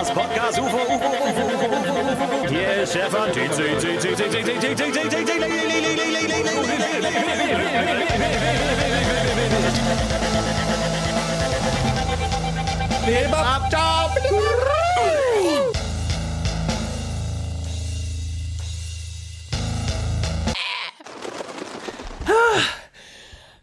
[0.00, 2.48] Das Podcast UFO, UFO, UFO, UFO, UFO, UFO.
[2.48, 3.30] Hier Stefan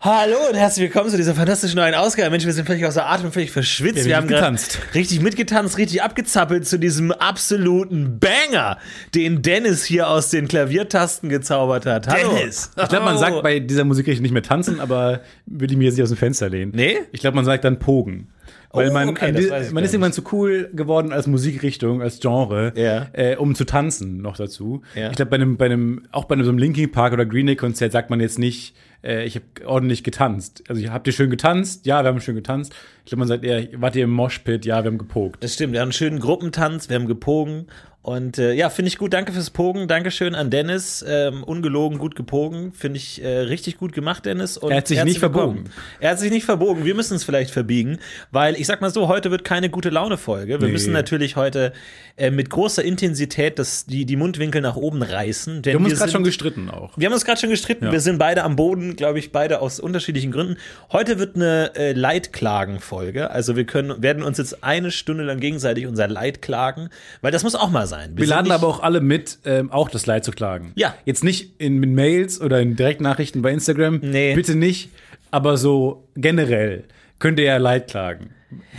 [0.09, 2.29] Hallo und herzlich willkommen zu dieser fantastischen neuen Ausgabe.
[2.29, 3.97] Mensch, wir sind völlig außer Atem, völlig verschwitzt.
[3.97, 4.79] Ja, wir wir haben getanzt.
[4.95, 8.78] richtig mitgetanzt, richtig abgezappelt zu diesem absoluten Banger,
[9.13, 12.07] den Dennis hier aus den Klaviertasten gezaubert hat.
[12.07, 12.38] Hallo.
[12.41, 15.96] Ich glaube, man sagt bei dieser Musikrichtung nicht mehr tanzen, aber würde ich mir jetzt
[15.96, 16.72] nicht aus dem Fenster lehnen.
[16.73, 17.00] Nee?
[17.12, 18.29] Ich glaube, man sagt dann Pogen.
[18.72, 22.01] Weil Oh, man, okay, an das die- man ist irgendwann zu cool geworden als Musikrichtung,
[22.01, 23.07] als Genre, Ja.
[23.12, 24.84] äh, um zu tanzen noch dazu.
[24.96, 25.09] Ja.
[25.09, 27.47] Ich glaube, bei einem, bei einem, auch bei einem so einem Linkin Park oder Green
[27.47, 28.73] Day Konzert sagt man jetzt nicht,
[29.07, 30.63] äh, ich habe ordentlich getanzt.
[30.68, 31.85] Also habt ihr schön getanzt?
[31.85, 32.75] Ja, wir haben schön getanzt.
[33.00, 34.66] Ich glaube, man sagt eher, wart ihr im Moshpit?
[34.66, 35.44] Ja, wir haben gepokt.
[35.44, 37.67] Das stimmt, wir haben einen schönen Gruppentanz, wir haben gepogen.
[38.07, 39.12] Und äh, ja, finde ich gut.
[39.12, 39.90] Danke fürs Pogen.
[39.90, 41.03] Dankeschön an Dennis.
[41.06, 42.72] Ähm, ungelogen gut gepogen.
[42.72, 44.56] Finde ich äh, richtig gut gemacht, Dennis.
[44.57, 45.66] Und Er hat sich nicht verbogen.
[45.66, 45.73] willkommen.
[46.00, 46.85] Er hat sich nicht verbogen.
[46.85, 48.00] Wir müssen es vielleicht verbiegen,
[48.31, 50.62] weil ich sag mal so, heute wird keine gute Laune-Folge.
[50.62, 50.72] Wir Nee.
[50.72, 51.73] müssen natürlich heute
[52.16, 55.66] äh, mit großer Intensität das, die, die Mundwinkel nach oben reißen.
[55.66, 56.97] Wir haben uns gerade schon gestritten auch.
[56.97, 57.88] wir haben uns gerade schon gestritten.
[57.88, 57.91] Ja.
[57.91, 60.56] Wir sind beide am Boden, glaube ich, beide aus unterschiedlichen Gründen.
[60.94, 63.31] Heute wird eine äh, Leidklagen-Folge.
[63.31, 66.88] Also wir können, werden uns jetzt eine Stunde lang gegenseitig unser Leid klagen,
[67.19, 67.97] weil das muss auch mal sein.
[68.13, 70.72] Wir sind laden aber auch alle mit, ähm, auch das Leid zu klagen.
[70.75, 70.96] Ja.
[71.06, 74.00] Jetzt nicht in mit Mails oder in Direktnachrichten bei Instagram.
[74.02, 74.35] Nee.
[74.35, 74.90] Bitte nicht.
[75.31, 76.85] Aber so generell
[77.19, 78.30] könnt ihr ja Leid klagen.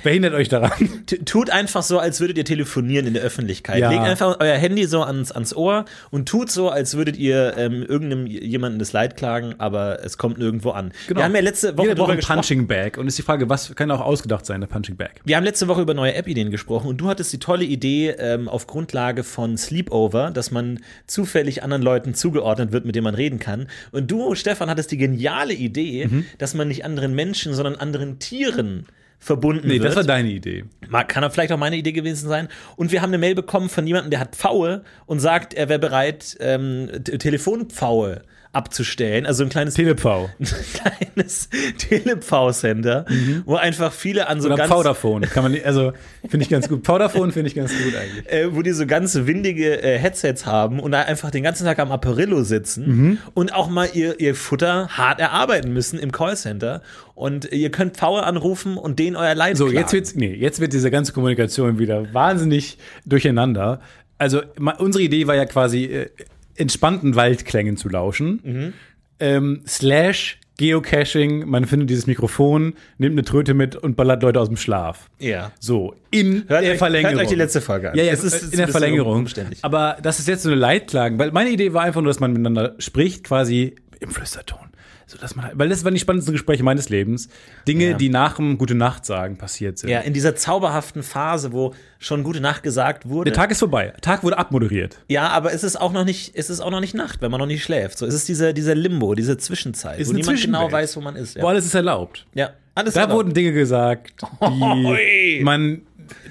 [0.03, 1.05] Behindert euch daran.
[1.27, 3.81] Tut einfach so, als würdet ihr telefonieren in der Öffentlichkeit.
[3.81, 3.91] Ja.
[3.91, 7.83] Legt einfach euer Handy so ans, ans Ohr und tut so, als würdet ihr ähm,
[7.83, 10.93] irgendeinem jemanden das Leid klagen, aber es kommt nirgendwo an.
[11.09, 12.23] Wir haben ja letzte Woche gesprochen.
[12.23, 12.97] Punching Bag.
[12.97, 15.21] Und ist die Frage, was kann auch ausgedacht sein, der Punching Bag?
[15.25, 18.49] Wir haben letzte Woche über neue App-Ideen gesprochen und du hattest die tolle Idee ähm,
[18.49, 23.39] auf Grundlage von Sleepover, dass man zufällig anderen Leuten zugeordnet wird, mit denen man reden
[23.39, 23.67] kann.
[23.93, 26.25] Und du, Stefan, hattest die geniale Idee, Mhm.
[26.39, 28.87] dass man nicht anderen Menschen, sondern anderen Tieren
[29.19, 29.85] verbunden Nee, wird.
[29.85, 30.65] das war deine Idee.
[30.89, 32.49] Mag- Kann auch vielleicht auch meine Idee gewesen sein.
[32.77, 35.79] Und wir haben eine Mail bekommen von jemandem, der hat Pfaue und sagt, er wäre
[35.79, 38.23] bereit, ähm, Telefonpfaue
[38.53, 39.27] abzustellen.
[39.27, 40.31] Also ein kleines, Telepau.
[40.75, 41.49] kleines
[41.79, 43.05] Telepau-Center,
[43.45, 45.23] wo einfach viele an so Oder ganz Powderphone.
[45.23, 45.93] Kann man, also,
[46.29, 46.83] finde ich ganz gut.
[46.83, 48.33] Powderphone finde ich ganz gut eigentlich.
[48.33, 51.79] äh, wo die so ganz windige äh, Headsets haben und da einfach den ganzen Tag
[51.79, 53.19] am Apparillo sitzen Mhm.
[53.35, 56.83] und auch mal ihr, ihr Futter hart erarbeiten müssen im Callcenter.
[57.15, 59.79] Und ihr könnt Power anrufen und denen euer Leid So, klagen.
[59.81, 63.81] jetzt wird's, nee, jetzt wird diese ganze Kommunikation wieder wahnsinnig durcheinander.
[64.19, 64.43] Also,
[64.79, 66.11] unsere Idee war ja quasi, äh,
[66.59, 68.41] entspannten Waldklängen zu lauschen.
[68.45, 68.73] Mhm.
[69.21, 74.49] Ähm, slash Geocaching, man findet dieses Mikrofon, nimmt eine Tröte mit und ballert Leute aus
[74.49, 75.09] dem Schlaf.
[75.21, 75.53] Ja.
[75.61, 77.15] So, in Hört der euch- Verlängerung.
[77.15, 77.97] hört euch die letzte Folge an.
[77.97, 79.19] Ja, ja, Es es ist- ist, in der Verlängerung.
[79.21, 79.61] umständlich.
[79.63, 82.33] Aber das ist jetzt so eine Leitklagen, weil meine Idee war einfach nur, dass man
[82.33, 84.68] miteinander spricht, quasi im Flüsterton.
[85.11, 87.31] So, dass man, weil das waren die spannendsten Gespräche meines Lebens.
[87.67, 87.97] Dinge, Ja.
[87.97, 89.89] die nach dem Gute Nacht sagen passiert sind.
[89.89, 93.31] Ja, in dieser zauberhaften Phase, wo schon gute Nacht gesagt wurde.
[93.31, 93.95] Der Tag ist vorbei.
[94.03, 94.99] Tag wurde abmoderiert.
[95.09, 97.41] ja, aber es ist auch noch nicht, es ist auch noch nicht Nacht, wenn man
[97.41, 97.97] noch nicht schläft.
[97.97, 101.17] So, es ist dieser, dieser Limbo, diese Zwischenzeit, Ist wo niemand genau weiß, wo man
[101.17, 101.37] ist.
[101.37, 102.27] Wo Ja, alles ist erlaubt.
[102.35, 102.51] ja.
[102.75, 103.17] alles Da erlaubt.
[103.17, 104.13] wurden Dinge gesagt,
[104.43, 105.83] die man,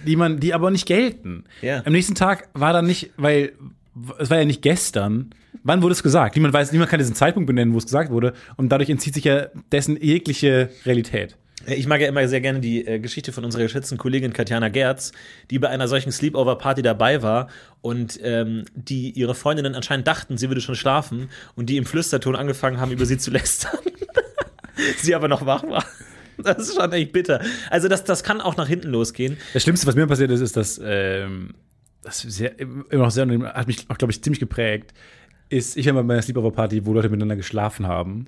[0.06, 1.46] die man, die aber nicht gelten.
[1.62, 1.82] Ja.
[1.84, 3.54] Am nächsten Tag war dann nicht, weil
[4.20, 5.32] es war ja nicht gestern.
[5.64, 6.36] Wann wurde es gesagt?
[6.36, 8.34] Niemand weiß, niemand kann diesen Zeitpunkt benennen, wo es gesagt wurde.
[8.56, 11.38] Und dadurch entzieht sich ja dessen jegliche Realität.
[11.66, 15.12] Ich mag ja immer sehr gerne die äh, Geschichte von unserer geschätzten Kollegin Katjana Gerz,
[15.50, 17.50] die bei einer solchen Sleepover-Party dabei war
[17.82, 22.36] und ähm, die ihre Freundinnen anscheinend dachten, sie würde schon schlafen und die im Flüsterton
[22.36, 23.80] angefangen haben, über sie zu lästern.
[24.98, 25.84] sie aber noch wach war.
[26.38, 27.42] Das ist schon echt bitter.
[27.70, 29.38] Also das, das kann auch nach hinten losgehen.
[29.54, 31.56] Das Schlimmste, was mir passiert ist, ist, dass ähm,
[32.02, 34.94] das sehr, immer noch sehr, hat mich auch, glaube ich, ziemlich geprägt,
[35.50, 38.26] ist, ich war bei einer Sleepover-Party, wo Leute miteinander geschlafen haben,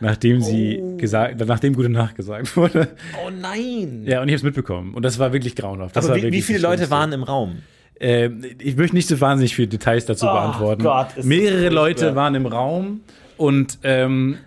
[0.00, 2.88] nachdem sie gesagt, nachdem gute Nacht gesagt wurde.
[3.24, 4.04] Oh nein!
[4.06, 4.94] Ja, und ich habe es mitbekommen.
[4.94, 5.96] Und das war wirklich grauenhaft.
[5.96, 7.58] Das aber wie, wie viele Leute waren im Raum?
[8.00, 10.82] Ähm, ich möchte nicht so wahnsinnig viele Details dazu beantworten.
[10.82, 11.68] Gott, Mehrere.
[11.68, 13.02] Leute waren im Raum
[13.36, 14.38] und ähm,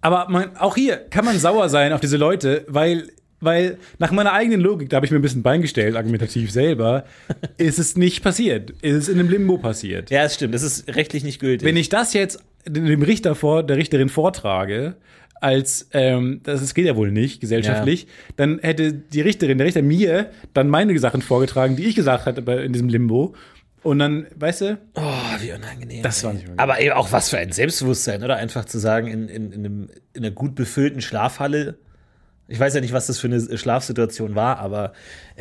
[0.00, 3.08] aber man, auch hier kann man sauer sein auf diese Leute, weil
[3.46, 7.04] weil nach meiner eigenen Logik, da habe ich mir ein bisschen Bein gestellt, argumentativ selber,
[7.56, 8.70] ist es nicht passiert.
[8.82, 10.10] Ist es in einem Limbo passiert.
[10.10, 10.54] Ja, es stimmt.
[10.54, 11.66] Das ist rechtlich nicht gültig.
[11.66, 14.96] Wenn ich das jetzt dem Richter vor, der Richterin vortrage,
[15.40, 18.06] als ähm, das, das geht ja wohl nicht gesellschaftlich,
[18.36, 22.40] dann hätte die Richterin, der Richter mir dann meine Sachen vorgetragen, die ich gesagt hatte
[22.52, 23.34] in diesem Limbo.
[23.82, 25.02] Und dann, weißt du, oh,
[25.40, 26.02] wie unangenehm.
[26.02, 28.36] Das war nicht mehr Aber eben auch was für ein Selbstbewusstsein, oder?
[28.36, 31.78] Einfach zu sagen, in, in, in, einem, in einer gut befüllten Schlafhalle.
[32.48, 34.92] Ich weiß ja nicht, was das für eine Schlafsituation war, aber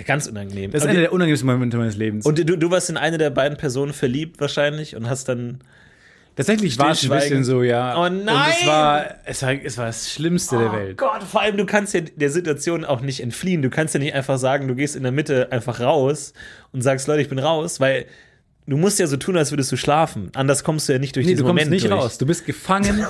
[0.08, 0.72] ganz unangenehm.
[0.72, 2.26] das ist einer der unangenehmsten Momente meines Lebens.
[2.26, 5.60] und du, du warst in eine der beiden Personen verliebt wahrscheinlich und hast dann.
[6.36, 7.96] tatsächlich war es ein bisschen so, ja.
[7.98, 8.54] Oh Und es nein!
[8.66, 10.98] war, es war, es war das Schlimmste der Welt.
[10.98, 13.62] Gott, vor allem, du kannst ja der Situation auch nicht entfliehen.
[13.62, 16.34] Du kannst ja nicht einfach sagen, du gehst in der Mitte einfach raus
[16.72, 18.06] und sagst, Leute, ich bin raus, weil
[18.68, 20.30] du musst ja so tun, als würdest du schlafen.
[20.34, 21.94] Anders kommst du ja nicht durch Nee, diesen du kommst Moment nicht durch.
[22.04, 22.18] raus.
[22.18, 23.06] Du bist gefangen.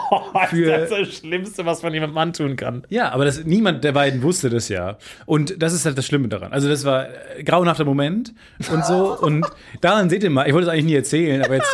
[0.50, 2.84] für das ist das Schlimmste, was man jemandem antun kann.
[2.88, 4.98] Ja, aber das, niemand der beiden wusste das ja.
[5.26, 6.52] Und das ist halt das Schlimme daran.
[6.52, 8.32] Also das war äh, grauenhafter Moment
[8.72, 9.18] und so.
[9.20, 9.44] und
[9.80, 11.68] daran seht ihr mal, ich wollte es eigentlich nie erzählen, aber jetzt.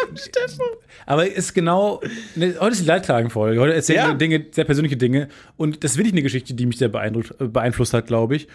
[1.07, 2.01] aber es ist genau,
[2.35, 3.61] ne, heute ist die Leitklagenfolge.
[3.61, 4.09] Heute erzählen Ja.
[4.09, 5.29] wir Dinge, sehr persönliche Dinge.
[5.57, 8.49] Und das ist wirklich eine Geschichte, die mich sehr beeindruckt, äh, beeinflusst hat, glaube ich.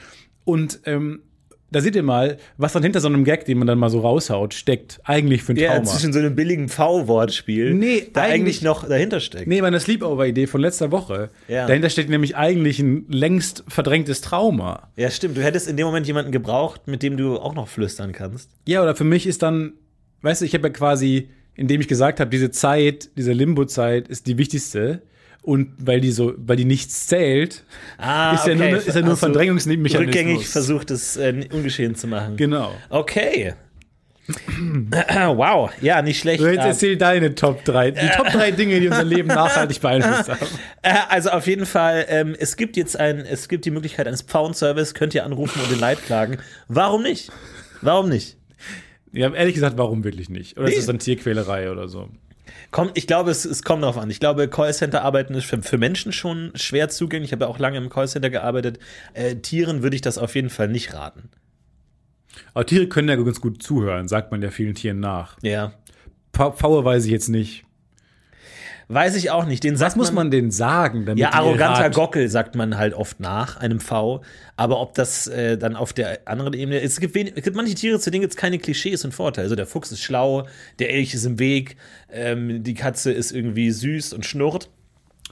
[0.44, 1.22] Und ähm,
[1.72, 4.02] da seht ihr mal, was dann hinter so einem Gag, den man dann mal so
[4.02, 5.00] raushaut, steckt.
[5.06, 5.86] Eigentlich für ein Ja, Trauma.
[5.86, 9.48] zwischen so einem billigen V-Wortspiel, Nee, da eigentlich, eigentlich- noch dahinter steckt.
[9.48, 11.30] Nee, meine Sleepover-Idee von letzter Woche.
[11.48, 11.68] Ja.
[11.68, 14.90] Dahinter steckt nämlich eigentlich ein längst verdrängtes Trauma.
[14.96, 15.38] Ja, stimmt.
[15.38, 18.50] Du hättest in dem Moment jemanden gebraucht, mit dem du auch noch flüstern kannst.
[18.68, 19.74] Ja, oder für mich ist dann,
[20.22, 24.28] weißt du, ich habe ja quasi, indem ich gesagt habe, diese Zeit, diese Limbo-Zeit ist
[24.28, 25.02] die wichtigste.
[25.44, 27.64] Und weil die so, weil die nichts zählt,
[27.98, 30.00] Ah, ist ja nur, ist ja nur du Verdrängungsmechanismus.
[30.08, 32.38] Rückgängig versucht, es äh, ungeschehen zu machen.
[32.38, 32.72] Genau.
[32.90, 33.54] Okay.
[35.36, 36.42] wow, ja, nicht schlecht.
[36.42, 37.92] So, jetzt erzähl deine Top 3.
[37.92, 40.40] Die Top 3 Dinge, die unser Leben nachhaltig beeinflusst haben.
[40.84, 44.24] Äh, also auf jeden Fall, ähm, es gibt jetzt ein, es gibt die Möglichkeit eines
[44.24, 46.40] Phone-Service, könnt ihr anrufen und den Leid klagen.
[46.68, 47.32] Warum nicht?
[47.82, 48.36] Warum nicht?
[49.12, 50.58] Ja, ehrlich gesagt, warum wirklich nicht?
[50.58, 50.72] Oder Nee.
[50.74, 52.10] ist das dann Tierquälerei oder so?
[52.72, 54.10] Kommt, ich glaube, es, es kommt darauf an.
[54.10, 57.30] Ich glaube, Callcenter-Arbeiten ist für, für Menschen schon schwer zugänglich.
[57.30, 58.80] Ich habe ja auch lange im Callcenter gearbeitet.
[59.14, 61.30] Äh, Tieren würde ich das auf jeden Fall nicht raten.
[62.54, 65.38] Aber Tiere können ja ganz gut zuhören, sagt man ja vielen Tieren nach.
[65.42, 65.74] Ja.
[66.34, 67.66] Pfauer weiß ich jetzt nicht.
[68.94, 69.64] Weiß ich auch nicht.
[69.64, 73.56] Den Was muss man denen sagen, damit Ja, arroganter Gockel sagt man halt oft nach,
[73.56, 74.22] einem V.
[74.58, 77.74] Aber ob das äh, dann auf der anderen Ebene es gibt, wenig, es gibt manche
[77.74, 79.46] Tiere, zu denen gibt es keine Klischees und Vorteile.
[79.46, 80.46] Also der Fuchs ist schlau,
[80.80, 81.78] der Elch ist im Weg,
[82.12, 84.70] ähm, die Katze ist irgendwie süß und schnurrt.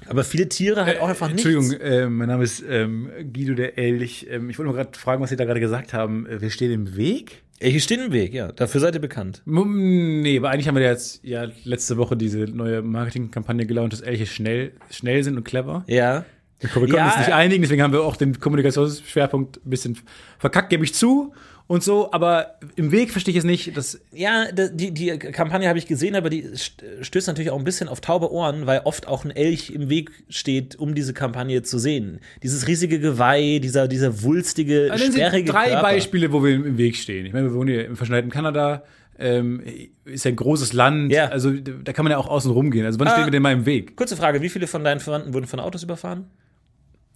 [0.07, 1.45] Aber viele Tiere halt auch einfach nichts.
[1.45, 4.25] Entschuldigung, äh, mein Name ist ähm, Guido der Elch.
[4.29, 6.25] Ähm, ich wollte nur gerade fragen, was Sie da gerade gesagt haben.
[6.27, 7.43] Äh, Wir stehen im Weg?
[7.59, 8.51] Elche stehen im Weg, ja.
[8.51, 9.41] Dafür seid ihr bekannt.
[9.45, 14.25] Nee, aber eigentlich haben wir jetzt ja letzte Woche diese neue Marketingkampagne gelauncht, dass Elche
[14.25, 15.83] schnell, schnell sind und clever.
[15.87, 16.25] Ja.
[16.59, 19.97] Wir konnten Ja, uns nicht einigen, deswegen haben wir auch den Kommunikationsschwerpunkt ein bisschen
[20.37, 21.33] verkackt, gebe ich zu
[21.69, 23.77] und so, aber im Weg verstehe ich es nicht.
[23.77, 27.63] Das, Ja, die, die Kampagne habe ich gesehen, aber die st- stößt natürlich auch ein
[27.63, 31.61] bisschen auf taube Ohren, weil oft auch ein Elch im Weg steht, um diese Kampagne
[31.61, 32.21] zu sehen.
[32.41, 35.81] Dieses riesige Geweih, dieser, dieser wulstige, Sie sperrige drei Körper.
[35.83, 37.27] Beispiele, wo wir im Weg stehen.
[37.27, 38.81] Ich meine, wir wohnen hier im verschneiten Kanada,
[39.19, 39.61] ähm,
[40.05, 41.27] ist ja ein großes Land, Ja.
[41.27, 42.85] also da kann man ja auch außen rumgehen.
[42.87, 43.11] Also wann Ah.
[43.11, 43.95] stehen wir denn mal im Weg?
[43.95, 46.25] Kurze Frage, wie viele von deinen Verwandten wurden von Autos überfahren?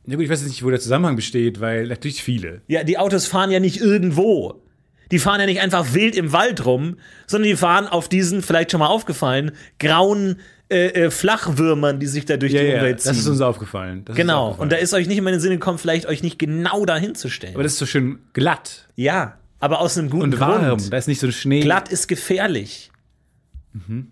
[0.05, 2.61] Ja gut, ich weiß jetzt nicht, wo der Zusammenhang besteht, weil natürlich viele.
[2.67, 4.61] Ja, die Autos fahren ja nicht irgendwo.
[5.11, 8.71] Die fahren ja nicht einfach wild im Wald rum, sondern die fahren auf diesen, vielleicht
[8.71, 12.99] schon mal aufgefallen, grauen äh, äh, Flachwürmern, die sich da durch Ja, die ja, Umwelt
[13.01, 13.09] ziehen.
[13.09, 14.03] das ist uns aufgefallen.
[14.05, 14.47] Das genau.
[14.47, 14.63] aufgefallen.
[14.63, 17.29] Und da ist euch nicht in den Sinn gekommen, vielleicht euch nicht genau dahin zu
[17.29, 17.53] stellen.
[17.53, 20.65] aber das ist so schön glatt ja, aber aus einem guten und warm.
[20.67, 20.91] Grund.
[20.91, 21.61] Da ist nicht so Schnee.
[21.61, 22.91] Glatt ist gefährlich.
[23.73, 24.11] Mhm.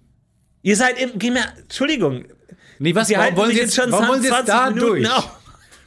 [0.62, 1.12] Ihr seid im.
[1.18, 2.26] Geh mir, Entschuldigung.
[2.80, 3.08] Nee, was?
[3.08, 5.12] Sie Warum halten wollen Sie jetzt schon warum wollen Sie jetzt 20 da Minuten durch?
[5.12, 5.41] auf.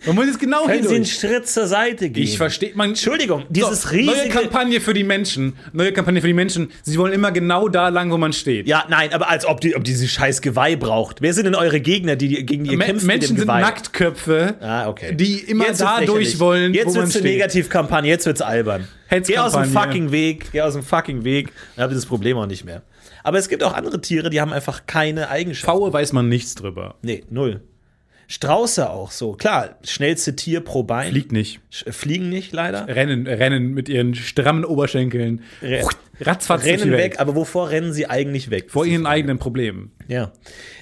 [0.06, 1.04] Wollen Sie jetzt genau Können Sie einen?
[1.06, 2.22] Schritt zur Seite gehen?
[2.22, 2.90] Ich verstehe, man.
[2.90, 4.16] Entschuldigung, dieses So, riesige.
[4.16, 5.54] Neue Kampagne für die Menschen.
[5.72, 6.70] Neue Kampagne für die Menschen.
[6.82, 8.66] Sie wollen immer genau da lang, wo man steht.
[8.68, 11.22] Ja, nein, aber als ob die, ob diese scheiß Geweih braucht.
[11.22, 13.46] Wer sind denn eure Gegner, die, die gegen die ihr Me- kämpft Menschen sind?
[13.46, 15.14] Nacktköpfe, Ah, okay.
[15.14, 17.28] die immer Jetzt da durch wollen, Jetzt wo man wird's eine.
[17.28, 18.86] Negativkampagne, jetzt wird's albern.
[19.26, 22.36] Geh aus dem fucking Weg, geh aus dem fucking Weg, dann habt ihr das Problem
[22.36, 22.82] auch nicht mehr.
[23.22, 25.70] Aber es gibt auch andere Tiere, die haben einfach keine Eigenschaften.
[25.78, 26.96] Faue weiß man nichts drüber.
[27.02, 27.62] Nee, null.
[28.28, 29.32] Strauße auch so.
[29.32, 31.10] Klar, schnellste Tier pro Bein.
[31.10, 31.60] Fliegt nicht.
[31.72, 32.88] Sch- Fliegen nicht, leider.
[32.88, 35.42] Rennen, rennen mit ihren strammen Oberschenkeln.
[35.62, 35.86] Re-
[36.20, 37.20] Ratzfatz Rennen weg, Welt.
[37.20, 38.70] aber wovor rennen sie eigentlich weg?
[38.70, 39.92] Vor ihren eigenen Problemen.
[40.06, 40.32] Ja.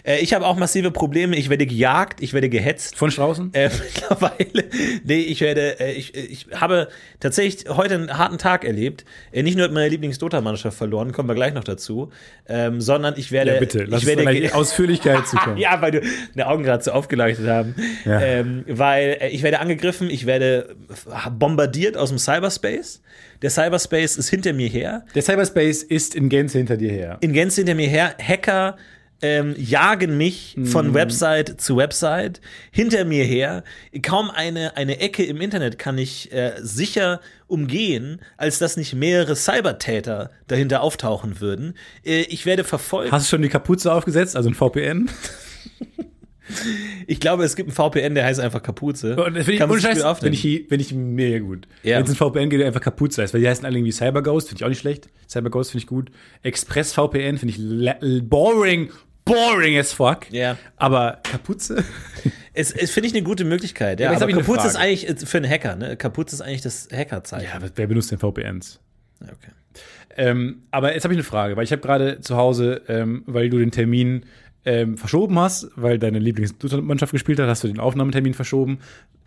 [0.05, 1.37] Äh, ich habe auch massive Probleme.
[1.37, 2.97] Ich werde gejagt, ich werde gehetzt.
[2.97, 3.53] Von Straußen?
[3.55, 4.65] Äh, mittlerweile,
[5.05, 6.89] nee, ich werde, äh, ich, ich habe
[7.21, 9.05] tatsächlich heute einen harten Tag erlebt.
[9.31, 12.11] Äh, nicht nur hat meine Lieblings-Dota-Mannschaft verloren, kommen wir gleich noch dazu,
[12.49, 13.85] ähm, sondern ich werde, ja, bitte.
[13.85, 15.57] Lass ich werde, uns Ausführlichkeit zukommen.
[15.59, 16.01] ja, weil du
[16.35, 17.75] deine Augen gerade so aufgeleuchtet haben.
[18.05, 18.21] Ja.
[18.21, 20.75] Ähm, weil äh, ich werde angegriffen, ich werde
[21.31, 23.03] bombardiert aus dem Cyberspace.
[23.43, 25.05] Der Cyberspace ist hinter mir her.
[25.15, 27.19] Der Cyberspace ist in Gänze hinter dir her.
[27.21, 28.15] In Gänze hinter mir her.
[28.21, 28.77] Hacker
[29.23, 33.63] ähm, jagen mich von Website zu Website hinter mir her.
[34.03, 39.37] Kaum eine, eine Ecke im Internet kann ich äh, sicher umgehen, als dass nicht mehrere
[39.37, 41.75] Cybertäter dahinter auftauchen würden.
[42.05, 43.13] Äh, ich werde verfolgt.
[43.13, 45.09] Hast du schon die Kapuze aufgesetzt, also ein VPN?
[47.06, 49.16] Ich glaube, es gibt einen VPN, der heißt einfach Kapuze.
[49.16, 51.66] Und das finde ich, Scheiß, finde ich, finde ich mega gut.
[51.82, 51.97] Ja.
[51.97, 54.49] Wenn es ein VPN geht, der einfach Kapuze heißt, weil die heißen alle irgendwie CyberGhost,
[54.49, 55.09] finde ich auch nicht schlecht.
[55.28, 56.11] CyberGhost finde ich gut.
[56.42, 58.90] Express VPN finde ich boring,
[59.25, 60.30] boring as fuck.
[60.30, 60.56] Ja.
[60.76, 61.85] Aber Kapuze?
[62.54, 63.99] Es, es finde ich eine gute Möglichkeit.
[63.99, 65.75] Ja, Ja, aber Kapuze ist eigentlich äh, für einen Hacker.
[65.75, 65.97] Ne?
[65.97, 67.49] Kapuze ist eigentlich das Hackerzeichen.
[67.49, 68.78] Ja, aber wer benutzt denn VPNs?
[69.23, 69.52] Okay.
[70.16, 73.49] Ähm, aber jetzt habe ich eine Frage, weil ich habe gerade zu Hause, ähm, weil
[73.49, 74.26] du den Termin
[74.64, 78.78] ähm, verschoben hast, weil deine Lieblingsmannschaft gespielt hat, hast du den Aufnahmetermin verschoben.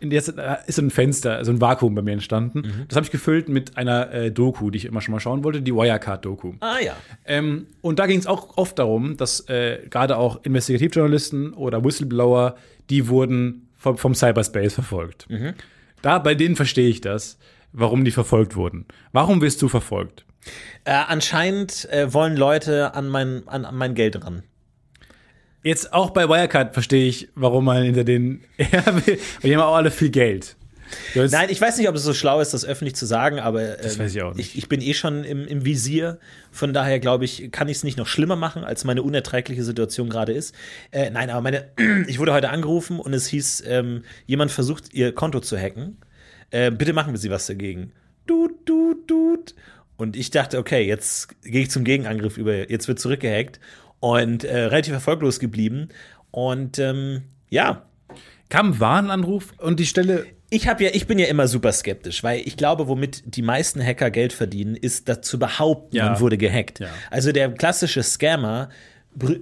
[0.02, 2.86] Und jetzt äh, ist so ein Fenster, so ein Vakuum bei mir entstanden.
[2.88, 5.62] Das habe ich gefüllt mit einer äh, Doku, die ich immer schon mal schauen wollte,
[5.62, 6.54] die Wirecard-Doku.
[6.62, 6.96] Ah ja.
[7.26, 12.56] Ähm, und da ging es auch oft darum, dass äh, gerade auch Investigativjournalisten oder Whistleblower,
[12.90, 15.28] die wurden vom, vom Cyberspace verfolgt.
[16.02, 17.38] Da, bei denen verstehe ich das,
[17.74, 18.86] warum die verfolgt wurden.
[19.12, 20.26] Warum wirst du verfolgt?
[20.84, 24.44] Äh, anscheinend äh, wollen Leute an mein, an, an mein Geld ran.
[25.66, 28.42] Jetzt auch bei Wirecard verstehe ich, warum man hinter den.
[28.58, 30.56] Weil die haben auch alle viel Geld.
[31.16, 33.98] Nein, ich weiß nicht, ob es so schlau ist, das öffentlich zu sagen, aber ähm,
[33.98, 34.52] weiß ich auch nicht.
[34.52, 36.20] Ich, ich bin eh schon im, im Visier.
[36.52, 40.08] Von daher glaube ich, kann ich es nicht noch schlimmer machen, als meine unerträgliche Situation
[40.08, 40.54] gerade ist.
[40.92, 41.66] Äh, nein, aber meine,
[42.08, 45.98] ich wurde heute angerufen und es hieß, ähm, jemand versucht, ihr Konto zu hacken.
[46.52, 47.92] Äh, bitte machen wir Sie was dagegen.
[48.28, 49.56] Tut, tut, tut.
[49.98, 52.70] Und ich dachte, okay, jetzt gehe ich zum Gegenangriff über.
[52.70, 53.60] Jetzt wird zurückgehackt
[54.06, 55.90] und äh, relativ erfolglos geblieben.
[56.32, 57.86] Und ähm, ja,
[58.50, 60.26] kam ein Warnanruf und die Stelle.
[60.52, 63.84] ich habe ja, ich bin ja immer super skeptisch, weil ich glaube, womit die meisten
[63.84, 66.10] Hacker Geld verdienen, ist das zu behaupten, Ja.
[66.10, 66.80] man wurde gehackt.
[66.82, 66.90] Ja.
[67.10, 68.70] Also der klassische Scammer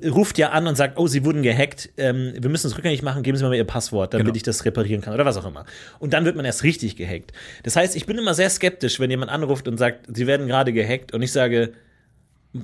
[0.09, 3.23] ruft ja an und sagt, oh, Sie wurden gehackt, ähm, wir müssen es rückgängig machen,
[3.23, 4.35] geben Sie mir mal Ihr Passwort, damit Genau.
[4.37, 5.65] ich das reparieren kann oder was auch immer.
[5.99, 7.33] Und dann wird man erst richtig gehackt.
[7.63, 10.71] Das heißt, ich bin immer sehr skeptisch, wenn jemand anruft und sagt, Sie werden gerade
[10.73, 11.73] gehackt und ich sage,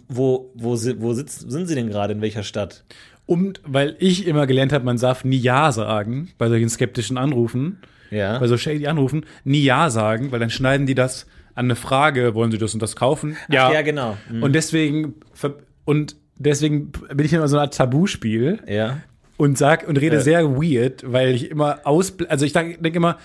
[0.08, 2.84] wo, wo, wo sitzt, sind Sie denn gerade, in welcher Stadt?
[3.25, 7.79] Und weil ich immer gelernt habe, man darf nie Ja sagen bei solchen skeptischen Anrufen,
[8.12, 8.39] Ja.
[8.39, 12.34] bei so shady Anrufen, nie Ja sagen, weil dann schneiden die das an eine Frage,
[12.36, 13.36] wollen sie das und das kaufen?
[13.50, 14.17] Ach, ja, genau.
[14.31, 14.43] Mhm.
[14.43, 15.15] Und deswegen
[15.86, 19.01] und deswegen bin ich immer so eine Art Tabuspiel Ja.
[19.38, 20.22] und sag und rede Ja.
[20.22, 23.17] sehr weird, weil ich immer aus also ich denke immer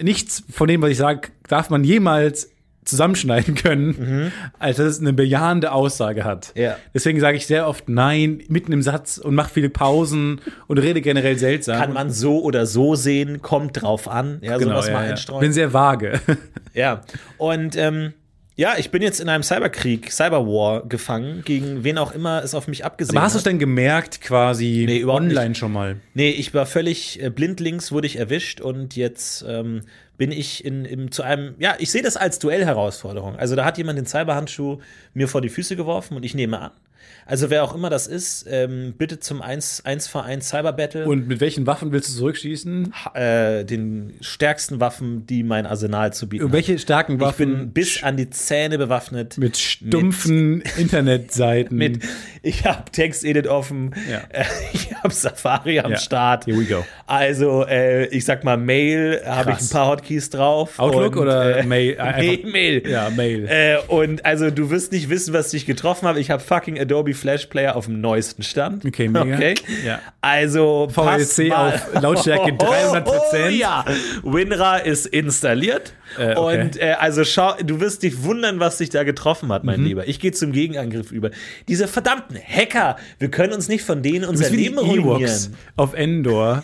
[0.00, 2.50] nichts von dem, was ich sage, darf man jemals
[2.84, 6.52] zusammenschneiden können, als dass es eine bejahende Aussage hat.
[6.56, 6.76] Ja.
[6.92, 11.00] Deswegen sage ich sehr oft Nein mitten im Satz und mache viele Pausen und rede
[11.00, 11.78] generell seltsam.
[11.78, 14.38] Kann man so oder so sehen, kommt drauf an.
[14.42, 15.10] Ja, genau, sowas ja, mal ja.
[15.10, 15.40] einstreuen.
[15.40, 16.20] Bin sehr vage.
[16.74, 17.02] Ja,
[17.36, 18.14] und ähm,
[18.54, 22.68] ja, ich bin jetzt in einem Cyberkrieg, Cyberwar gefangen, gegen wen auch immer es auf
[22.68, 25.96] mich abgesehen Aber hast du es denn gemerkt, quasi Nee, online schon mal?
[26.14, 29.82] Nee, ich war völlig äh, blindlings, wurde ich erwischt und jetzt ähm,
[30.18, 33.36] bin ich in, in, zu einem, ja, ich sehe das als Duellherausforderung.
[33.36, 34.78] Also da hat jemand den Cyberhandschuh
[35.14, 36.72] mir vor die Füße geworfen und ich nehme an.
[37.32, 41.28] Also wer auch immer das ist, ähm, bitte zum 1, 1 v 1 Cyberbattle Und
[41.28, 42.92] mit welchen Waffen willst du zurückschießen?
[43.14, 46.56] äh, den stärksten Waffen, die mein Arsenal zu bieten Und hat.
[46.56, 47.56] welche starken Ich Waffen?
[47.56, 49.38] bin bis an die Zähne bewaffnet.
[49.38, 51.78] mit stumpfen Internetseiten.
[51.78, 52.00] mit,
[52.42, 54.18] ich habe TextEdit offen, Ja.
[54.28, 55.96] äh, ich habe Safari am Ja.
[55.96, 56.44] Start.
[56.44, 56.84] Here we go.
[57.06, 60.78] Also, äh, ich sag mal, Mail habe ich ein paar Hotkeys drauf.
[60.78, 61.96] Outlook und, oder äh, Mail?
[62.44, 62.82] Mail.
[62.86, 63.46] Ja, Mail.
[63.48, 66.18] Äh, und also, du wirst nicht wissen, was dich getroffen hat.
[66.18, 68.84] Ich habe fucking Adobe Flash Player auf dem neuesten Stand.
[68.84, 69.34] Okay, mega.
[69.36, 69.54] Okay.
[69.86, 70.00] Ja.
[70.20, 73.02] Also, VLC auf Lautstärke 300%.
[73.32, 73.84] Oh, ja,
[74.22, 75.94] WinRAR ist installiert.
[76.18, 76.60] Äh, okay.
[76.62, 79.66] Und äh, also schau, du wirst dich wundern, was dich da getroffen hat, Mhm.
[79.70, 80.06] mein Lieber.
[80.08, 81.30] Ich gehe zum Gegenangriff über.
[81.68, 85.56] Diese verdammten Hacker, wir können uns nicht von denen unser Leben ruinieren.
[85.76, 86.62] Auf Endor.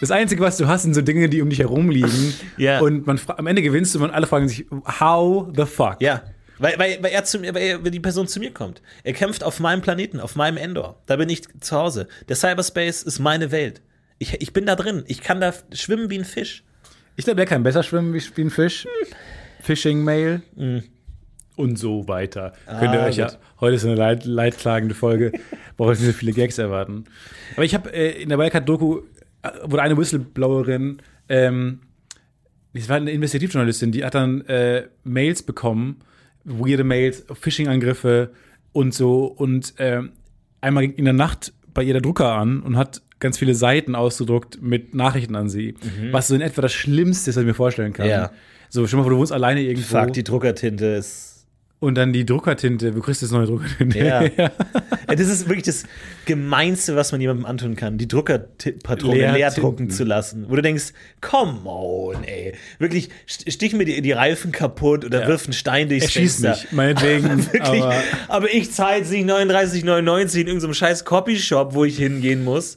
[0.00, 2.34] Das Einzige, was du hast, sind so Dinge, die um dich herum liegen.
[2.56, 2.80] Ja.
[2.80, 4.66] Und man, am Ende gewinnst du und alle fragen sich,
[5.00, 5.96] how the fuck?
[6.00, 6.22] Ja.
[6.60, 8.82] Weil, weil, weil, er zu weil, er, weil die Person zu mir kommt.
[9.02, 11.00] Er kämpft auf meinem Planeten, auf meinem Endor.
[11.06, 12.06] Da bin ich zu Hause.
[12.28, 13.80] Der Cyberspace ist meine Welt.
[14.18, 15.02] Ich, ich bin da drin.
[15.06, 16.62] Ich kann da schwimmen wie ein Fisch.
[17.16, 18.86] Ich glaube, der kann besser schwimmen wie, wie ein Fisch.
[19.62, 20.42] Phishing-Mail.
[21.56, 22.52] Und so weiter.
[22.66, 25.32] Könnt ihr euch ja, heute ist eine leid, leidklagende Folge,
[25.78, 27.06] braucht nicht so viele Gags erwarten.
[27.54, 29.00] Aber ich habe äh, in der Wildcard-Doku,
[29.42, 31.80] äh, wurde eine Whistleblowerin, ähm,
[32.72, 36.00] das war eine Investigativjournalistin, die hat dann äh, Mails bekommen,
[36.50, 38.30] weirde Mails, Phishing-Angriffe
[38.72, 39.24] und so.
[39.24, 40.12] Und ähm,
[40.60, 43.94] einmal ging in der Nacht bei ihr der Drucker an und hat ganz viele Seiten
[43.94, 45.74] ausgedruckt mit Nachrichten an sie.
[46.10, 48.08] Was so in etwa das Schlimmste ist, was ich mir vorstellen kann.
[48.08, 48.30] Ja.
[48.70, 49.98] So, stell mal vor, du wohnst alleine irgendwo.
[49.98, 51.39] Fuck, die Druckertinte ist.
[51.80, 53.98] Und dann die Druckertinte, du kriegst jetzt neue Druckertinte.
[53.98, 54.22] Ja.
[55.10, 55.84] Ja, Das ist wirklich das
[56.26, 60.44] Gemeinste, was man jemandem antun kann, die Druckerpatrone Leer leer, drucken zu lassen.
[60.48, 62.52] Wo du denkst, come on, ey.
[62.78, 66.50] Wirklich, st- stich mir die, die Reifen kaputt oder wirf einen Stein durchs Erschieß Fenster.
[66.64, 67.28] mich, meinetwegen.
[67.52, 67.94] Wirklich, aber
[68.28, 72.76] aber, ich zahle jetzt nicht 39,99 in irgendeinem scheiß Copyshop, wo ich hingehen muss.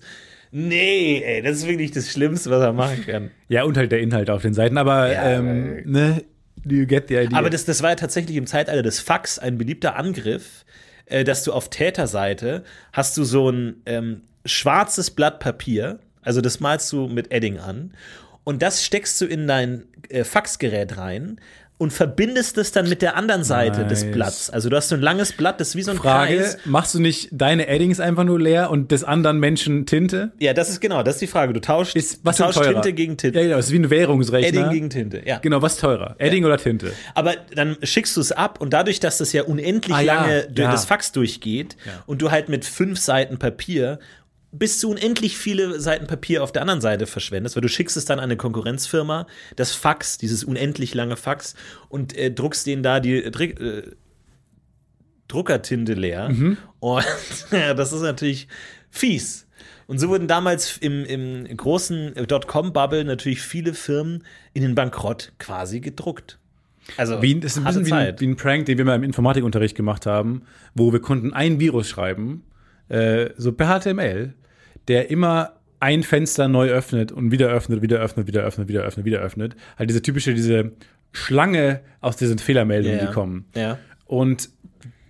[0.51, 3.31] Nee, ey, das ist wirklich das Schlimmste, was er machen kann.
[3.47, 4.77] ja, und halt der Inhalt auf den Seiten.
[4.77, 6.23] Aber, Ja, ähm, ne,
[6.65, 7.37] you get the idea.
[7.37, 10.65] Aber das, das war ja tatsächlich im Zeitalter des Fax ein beliebter Angriff,
[11.05, 16.59] äh, dass du auf Täterseite hast du so ein ähm, schwarzes Blatt Papier, also das
[16.59, 17.93] malst du mit Edding an
[18.43, 21.39] und das steckst du in dein äh, Faxgerät rein
[21.79, 24.13] und verbindest es dann mit der anderen Seite des Nice.
[24.13, 24.49] Blatts.
[24.49, 26.57] Also du hast so ein langes Blatt, das ist wie so ein Frage, Kreis.
[26.65, 30.31] machst du nicht deine Addings einfach nur leer und des anderen Menschen Tinte?
[30.39, 31.51] Ja, das ist genau, das ist die Frage.
[31.51, 32.61] Du tauschst, Ist, was du tauschst?
[32.63, 33.37] Tinte gegen Tinte.
[33.39, 34.47] Ja, genau, das ist wie ein Währungsrechner.
[34.61, 35.39] Edding gegen Tinte, ja.
[35.39, 36.15] Genau, was teurer?
[36.19, 36.93] Edding oder Tinte?
[37.15, 40.43] Aber dann schickst du es ab und dadurch, dass das ja unendlich Ah, ja, lange
[40.43, 40.71] durch ja.
[40.71, 42.03] das Fax durchgeht Ja.
[42.05, 43.99] und du halt mit fünf Seiten Papier
[44.53, 48.05] bis zu unendlich viele Seiten Papier auf der anderen Seite verschwendest, weil du schickst es
[48.05, 51.55] dann an eine Konkurrenzfirma, das Fax, dieses unendlich lange Fax
[51.89, 53.91] und äh, druckst denen da die äh,
[55.27, 56.29] Druckertinte leer.
[56.29, 56.57] Mhm.
[56.79, 57.05] Und
[57.51, 58.47] ja, das ist natürlich
[58.91, 59.47] fies.
[59.87, 65.81] Und so wurden damals im, im großen Dotcom-Bubble natürlich viele Firmen in den Bankrott quasi
[65.81, 66.39] gedruckt.
[66.97, 69.03] Also Wie, das ist ein bisschen wie ein, wie ein Prank, den wir mal im
[69.03, 70.43] Informatikunterricht gemacht haben,
[70.75, 72.43] wo wir konnten ein Virus schreiben,
[72.89, 74.33] äh, so per HTML,
[74.87, 79.05] der immer ein Fenster neu öffnet und wieder öffnet, wieder öffnet, wieder öffnet, wieder öffnet,
[79.05, 79.55] wieder öffnet.
[79.77, 80.71] Halt diese typische, diese
[81.11, 83.05] Schlange aus diesen Fehlermeldungen, Ja.
[83.07, 83.45] die kommen.
[83.55, 83.77] Ja.
[84.05, 84.49] Und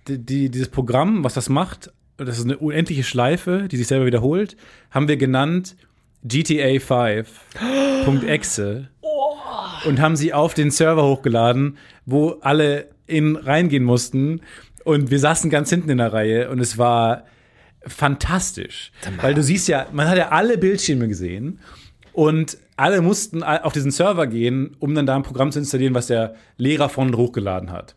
[0.08, 4.06] die, die, dieses Programm, was das macht, das ist eine unendliche Schleife, die sich selber
[4.06, 4.56] wiederholt,
[4.90, 5.76] haben wir genannt
[6.24, 8.88] GTA 5.exe
[9.86, 14.40] und haben sie auf den Server hochgeladen, wo alle in reingehen mussten.
[14.84, 17.24] Und wir saßen ganz hinten in der Reihe und es war
[17.86, 18.92] fantastisch.
[19.22, 21.60] Weil du siehst ja, man hat ja alle Bildschirme gesehen
[22.12, 26.06] und alle mussten auf diesen Server gehen, um dann da ein Programm zu installieren, was
[26.08, 27.94] der Lehrer von hochgeladen hat.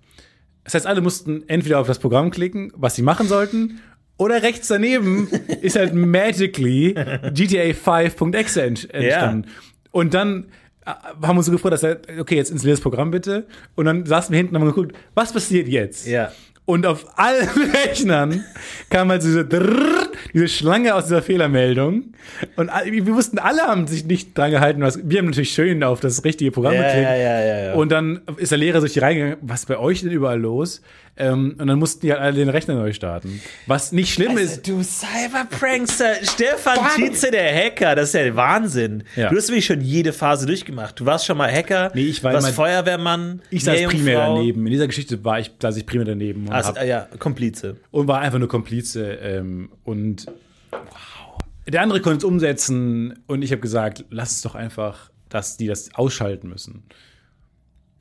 [0.63, 3.79] Das heißt, alle mussten entweder auf das Programm klicken, was sie machen sollten,
[4.17, 5.27] oder rechts daneben
[5.61, 6.93] ist halt magically
[7.33, 9.45] GTA 5.exe ent- entstanden.
[9.91, 10.45] Und dann
[10.85, 13.45] äh, haben wir uns so gefreut, dass er, okay, jetzt installier das Programm bitte.
[13.75, 16.05] Und dann saßen wir hinten und haben geguckt, was passiert jetzt?
[16.07, 16.31] Ja.
[16.67, 18.43] Und auf allen Rechnern
[18.89, 22.13] kam halt diese drrrr, diese Schlange aus dieser Fehlermeldung.
[22.55, 24.81] Und wir wussten, alle haben sich nicht dran gehalten.
[24.81, 27.03] Was, wir haben natürlich schön auf das richtige Programm Ja, geklickt.
[27.03, 27.73] ja, ja, ja, ja.
[27.73, 30.81] Und dann ist der Lehrer durch die reingegangen, was ist bei euch denn überall los?
[31.19, 33.41] Ähm, und dann mussten die halt alle den Rechner neu starten.
[33.65, 34.67] Was nicht schlimm ist.
[34.67, 39.03] Du Cyberprankster, Stefan Tietze, der Hacker, das ist ja der Wahnsinn.
[39.15, 39.29] Ja.
[39.29, 40.99] Du hast wirklich schon jede Phase durchgemacht.
[40.99, 44.65] Du warst schon mal Hacker, Nee, ich war warst immer- Feuerwehrmann, Ich saß primär daneben.
[44.67, 47.77] In dieser Geschichte war ich, saß ich primär daneben und, Also, hab, ja, Komplize.
[47.89, 49.13] und war einfach nur Komplize.
[49.13, 50.26] Ähm, und
[50.71, 51.37] wow.
[51.67, 55.67] Der andere konnte es umsetzen und ich habe gesagt, lass es doch einfach, dass die
[55.67, 56.83] das ausschalten müssen.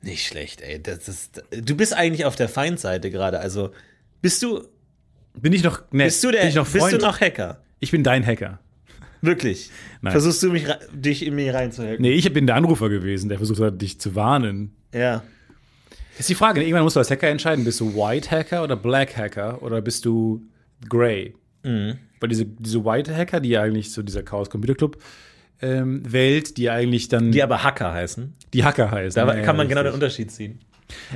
[0.01, 0.81] Nicht schlecht, ey.
[0.81, 3.39] Das ist, du bist eigentlich auf der Feindseite gerade.
[3.39, 3.71] Also,
[4.21, 4.63] bist du,
[5.33, 6.07] Bin ich noch nett?
[6.07, 6.93] bist du der, bin ich noch bist Freund?
[7.01, 7.61] du noch Hacker?
[7.79, 8.59] ich bin dein Hacker.
[9.21, 9.71] Wirklich?
[10.01, 10.11] Nein.
[10.11, 12.01] Versuchst du mich, dich in mich reinzuhelfen?
[12.03, 14.75] Nee, ich bin der Anrufer gewesen, der versucht hat, dich zu warnen.
[14.93, 15.23] Ja.
[16.19, 19.17] Ist die Frage, irgendwann musst du als Hacker entscheiden, bist du White Hacker oder Black
[19.17, 20.43] Hacker oder bist du
[20.87, 21.35] Grey?
[21.63, 21.97] Mhm.
[22.19, 24.97] Weil diese, diese White Hacker, die ja eigentlich so dieser Chaos Computer Club
[25.61, 28.33] ähm, Welt, die eigentlich dann Die aber Hacker heißen.
[28.53, 29.15] die Hacker heißen.
[29.25, 29.93] Da Ja, kann man ja, genau den.
[29.93, 30.59] Unterschied ziehen.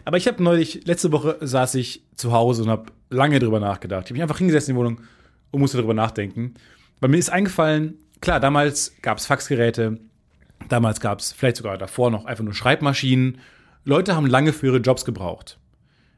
[0.03, 4.05] Aber ich habe neulich, letzte Woche saß ich zu Hause und habe lange drüber nachgedacht.
[4.05, 5.01] Ich habe mich einfach hingesessen in die Wohnung
[5.51, 6.55] und musste darüber nachdenken.
[6.99, 9.99] Weil mir ist eingefallen, klar, damals gab es Faxgeräte,
[10.69, 13.37] damals gab es vielleicht sogar davor noch einfach nur Schreibmaschinen.
[13.85, 15.57] Leute haben lange für ihre Jobs gebraucht.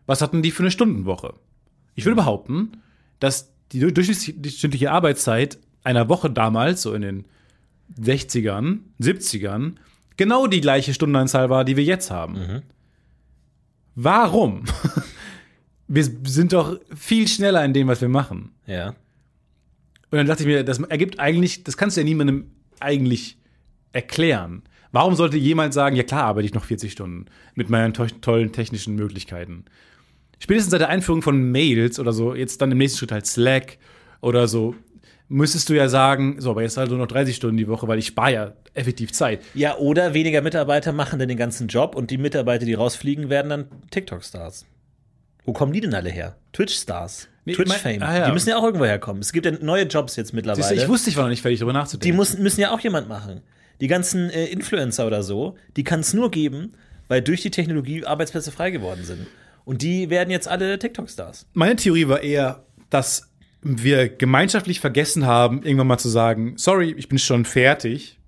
[0.05, 1.35] Was hatten die für eine Stundenwoche?
[1.95, 2.81] Ich würde behaupten,
[3.19, 7.25] dass die durchschnittliche Arbeitszeit einer Woche damals, so in den
[7.99, 9.73] 60ern, 70ern,
[10.15, 12.63] genau die gleiche Stundenanzahl war, die wir jetzt haben.
[13.95, 14.63] Warum?
[15.87, 18.51] Wir sind doch viel schneller in dem, was wir machen.
[18.65, 18.95] Ja.
[20.09, 23.37] Und dann dachte ich mir, das ergibt eigentlich, das kannst du ja niemandem eigentlich
[23.91, 24.63] erklären.
[24.91, 28.51] Warum sollte jemand sagen, ja klar, arbeite ich noch 40 Stunden mit meinen to tollen
[28.53, 29.65] technischen Möglichkeiten?
[30.39, 33.77] Spätestens seit der Einführung von Mails oder so, jetzt dann im nächsten Schritt halt Slack
[34.21, 34.75] oder so,
[35.29, 37.99] müsstest du ja sagen, so, aber jetzt halt nur noch 30 Stunden die Woche, weil
[37.99, 39.41] ich spare ja effektiv Zeit.
[39.53, 43.49] Ja, oder weniger Mitarbeiter machen dann den ganzen Job und die Mitarbeiter, die rausfliegen, werden
[43.49, 44.65] dann TikTok-Stars.
[45.45, 46.37] Wo kommen die denn alle her?
[46.53, 47.27] Twitch-Stars.
[47.45, 48.01] Nee, Twitch-Fame.
[48.01, 48.25] ah, ja.
[48.27, 49.21] Die müssen ja auch irgendwo herkommen.
[49.21, 50.75] Es gibt ja neue Jobs jetzt Siehst mittlerweile.
[50.75, 52.17] du, ich wusste, ich war noch nicht fertig, darüber die nachzudenken.
[52.17, 53.41] müssen, müssen ja auch jemand machen.
[53.81, 56.73] Die ganzen äh, Influencer oder so, die kann es nur geben,
[57.09, 59.27] weil durch die Technologie Arbeitsplätze frei geworden sind.
[59.65, 61.47] Und die werden jetzt alle TikTok-Stars.
[61.53, 63.29] Meine Theorie war eher, dass
[63.61, 68.19] wir gemeinschaftlich vergessen haben, irgendwann mal zu sagen, sorry, ich bin schon fertig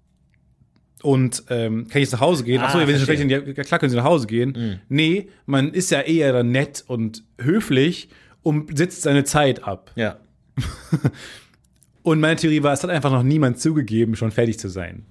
[1.01, 2.61] und ähm, kann ich jetzt nach Hause gehen?
[2.61, 4.79] Ah, Achso, wenn Sie schon sind, ja, klar können Sie nach Hause gehen.
[4.87, 8.09] Nee, man ist ja eher dann nett und höflich
[8.43, 9.91] und sitzt seine Zeit ab.
[9.95, 10.17] Ja.
[12.05, 15.07] Und meine Theorie war, es hat einfach noch niemand zugegeben, schon fertig zu sein.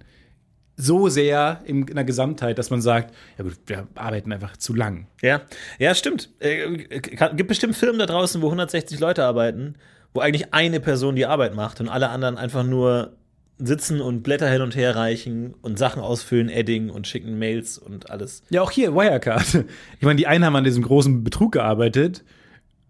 [0.76, 5.06] So sehr in der Gesamtheit, dass man sagt, ja gut, wir arbeiten einfach zu lang.
[5.22, 5.42] Ja,
[5.78, 6.30] ja, stimmt.
[6.40, 9.76] Äh, kann- gibt bestimmt Firmen da draußen, wo 160 Leute arbeiten,
[10.14, 13.12] wo eigentlich eine Person die Arbeit macht und alle anderen einfach nur
[13.56, 18.10] sitzen und Blätter hin und her reichen und Sachen ausfüllen, Edding und schicken Mails und
[18.10, 18.42] alles.
[18.50, 19.64] Ja, auch hier, Wirecard.
[20.00, 22.24] Ich meine, die einen haben an diesem großen Betrug gearbeitet.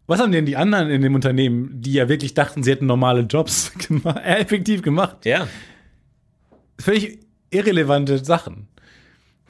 [0.07, 3.21] Was haben denn die anderen in dem Unternehmen, die ja wirklich dachten, sie hätten normale
[3.23, 5.27] Jobs gemacht, äh, effektiv gemacht?
[5.27, 5.47] Ja.
[6.81, 7.21] Völlig
[7.55, 8.69] irrelevante Sachen.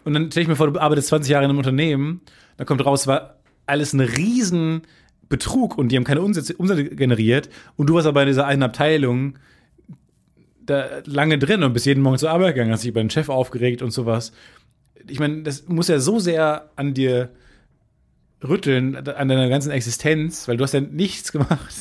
[0.05, 2.21] Und dann stell ich mir vor, du arbeitest 20 Jahre in einem Unternehmen,
[2.57, 3.37] dann kommt raus, war
[3.67, 4.83] alles ein riesen
[5.29, 8.63] Betrug und die haben keine Umsätze, Umsätze generiert und du warst aber in dieser einen
[8.63, 9.39] Abteilung
[10.61, 13.29] da lange drin und bist jeden Morgen zur Arbeit gegangen, hast dich über den Chef
[13.29, 14.33] aufgeregt und sowas.
[15.09, 17.31] Ich meine, das muss ja so sehr an dir
[18.43, 21.75] rütteln, an deiner ganzen Existenz, weil du hast ja nichts gemacht.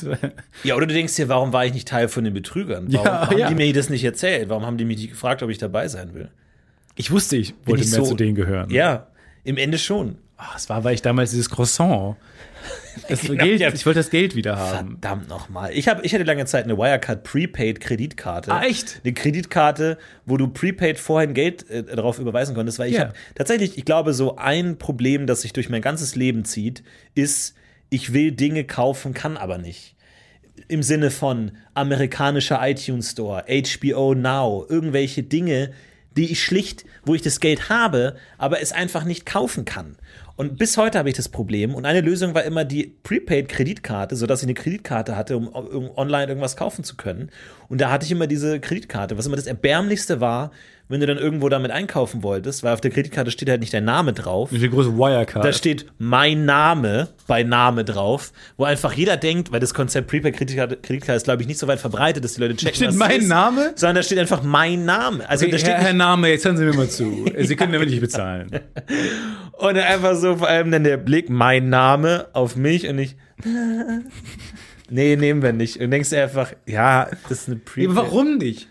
[0.62, 2.86] Ja, oder du denkst dir, warum war ich nicht Teil von den Betrügern?
[2.92, 3.48] Warum Ja, haben ja.
[3.48, 4.48] die mir das nicht erzählt?
[4.48, 6.30] Warum haben die mich nicht gefragt, ob ich dabei sein will?
[6.96, 8.70] Ich wusste, ich wollte ich mehr so- zu denen gehören.
[8.70, 9.08] Ja,
[9.42, 10.16] im Ende schon.
[10.36, 12.16] Ach, es war, weil ich damals dieses Croissant.
[13.08, 13.72] Das Genau, Geld, ja.
[13.72, 14.92] ich wollte das Geld wieder haben.
[14.92, 15.72] Verdammt nochmal.
[15.74, 18.50] Ich, hab, ich hatte lange Zeit eine Wirecard Prepaid-Kreditkarte.
[18.52, 19.00] Ah, echt?
[19.04, 23.00] Eine Kreditkarte, wo du Prepaid vorhin Geld äh, darauf überweisen konntest, weil ich Ja.
[23.06, 26.82] habe tatsächlich, ich glaube, so ein Problem, das sich durch mein ganzes Leben zieht,
[27.14, 27.54] ist,
[27.90, 29.96] ich will Dinge kaufen, kann aber nicht.
[30.68, 35.72] Im Sinne von amerikanischer iTunes Store, HBO Now, irgendwelche Dinge,
[36.16, 39.96] die ich schlicht, wo ich das Geld habe, aber es einfach nicht kaufen kann.
[40.36, 41.74] Und bis heute habe ich das Problem.
[41.74, 45.48] Und eine Lösung war immer die Prepaid-Kreditkarte, sodass ich eine Kreditkarte hatte, um,
[45.96, 47.30] online irgendwas kaufen zu können.
[47.68, 50.50] Und da hatte ich immer diese Kreditkarte, was immer das Erbärmlichste war,
[50.88, 53.84] wenn du dann irgendwo damit einkaufen wolltest, weil auf der Kreditkarte steht halt nicht dein
[53.84, 54.50] Name drauf.
[54.52, 55.44] Eine große Wirecard.
[55.44, 60.76] Da steht mein Name bei Name drauf, wo einfach jeder denkt, weil das Konzept Prepaid-Kreditkarte
[60.76, 63.20] Kreditkarte ist, glaube ich, nicht so weit verbreitet, dass die Leute checken, steht was mein
[63.20, 63.72] ist, Name?
[63.76, 65.28] Sondern da steht einfach mein Name.
[65.28, 67.24] Also Okay, da steht Herr, Herr Name, jetzt hören Sie mir mal zu.
[67.38, 68.50] Sie können damit nicht bezahlen.
[69.52, 73.16] und einfach so vor allem dann der Blick, mein Name auf mich und ich.
[74.90, 75.80] Nee, nehmen wir nicht.
[75.80, 77.96] Und denkst du einfach, ja, das ist eine Prequel.
[77.96, 78.68] Warum nicht?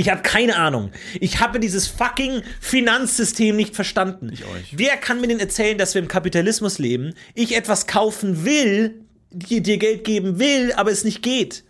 [0.00, 0.92] Ich habe keine Ahnung.
[1.20, 4.30] Ich habe dieses fucking Finanzsystem nicht verstanden.
[4.32, 4.72] Ich euch.
[4.72, 8.94] Wer kann mir denn erzählen, dass wir im Kapitalismus leben, ich etwas kaufen will,
[9.30, 11.64] dir, dir Geld geben will, aber es nicht geht?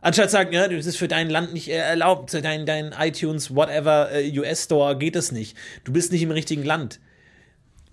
[0.00, 3.54] Anstatt zu sagen, ja, das ist für dein Land nicht äh, erlaubt, dein, dein iTunes,
[3.54, 5.56] whatever, äh, US-Store geht es nicht.
[5.84, 6.98] Du bist nicht im richtigen Land.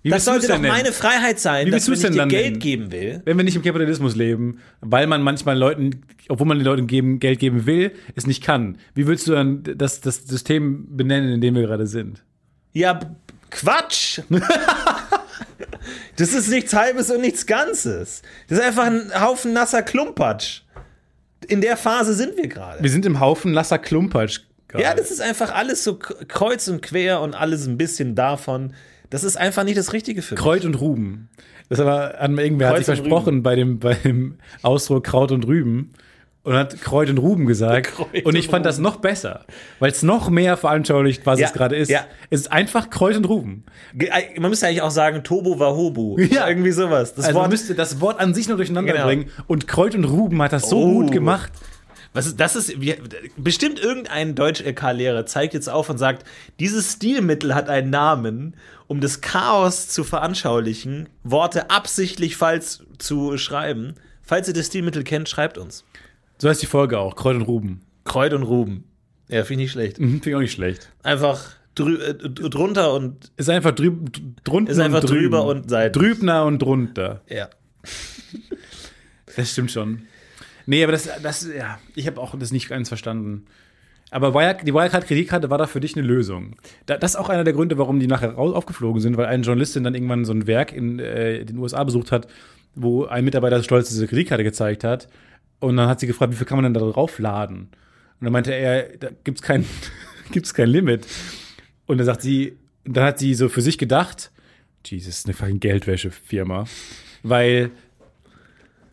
[0.02, 2.58] Wie Das sollte doch meine Freiheit sein, Wie dass wenn ich dir Geld nennen?
[2.60, 3.20] geben will.
[3.24, 7.18] Wenn wir nicht im Kapitalismus leben, weil man manchmal Leuten, obwohl man den Leuten geben,
[7.18, 8.78] Geld geben will, es nicht kann.
[8.94, 12.22] Wie willst du dann das, das System benennen, in dem wir gerade sind?
[12.72, 13.00] Ja,
[13.50, 14.20] Quatsch!
[16.16, 18.22] das ist nichts Halbes und nichts Ganzes.
[18.48, 20.62] Das ist einfach ein Haufen nasser Klumpatsch.
[21.46, 22.82] In der Phase sind wir gerade.
[22.82, 24.40] Wir sind im Haufen lasser Klumpatsch.
[24.68, 24.84] gerade.
[24.84, 28.74] Ja, das ist einfach alles so kreuz und quer und alles ein bisschen davon.
[29.10, 30.42] Das ist einfach nicht das Richtige für mich.
[30.42, 31.28] Kreuz und Ruben.
[31.68, 35.04] Das aber hat mir irgendwer hat Kreuz sich und versprochen bei dem, bei dem Ausdruck
[35.04, 35.90] Kraut und Rüben
[36.44, 37.88] und hat Kreuz und Ruben gesagt.
[37.94, 39.44] Kreuz und ich und fand das noch besser,
[39.78, 41.90] weil es noch mehr veranschaulicht, was Ja, es gerade ist.
[41.90, 42.06] ja.
[42.30, 43.64] Es ist einfach Kreuz und Ruben.
[43.98, 46.18] Äh, Man müsste eigentlich auch sagen, Tobo Wahobu.
[46.30, 46.48] Ja.
[46.48, 47.14] Irgendwie sowas.
[47.14, 49.04] Das also man Wort, müsste das Wort an sich noch durcheinander Genau.
[49.06, 49.26] bringen.
[49.46, 50.92] Und Kreuz und Ruben hat das so Oh.
[51.02, 51.52] gut gemacht.
[52.14, 52.96] Was ist, das ist, wir,
[53.36, 56.24] bestimmt irgendein Deutsch-LK-Lehrer zeigt jetzt auf und sagt,
[56.58, 63.94] dieses Stilmittel hat einen Namen, um das Chaos zu veranschaulichen, Worte absichtlich falsch zu schreiben.
[64.22, 65.84] Falls ihr das Stilmittel kennt, schreibt uns.
[66.38, 67.14] So heißt die Folge auch.
[67.14, 67.82] Kreuz und Ruben.
[68.04, 68.84] Kreuz und Ruben.
[69.28, 70.00] Ja, finde ich nicht schlecht.
[70.00, 70.90] Mhm, Finde ich auch nicht schlecht.
[71.02, 74.10] Einfach drü äh, drunter und Ist einfach drüb,
[74.44, 75.22] drunter ist einfach und drüben.
[75.24, 76.02] drüber und seitlich.
[76.02, 77.20] Drübner und drunter.
[77.28, 77.48] ja.
[79.36, 80.02] Das stimmt schon.
[80.68, 83.46] Nee, aber das, das ja, ich habe auch das nicht ganz verstanden.
[84.10, 86.56] Aber Wire, die Wirecard-Kreditkarte war da für dich eine Lösung.
[86.84, 89.42] Da, das ist auch einer der Gründe, warum die nachher raus aufgeflogen sind, weil eine
[89.42, 92.28] Journalistin dann irgendwann so ein Werk in äh, den USA besucht hat,
[92.74, 95.08] wo ein Mitarbeiter stolz diese Kreditkarte gezeigt hat.
[95.58, 97.70] Und dann hat sie gefragt, wie viel kann man denn da drauf laden?
[98.20, 99.64] Und dann meinte er, da gibt's kein,
[100.32, 101.06] gibt's kein Limit.
[101.86, 104.30] Und dann sagt sie, dann hat sie so für sich gedacht,
[104.84, 106.66] Jesus, eine fucking Geldwäschefirma.
[107.22, 107.70] Weil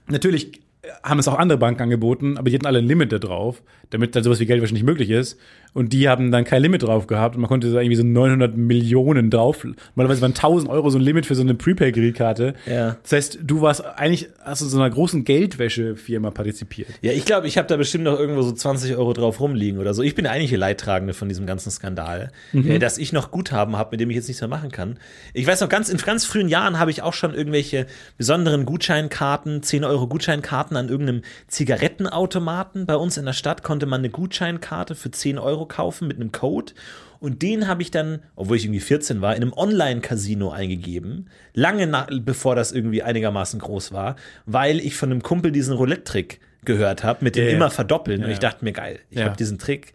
[0.07, 0.61] natürlich
[1.03, 4.15] haben es auch andere Banken angeboten, aber die hatten alle ein Limit da drauf, damit
[4.15, 5.37] dann sowas wie Geldwäsche nicht möglich ist.
[5.73, 8.55] Und die haben dann kein Limit drauf gehabt und man konnte da irgendwie so 900
[8.55, 9.65] Millionen drauf.
[9.95, 12.53] Normalerweise waren 1000 Euro so ein Limit für so eine Prepaid-Kreditkarte.
[12.65, 12.95] Ja.
[13.03, 16.87] Das heißt, du warst eigentlich, hast du so einer großen Geldwäschefirma partizipiert.
[17.01, 19.93] Ja, ich glaube, ich habe da bestimmt noch irgendwo so 20 Euro drauf rumliegen oder
[19.93, 20.01] so.
[20.01, 23.89] Ich bin der eigentliche Leidtragende von diesem ganzen Skandal, äh, dass ich noch Guthaben habe,
[23.91, 24.97] mit dem ich jetzt nichts mehr machen kann.
[25.33, 27.85] Ich weiß noch, ganz in ganz frühen Jahren habe ich auch schon irgendwelche
[28.17, 32.85] besonderen Gutscheinkarten, 10 Euro Gutscheinkarten an irgendeinem Zigarettenautomaten.
[32.85, 36.31] Bei uns in der Stadt konnte man eine Gutscheinkarte für 10 Euro kaufen mit einem
[36.31, 36.71] Code.
[37.19, 41.29] Und den habe ich dann, obwohl ich irgendwie 14 war, in einem Online-Casino eingegeben.
[41.53, 46.39] Lange nach, bevor das irgendwie einigermaßen groß war, weil ich von einem Kumpel diesen Roulette-Trick
[46.63, 48.21] gehört habe, mit dem Ja, immer verdoppeln.
[48.21, 48.49] Und Ja, ich ja.
[48.49, 49.25] dachte mir, geil, ich Ja.
[49.25, 49.93] habe diesen Trick.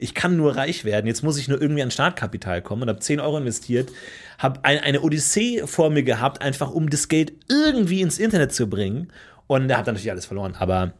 [0.00, 1.06] Ich kann nur reich werden.
[1.06, 3.92] Jetzt muss ich nur irgendwie an Startkapital kommen und habe 10 Euro investiert,
[4.38, 8.68] habe ein, eine Odyssee vor mir gehabt, einfach um das Geld irgendwie ins Internet zu
[8.68, 9.12] bringen.
[9.46, 10.56] Und habe dann natürlich alles verloren.
[10.58, 10.92] Aber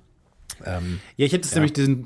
[0.64, 2.04] ähm, Ja, ich hätte das nämlich diesen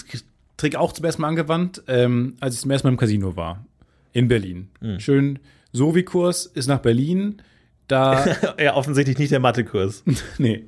[0.56, 3.64] Trick auch zum ersten Mal angewandt, ähm, als ich zum ersten Mal im Casino war.
[4.12, 4.68] In Berlin.
[4.98, 5.40] Schön
[5.72, 7.42] Sovi-Kurs ist nach Berlin.
[7.88, 8.24] Da,
[8.60, 10.04] ja, offensichtlich nicht der Mathekurs.
[10.38, 10.64] nee.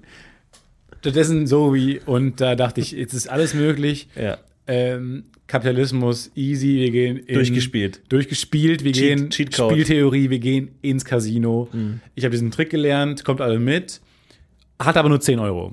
[1.01, 4.09] Stattdessen Sovi und da dachte ich, jetzt ist alles möglich.
[4.21, 4.39] Ja.
[4.67, 8.01] Ähm, Kapitalismus, easy, wir gehen in, Durchgespielt.
[8.09, 9.71] Durchgespielt, wir Cheat- gehen Cheatcode.
[9.73, 11.69] Spieltheorie, wir gehen ins Casino.
[12.17, 14.01] Ich habe diesen Trick gelernt, kommt alle mit,
[14.81, 15.71] hat aber nur 10 Euro.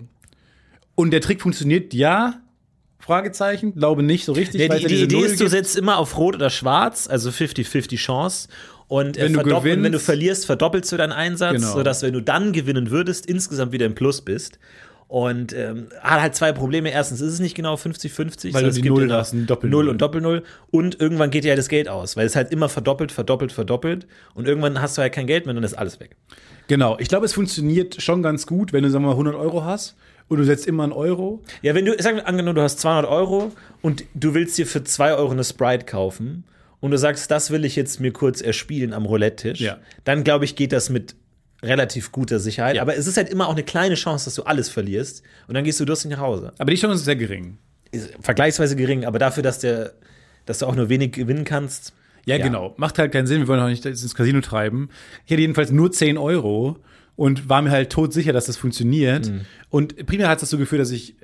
[0.95, 2.36] Und der Trick funktioniert, ja,
[2.99, 4.62] Fragezeichen, glaube nicht so richtig.
[4.62, 7.97] Ja, die die Idee Null ist, du setzt immer auf Rot oder Schwarz, also 50-50
[7.97, 8.47] Chance.
[8.88, 11.73] Und, äh, Wenn du und wenn du gewinnst- verlierst, verdoppelst du deinen Einsatz, Genau.
[11.73, 14.60] sodass, wenn du dann gewinnen würdest, insgesamt wieder im Plus bist.
[15.10, 16.91] Und ähm, hat halt zwei Probleme.
[16.91, 18.53] Erstens ist es nicht genau 50-50.
[18.53, 19.84] Weil du es gibt Null hast, Doppel-Null.
[19.84, 20.43] Null und Doppel-Null.
[20.71, 24.08] Und irgendwann geht dir ja das Geld aus, weil es halt immer verdoppelt, verdoppelt, verdoppelt.
[24.34, 26.15] Und irgendwann hast du halt kein Geld mehr und dann ist alles weg.
[26.67, 29.63] Genau, ich glaube, es funktioniert schon ganz gut, wenn du, sagen wir mal, 100 Euro
[29.65, 29.95] hast
[30.27, 31.41] und du setzt immer einen Euro.
[31.62, 34.83] Ja, wenn du, sagen wir, angenommen, du hast 200 Euro und du willst dir für
[34.83, 36.43] 2 Euro eine Sprite kaufen
[36.79, 39.77] und du sagst, das will ich jetzt mir kurz erspielen am Roulette-Tisch, Ja.
[40.03, 41.15] dann glaube ich, geht das mit
[41.62, 42.75] relativ guter Sicherheit.
[42.75, 42.81] Ja.
[42.81, 45.63] Aber es ist halt immer auch eine kleine Chance, dass du alles verlierst und dann
[45.63, 46.51] gehst du durstig nach Hause.
[46.57, 47.57] Aber die Chance ist sehr gering.
[47.91, 49.93] Ist vergleichsweise gering, aber dafür, dass, der,
[50.45, 51.93] dass du auch nur wenig gewinnen kannst.
[52.25, 52.43] Ja, Ja.
[52.45, 52.73] genau.
[52.77, 53.39] Macht halt keinen Sinn.
[53.41, 54.89] Wir wollen auch nicht ins Casino treiben.
[55.25, 56.77] Ich hatte jedenfalls nur 10 Euro
[57.15, 59.32] und war mir halt todsicher, dass das funktioniert.
[59.69, 61.15] Und primär hat es dazu geführt, dass ich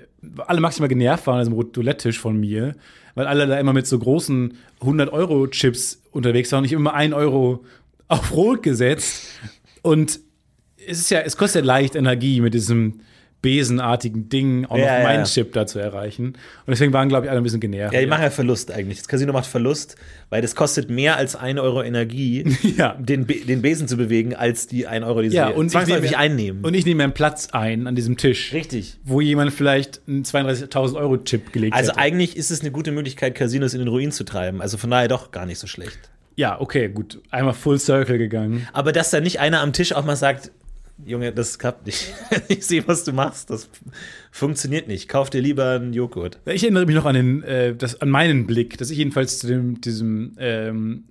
[0.48, 2.76] alle maximal genervt waren an diesem Roulette-Tisch von mir,
[3.16, 7.64] weil alle da immer mit so großen 100-Euro-Chips unterwegs waren und ich immer einen Euro
[8.08, 9.28] auf Rot gesetzt.
[9.82, 10.20] Und
[10.88, 13.02] es ist ja, es kostet leicht Energie mit diesem
[13.42, 15.24] besenartigen Dingen auch noch ja, meinen ja.
[15.26, 16.26] Chip da zu erreichen.
[16.28, 16.36] Und
[16.68, 17.94] deswegen waren, glaube ich, alle ein bisschen genervt.
[17.94, 18.98] Ja, die machen ja Verlust eigentlich.
[19.00, 19.96] Das Casino macht Verlust,
[20.30, 22.46] weil das kostet mehr als 1 Euro Energie,
[22.78, 22.96] Ja.
[23.00, 25.72] den, Be den Besen zu bewegen, als die 1 Euro, die sie Ja, und ich
[25.72, 26.64] zwangsläufig nehme- einnehmen.
[26.66, 28.98] Und ich nehme einen Platz ein an diesem Tisch, Richtig.
[29.04, 32.00] wo jemand vielleicht einen 32.000 Euro Chip gelegt Also hätte.
[32.00, 34.62] eigentlich ist es eine gute Möglichkeit, Casinos in den Ruin zu treiben.
[34.62, 35.98] Also von daher doch gar nicht so schlecht.
[36.36, 37.22] Ja, okay, gut.
[37.32, 38.66] Einmal Full Circle gegangen.
[38.72, 40.52] Aber dass da nicht einer am Tisch auch mal sagt,
[41.06, 42.14] Junge, das klappt nicht.
[42.48, 43.50] ich sehe, was du machst.
[43.50, 43.70] Das
[44.32, 45.08] funktioniert nicht.
[45.08, 46.40] Kauf dir lieber einen Joghurt.
[46.46, 49.48] Ich erinnere mich noch an, den, äh, das, an meinen Blick, dass ich jedenfalls zu
[49.48, 51.06] dem, diesem ähm,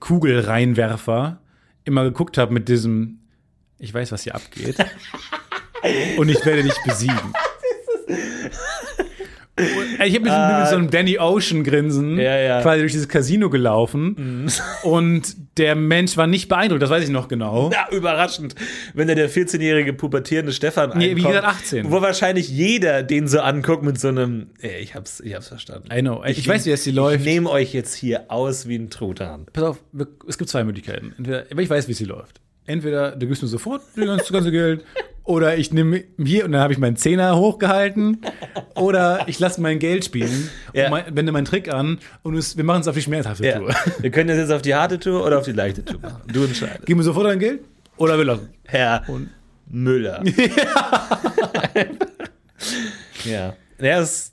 [0.00, 1.40] Kugelreinwerfer
[1.84, 3.20] immer geguckt habe mit diesem,
[3.78, 4.76] ich weiß, was hier abgeht.
[6.16, 7.18] und ich werde dich besiegen.
[9.56, 12.60] Ich habe mit, mit so einem Danny Ocean Grinsen Ja, ja.
[12.60, 14.50] quasi durch dieses Casino gelaufen
[14.82, 17.70] und der Mensch war nicht beeindruckt, das weiß ich noch genau.
[17.72, 18.54] Ja, überraschend,
[18.92, 21.90] wenn da der 14-jährige pubertierende Stefan Nee, wie einkommt, gesagt, 18.
[21.90, 25.88] Wo wahrscheinlich jeder den so anguckt mit so einem, ey, ich hab's, ich hab's verstanden.
[25.92, 26.22] I know.
[26.24, 27.20] Ich, weiß, wie es hier läuft.
[27.20, 29.46] Ich nehme euch jetzt hier aus wie ein Truthahn.
[29.52, 29.78] Pass auf,
[30.26, 31.14] es gibt zwei Möglichkeiten.
[31.18, 32.40] Entweder, aber ich weiß, wie sie läuft.
[32.66, 34.84] Entweder du gibst mir sofort das ganze, Geld,
[35.24, 38.20] oder ich nehme hier und dann habe ich meinen Zehner hochgehalten,
[38.74, 40.86] oder ich lasse mein Geld spielen, Ja.
[40.86, 43.58] und mein, wende meinen Trick an und es, wir machen es auf die schmerzhafte Ja.
[43.58, 43.74] Tour.
[44.00, 46.22] Wir können das jetzt auf die harte Tour oder auf die leichte Tour machen.
[46.32, 46.86] Du entscheidest.
[46.86, 47.60] Gib mir sofort dein Geld,
[47.96, 48.48] oder wir lassen.
[48.64, 49.28] Herr Und-
[49.70, 50.22] Müller.
[53.24, 53.54] ja.
[53.78, 54.30] Ja, es,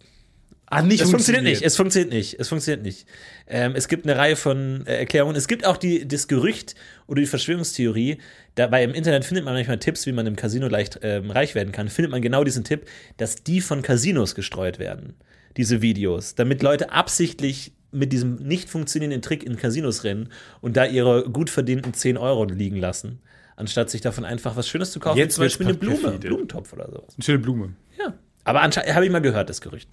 [0.74, 1.62] Ah, nicht es funktioniert nicht.
[1.64, 2.40] Es funktioniert nicht.
[2.40, 3.06] Es funktioniert nicht.
[3.48, 5.36] Ähm, es gibt eine Reihe von äh, Erklärungen.
[5.36, 6.76] Es gibt auch die, das Gerücht
[7.08, 8.18] oder die Verschwörungstheorie.
[8.56, 11.72] Dabei im Internet findet man manchmal Tipps, wie man im Casino leicht ähm, reich werden
[11.72, 11.90] kann.
[11.90, 15.16] Findet man genau diesen Tipp, dass die von Casinos gestreut werden.
[15.58, 16.36] Diese Videos.
[16.36, 20.30] Damit Leute absichtlich mit diesem nicht funktionierenden Trick in Casinos rennen
[20.62, 23.20] und da ihre gut verdienten 10 Euro liegen lassen.
[23.58, 26.28] Anstatt sich davon einfach was Schönes zu kaufen, Jetzt zum Beispiel eine Blume, perfide.
[26.30, 27.14] Blumentopf oder sowas.
[27.16, 27.74] Eine schöne Blume.
[28.00, 28.14] Ja.
[28.44, 29.90] Aber anscheinend habe ich mal gehört, das Gerücht.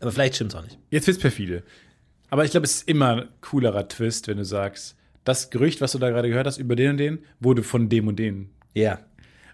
[0.00, 0.78] Aber vielleicht stimmt es auch nicht.
[0.90, 1.62] Jetzt wird's perfide.
[2.30, 5.92] Aber ich glaube, es ist immer ein coolerer Twist, wenn du sagst, das Gerücht, was
[5.92, 8.50] du da gerade gehört hast über den und den, wurde von dem und den.
[8.74, 9.00] Ja.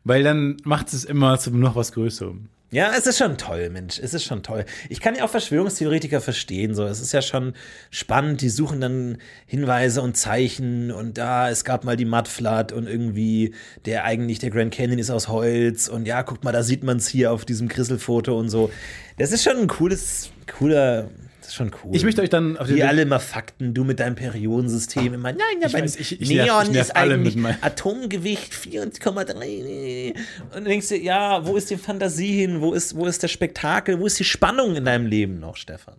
[0.05, 2.49] Weil dann macht es immer zu noch was Größerem.
[2.73, 4.01] Ja, es ist schon toll, Mensch.
[4.01, 4.65] Es ist schon toll.
[4.89, 6.75] Ich kann ja auch Verschwörungstheoretiker verstehen.
[6.75, 7.55] So, es ist ja schon
[7.91, 8.41] spannend.
[8.41, 13.55] Die suchen dann Hinweise und Zeichen und da es gab mal die Mudflood und irgendwie
[13.85, 16.97] der eigentlich der Grand Canyon ist aus Holz und ja, guck mal, da sieht man
[16.97, 18.71] es hier auf diesem Krisselfoto und so.
[19.17, 21.09] Das ist schon ein cooles, cooler.
[21.47, 21.95] Das ist schon cool.
[21.95, 25.15] Ich möchte euch dann auf den Die Weg- alle immer Fakten, du mit deinem Periodensystem
[25.15, 25.31] immer.
[25.33, 30.15] Nein, aber weiß, ich- ich nerv- Neon ich nerv ist eigentlich Atomgewicht 4,3.
[30.57, 32.61] Und du denkst dir, ja, wo ist die Fantasie hin?
[32.61, 34.01] Wo ist, wo ist der Spektakel?
[34.01, 35.97] Wo ist die Spannung in deinem Leben noch, Stefan?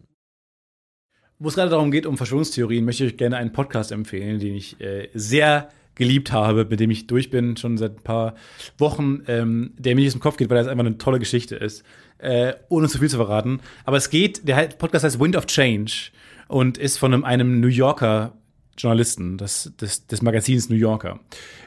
[1.40, 4.56] Wo es gerade darum geht, um Verschwörungstheorien, möchte ich euch gerne einen Podcast empfehlen, den
[4.56, 8.36] ich äh, sehr geliebt habe, mit dem ich durch bin, schon seit ein paar
[8.78, 11.56] Wochen, ähm, der mir nicht aus dem Kopf geht, weil das einfach eine tolle Geschichte
[11.56, 11.84] ist,
[12.20, 13.60] äh, ohne zu viel zu verraten.
[13.86, 16.12] Aber es geht, der Podcast heißt Wind of Change
[16.48, 18.34] und ist von einem, einem New Yorker
[18.78, 21.20] Journalisten des, des, des Magazins New Yorker.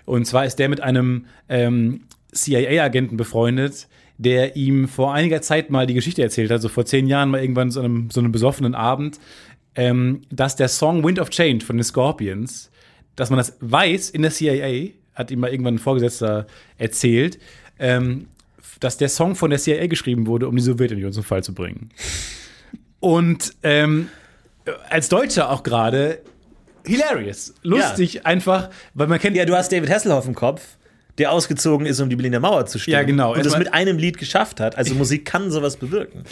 [0.05, 5.87] Und zwar ist der mit einem ähm, CIA-Agenten befreundet, der ihm vor einiger Zeit mal
[5.87, 8.75] die Geschichte erzählt hat, so vor zehn Jahren mal irgendwann so einem, so einem besoffenen
[8.75, 9.19] Abend,
[9.75, 12.71] ähm, dass der Song Wind of Change von den Scorpions,
[13.17, 16.47] dass man das weiß in der CIA, hat ihm mal irgendwann ein Vorgesetzter
[16.79, 17.39] erzählt,
[17.79, 18.27] ähm,
[18.81, 21.91] dass der Song von der CIA geschrieben wurde, um die Sowjetunion zum Fall zu bringen.
[22.99, 24.09] Und ähm,
[24.89, 26.21] als Deutscher auch gerade
[26.85, 30.77] hilarious, lustig einfach, weil man kennt Ja, du hast David Hasselhoff im Kopf,
[31.19, 33.01] der ausgezogen ist, um die Berliner Mauer zu stürmen.
[33.01, 33.35] Ja, genau.
[33.35, 34.77] Und das mit einem Lied geschafft hat.
[34.77, 36.25] Also Musik kann sowas bewirken.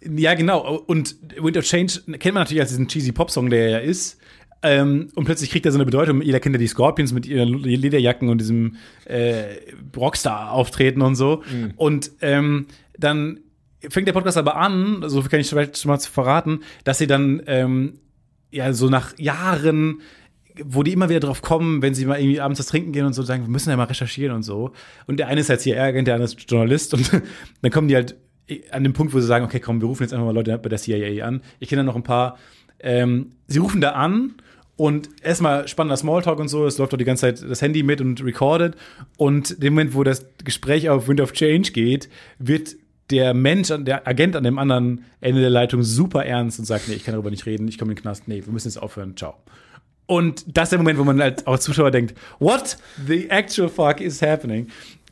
[0.00, 0.76] Ja, genau.
[0.86, 4.18] Und Wind of Change kennt man natürlich als diesen cheesy Pop-Song, der er ja ist.
[4.62, 6.20] Ähm, und plötzlich kriegt er so eine Bedeutung.
[6.20, 9.56] Jeder kennt ja die Scorpions mit ihren Lederjacken und diesem äh,
[9.96, 11.42] Rockstar-Auftreten und so.
[11.76, 12.66] Und ähm,
[12.98, 13.40] dann
[13.88, 17.06] fängt der Podcast aber an, so viel kann ich vielleicht schon mal verraten, dass sie
[17.06, 18.00] dann ähm,
[18.50, 20.00] ja so nach Jahren
[20.64, 23.12] wo die immer wieder drauf kommen, wenn sie mal irgendwie abends was trinken gehen und
[23.12, 24.72] so, sagen, wir müssen ja mal recherchieren und so.
[25.06, 27.10] Und der eine ist halt hier Agent, der andere ist Journalist und
[27.62, 28.16] dann kommen die halt
[28.70, 30.68] an den Punkt, wo sie sagen, okay, komm, wir rufen jetzt einfach mal Leute bei
[30.68, 31.42] der CIA an.
[31.60, 32.38] Ich kenne da noch ein paar.
[32.80, 34.34] Ähm, sie rufen da an
[34.78, 38.00] und erstmal spannender Smalltalk und so, es läuft doch die ganze Zeit das Handy mit
[38.00, 38.76] und recorded.
[39.16, 42.76] Und dem Moment, wo das Gespräch auf Wind of Change geht, wird
[43.10, 46.94] der Mensch, der Agent an dem anderen Ende der Leitung super ernst und sagt, nee,
[46.94, 49.16] ich kann darüber nicht reden, ich komme in den Knast, nee, wir müssen jetzt aufhören,
[49.16, 49.34] ciao.
[50.06, 52.76] Und das ist der Moment, wo man als auch Zuschauer denkt, what
[53.08, 54.68] the actual fuck is happening?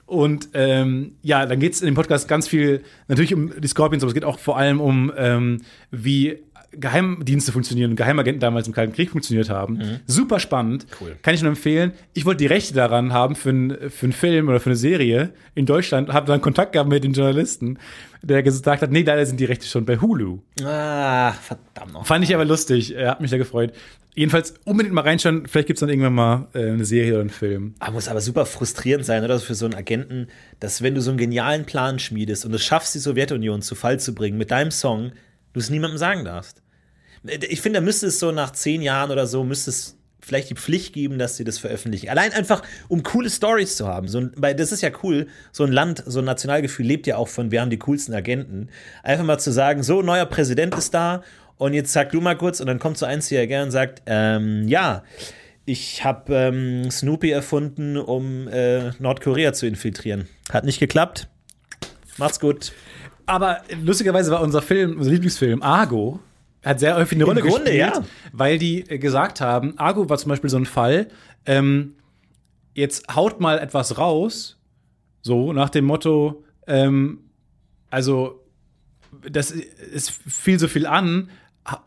[0.06, 4.04] Und ähm, ja, dann geht es in dem Podcast ganz viel natürlich um die Scorpions,
[4.04, 6.38] aber es geht auch vor allem um, ähm, wie
[6.78, 10.00] Geheimdienste funktionieren und Geheimagenten damals im Kalten Krieg funktioniert haben.
[10.06, 10.86] Super spannend.
[11.00, 11.16] Cool.
[11.22, 11.92] Kann ich nur empfehlen.
[12.14, 15.32] Ich wollte die Rechte daran haben für, ein, für einen Film oder für eine Serie
[15.54, 16.12] in Deutschland.
[16.12, 17.78] Habe dann Kontakt gehabt mit den Journalisten,
[18.22, 20.40] der gesagt hat, nee, leider sind die Rechte schon bei Hulu.
[20.62, 22.06] Ah, verdammt noch.
[22.06, 22.94] Fand ich aber lustig.
[22.94, 23.72] Er hat mich da gefreut.
[24.14, 25.46] Jedenfalls unbedingt mal reinschauen.
[25.46, 27.74] Vielleicht gibt's dann irgendwann mal äh, eine Serie oder einen Film.
[27.80, 29.38] Aber muss aber super frustrierend sein, oder?
[29.38, 32.94] Für so einen Agenten, dass wenn du so einen genialen Plan schmiedest und es schaffst,
[32.94, 35.12] die Sowjetunion zu Fall zu bringen mit deinem Song,
[35.52, 36.62] du es niemandem sagen darfst.
[37.48, 40.54] Ich finde, da müsste es so nach zehn Jahren oder so, müsste es vielleicht die
[40.54, 42.08] Pflicht geben, dass sie das veröffentlichen.
[42.08, 44.08] Allein einfach, um coole Stories zu haben.
[44.08, 45.28] So weil das ist ja cool.
[45.52, 48.68] So ein Land, so ein Nationalgefühl lebt ja auch von, wir haben die coolsten Agenten.
[49.04, 51.22] Einfach mal zu sagen, so, neuer Präsident ist da
[51.58, 54.66] und jetzt sag du mal kurz und dann kommt so ein CIA und sagt, ähm,
[54.66, 55.04] ja,
[55.64, 60.28] ich habe ähm, Snoopy erfunden, um äh, Nordkorea zu infiltrieren.
[60.50, 61.28] Hat nicht geklappt.
[62.18, 62.72] Macht's gut.
[63.26, 66.20] Aber lustigerweise war unser Film, unser Lieblingsfilm, Argo,
[66.66, 68.04] hat sehr häufig eine Rolle Grunde, gespielt, ja.
[68.32, 71.08] weil die äh, gesagt haben, Argo war zum Beispiel so ein Fall,
[71.46, 71.94] ähm,
[72.74, 74.58] jetzt haut mal etwas raus,
[75.22, 77.20] so nach dem Motto, ähm,
[77.88, 78.44] also
[79.30, 81.30] das ist viel so viel an,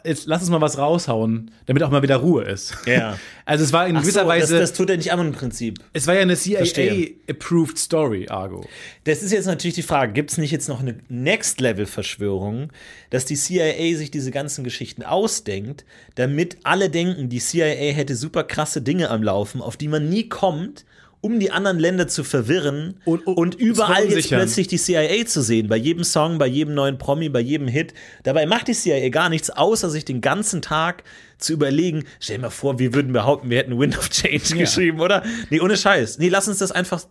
[0.04, 2.76] jetzt lass uns mal was raushauen, damit auch mal wieder Ruhe ist.
[2.86, 3.18] Ja.
[3.46, 5.32] Also es war in Ach gewisser so, Weise, das, das tut er nicht an im
[5.32, 5.80] Prinzip.
[5.94, 6.36] es war ja eine.
[6.36, 8.64] CIA-approved Story, Argo.
[9.06, 12.72] Das ist jetzt natürlich die Frage, gibt es nicht jetzt noch eine Next-Level-Verschwörung,
[13.10, 18.44] dass die CIA sich diese ganzen Geschichten ausdenkt, damit alle denken, die CIA hätte super
[18.44, 20.86] krasse Dinge am Laufen, auf die man nie kommt,
[21.22, 25.26] um die anderen Länder zu verwirren Und- und, und überall zu jetzt plötzlich die CIA
[25.26, 27.94] zu sehen, bei jedem Song, bei jedem neuen Promi, bei jedem Hit.
[28.24, 31.04] Dabei macht die CIA gar nichts, außer sich den ganzen Tag
[31.38, 35.02] zu überlegen, stell dir mal vor, wir würden behaupten, wir hätten Wind of Change geschrieben,
[35.02, 35.24] oder?
[35.50, 36.20] Nee, ohne Scheiß.
[36.20, 37.04] Nee, lass uns das einfach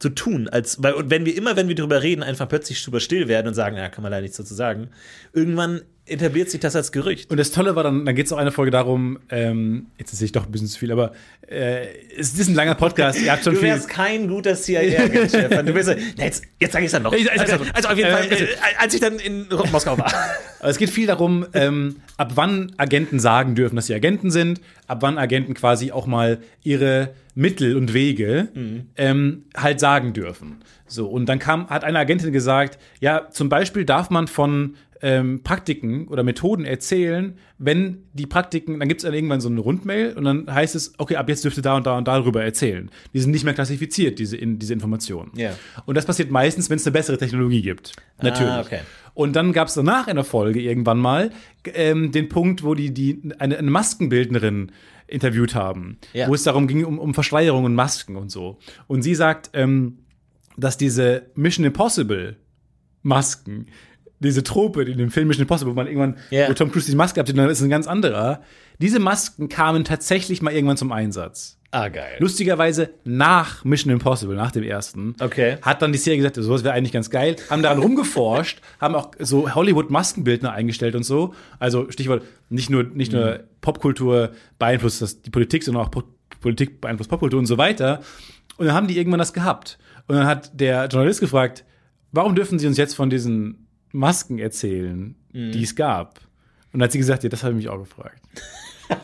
[0.00, 3.00] so tun, als, weil, und wenn wir immer, wenn wir drüber reden, einfach plötzlich super
[3.00, 4.90] still werden und sagen, ja, kann man leider nichts dazu sagen,
[5.32, 7.30] irgendwann etabliert sich das als Gerücht.
[7.30, 10.24] Und das Tolle war dann, dann geht es auch eine Folge darum, ähm, jetzt sehe
[10.26, 11.12] ich doch ein bisschen zu viel, aber
[11.48, 11.86] äh,
[12.16, 13.68] es ist ein langer Podcast, ihr habt schon Du viel.
[13.70, 15.66] wärst kein guter CIA-Agent, Stefan.
[15.66, 17.12] Du bist, na, jetzt, jetzt sag ich es dann noch.
[17.12, 18.46] Ich- ich- Also, also auf jeden Fall, Äh, äh,
[18.78, 20.06] als ich dann in Moskau war.
[20.60, 24.60] Aber es geht viel darum, ähm, ab wann Agenten sagen dürfen, dass sie Agenten sind,
[24.86, 28.48] ab wann Agenten quasi auch mal ihre Mittel und Wege
[28.96, 30.56] ähm, halt sagen dürfen.
[30.88, 35.42] So, und dann kam, hat eine Agentin gesagt, ja, zum Beispiel darf man von ähm,
[35.42, 40.14] Praktiken oder Methoden erzählen, wenn die Praktiken, dann gibt es dann irgendwann so eine Rundmail
[40.16, 42.90] und dann heißt es, okay, ab jetzt dürft ihr da und da und darüber erzählen.
[43.14, 45.32] Die sind nicht mehr klassifiziert, diese, in, diese Informationen.
[45.36, 45.54] Ja.
[45.86, 47.94] Und das passiert meistens, wenn es eine bessere Technologie gibt.
[48.20, 48.52] Natürlich.
[48.52, 48.80] Ah, okay.
[49.14, 51.30] Und dann gab es danach in der Folge irgendwann mal
[51.74, 54.72] ähm, den Punkt, wo die, die eine, eine Maskenbildnerin
[55.08, 56.28] interviewt haben, Ja.
[56.28, 58.58] wo es darum ging, um, um Verschleierung und Masken und so.
[58.86, 59.98] Und sie sagt, ähm,
[60.56, 62.36] dass diese Mission Impossible
[63.02, 63.66] Masken,
[64.20, 66.48] diese Trope, die in dem Film Mission Impossible, wo man irgendwann, Ja.
[66.48, 68.40] wo Tom Cruise die Maske abzieht, und dann ist es ein ganz anderer.
[68.80, 71.56] Diese Masken kamen tatsächlich mal irgendwann zum Einsatz.
[71.70, 72.16] Ah, geil.
[72.18, 75.58] Lustigerweise nach Mission Impossible, nach dem ersten, Okay.
[75.60, 79.10] hat dann die Serie gesagt, sowas wäre eigentlich ganz geil, haben daran rumgeforscht, haben auch
[79.18, 81.34] so Hollywood-Maskenbildner eingestellt und so.
[81.58, 86.04] Also Stichwort, nicht nur, nicht nur Popkultur beeinflusst das die Politik, sondern auch Po-
[86.40, 88.00] Politik beeinflusst Popkultur und so weiter.
[88.56, 89.78] Und dann haben die irgendwann das gehabt.
[90.06, 91.64] Und dann hat der Journalist gefragt,
[92.12, 93.67] warum dürfen Sie uns jetzt von diesen
[93.98, 96.20] Masken erzählen, die es gab?
[96.72, 98.22] Und dann hat sie gesagt, ja, das habe ich mich auch gefragt.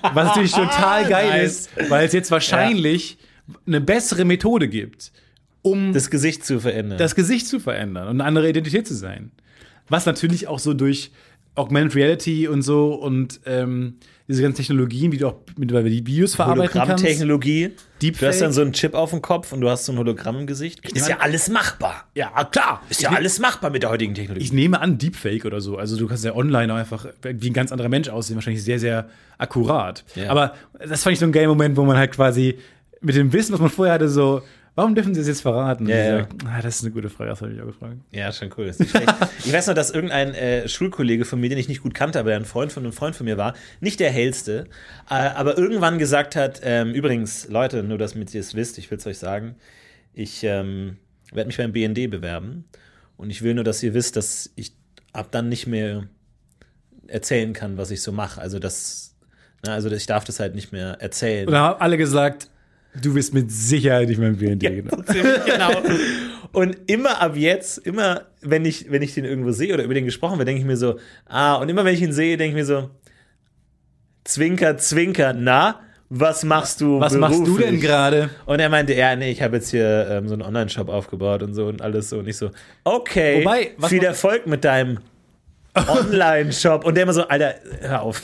[0.03, 1.69] Was natürlich total geil Nice.
[1.77, 3.19] ist, weil es jetzt wahrscheinlich
[3.67, 5.13] eine bessere Methode gibt,
[5.63, 6.99] um das, Das Gesicht zu verändern.
[7.15, 9.31] Gesicht zu verändern und eine andere Identität zu sein.
[9.89, 11.11] Was natürlich auch so durch
[11.55, 13.97] Augmented Reality und so und ähm,
[14.27, 16.89] diese ganzen Technologien, wie du auch mit über die Videos verarbeiten kannst.
[16.89, 17.73] Hologrammtechnologie.
[18.01, 18.21] Deepfake.
[18.21, 20.39] Du hast dann so einen Chip auf dem Kopf und du hast so ein Hologramm
[20.41, 20.81] im Gesicht.
[20.91, 22.09] Ist ja alles machbar.
[22.15, 22.83] Ja, klar.
[22.89, 24.45] Ist ja alles machbar mit der heutigen Technologie.
[24.45, 25.77] Ich nehme an, Deepfake oder so.
[25.77, 29.09] Also du kannst ja online einfach wie ein ganz anderer Mensch aussehen, wahrscheinlich sehr, sehr
[29.37, 30.05] akkurat.
[30.15, 30.31] Ja.
[30.31, 32.59] Aber das fand ich so ein Game-Moment, wo man halt quasi
[33.03, 34.43] mit dem Wissen, was man vorher hatte, so,
[34.75, 35.89] warum dürfen sie es jetzt verraten?
[35.89, 36.19] Ja, ja.
[36.19, 37.97] sagt, ah, das ist eine gute Frage, das habe ich auch gefragt.
[38.11, 38.73] Ja, schon cool.
[39.45, 42.31] Ich weiß noch, dass irgendein äh, Schulkollege von mir, den ich nicht gut kannte, aber
[42.31, 44.67] der ein Freund von einem Freund von mir war, nicht der hellste,
[45.11, 48.99] äh, aber irgendwann gesagt hat, ähm, übrigens, Leute, nur damit ihr es wisst, ich will
[48.99, 49.57] es euch sagen,
[50.13, 50.97] ich ähm,
[51.33, 52.65] werde mich beim BND bewerben
[53.17, 54.73] und ich will nur, dass ihr wisst, dass ich
[55.13, 56.09] ab dann nicht mehr
[57.07, 58.41] erzählen kann, was ich so mache.
[58.41, 59.15] Also das,
[59.65, 61.47] na, also ich darf das halt nicht mehr erzählen.
[61.47, 62.49] Und da haben alle gesagt,
[63.01, 64.61] du wirst mit Sicherheit nicht mehr im BND.
[64.61, 65.03] genau.
[65.07, 65.71] Ziemlich genau.
[66.53, 70.05] Und immer ab jetzt, immer wenn ich, wenn ich den irgendwo sehe oder über den
[70.05, 72.55] gesprochen wird, denke ich mir so, ah, und immer wenn ich ihn sehe, denke ich
[72.55, 72.91] mir so,
[74.23, 75.81] Zwinker, Zwinker, na,
[76.11, 77.71] was machst du Was machst du beruflich?
[77.71, 78.31] denn gerade?
[78.47, 81.55] Und er meinte, ja, nee, ich habe jetzt hier ähm, so einen Online-Shop aufgebaut und
[81.55, 82.19] so und alles so.
[82.19, 82.51] Und ich so,
[82.85, 84.99] okay, Wobei, viel Erfolg mit deinem
[85.89, 86.85] Online-Shop.
[86.85, 88.23] Und der immer so, Alter, hör auf.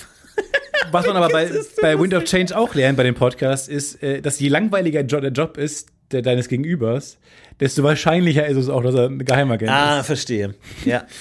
[0.92, 1.50] Was man aber bei,
[1.82, 5.30] bei Wind of Change auch lernt bei dem Podcast, ist, äh, dass je langweiliger der
[5.30, 7.18] Job ist, der deines Gegenübers,
[7.60, 10.06] desto wahrscheinlicher ist es auch, dass er ein Geheimagent Ah, ist.
[10.06, 10.54] verstehe.
[10.84, 11.06] Ja.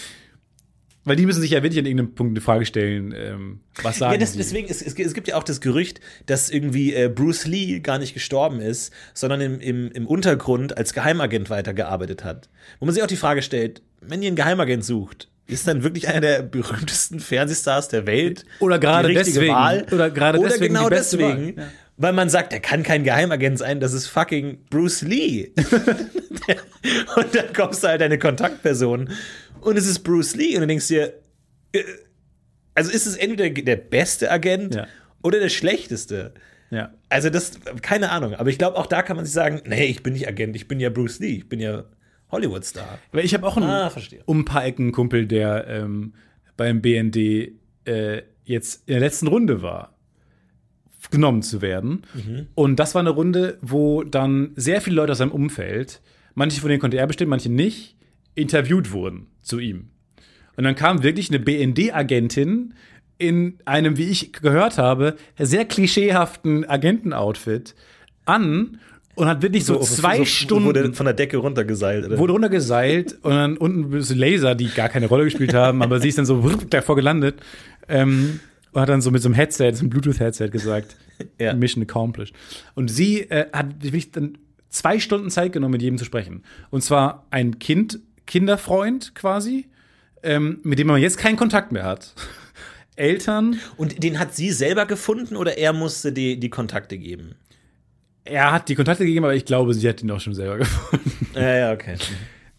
[1.06, 4.14] Weil die müssen sich ja wirklich an irgendeinem Punkt eine Frage stellen, ähm, was sagen
[4.14, 4.38] Ja, das, sie?
[4.38, 7.98] deswegen, es, es, es gibt ja auch das Gerücht, dass irgendwie äh, Bruce Lee gar
[8.00, 12.50] nicht gestorben ist, sondern im, im, im Untergrund als Geheimagent weitergearbeitet hat.
[12.80, 16.08] Wo man sich auch die Frage stellt, wenn ihr einen Geheimagent sucht, ist dann wirklich
[16.08, 19.54] einer der berühmtesten Fernsehstars der Welt Oder gerade deswegen.
[19.54, 19.86] Wahl?
[19.92, 21.58] Oder gerade Oder deswegen genau deswegen.
[21.60, 21.68] Ja.
[21.98, 25.52] weil man sagt, er kann kein Geheimagent sein, das ist fucking Bruce Lee.
[27.16, 29.10] und dann kommst du halt eine Kontaktperson
[29.62, 31.14] und es ist Bruce Lee und du denkst dir,
[31.74, 31.84] äh,
[32.76, 34.88] also ist es entweder der beste Agent Ja.
[35.22, 36.34] oder der schlechteste.
[36.72, 36.94] Ja.
[37.10, 38.36] Also das, keine Ahnung.
[38.36, 40.68] Aber ich glaube, auch da kann man sich sagen, nee, ich bin nicht Agent, ich
[40.68, 41.84] bin ja Bruce Lee, ich bin ja
[42.32, 43.00] Hollywood-Star.
[43.12, 43.92] Weil ich habe auch einen Ah,
[44.26, 46.14] um ein paar Ecken Kumpel, der ähm,
[46.58, 47.54] beim BND
[47.86, 49.96] äh, jetzt in der letzten Runde war,
[51.12, 52.04] genommen zu werden.
[52.14, 52.48] Mhm.
[52.56, 56.02] Und das war eine Runde, wo dann sehr viele Leute aus seinem Umfeld,
[56.36, 57.96] manche von denen konnte er bestimmen, manche nicht,
[58.36, 59.90] interviewt wurden zu ihm.
[60.56, 62.74] Und dann kam wirklich eine BND-Agentin
[63.18, 67.76] in einem, wie ich gehört habe, sehr klischeehaften Agentenoutfit
[68.26, 68.80] an
[69.16, 72.06] und hat wirklich so, zwei Stunden Wurde von der Decke runtergeseilt.
[72.06, 72.18] Oder?
[72.18, 76.10] wurde runtergeseilt und dann unten so Laser, die gar keine Rolle gespielt haben, aber sie
[76.10, 77.42] ist dann so davor gelandet
[77.88, 78.40] ähm,
[78.72, 80.96] und hat dann so mit so einem Headset, so einem Bluetooth-Headset gesagt,
[81.40, 81.54] Ja.
[81.54, 82.36] Mission accomplished.
[82.76, 84.38] Und sie äh, hat wirklich dann
[84.70, 86.44] zwei Stunden Zeit genommen, mit jedem zu sprechen.
[86.70, 89.68] Und zwar ein Kind, Kinderfreund quasi,
[90.24, 92.14] ähm, mit dem man jetzt keinen Kontakt mehr hat.
[92.96, 97.36] Eltern, Und den hat sie selber gefunden oder er musste die, die Kontakte geben?
[98.30, 101.28] Er hat die Kontakte gegeben, aber ich glaube, sie hat ihn auch schon selber gefunden.
[101.36, 101.96] Ja, ja, okay.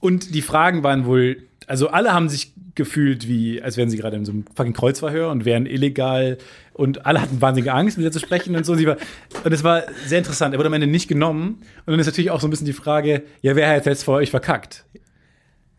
[0.01, 4.17] Und die Fragen waren wohl, also alle haben sich gefühlt wie, als wären sie gerade
[4.17, 6.39] in so einem fucking Kreuzverhör und wären illegal
[6.73, 8.75] und alle hatten wahnsinnige Angst, mit ihr zu sprechen und so.
[8.75, 8.97] Sie war,
[9.45, 10.55] und es war sehr interessant.
[10.55, 11.63] Er wurde am Ende nicht genommen.
[11.85, 14.17] Und dann ist natürlich auch so ein bisschen die Frage, ja, wer hat jetzt vor
[14.17, 14.87] euch verkackt?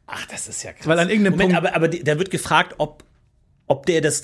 [0.06, 0.86] Ach, das ist ja krass.
[0.86, 3.04] Weil an irgendeinem Moment, Punkt- aber, aber die- da wird gefragt, ob,
[3.68, 4.22] ob der das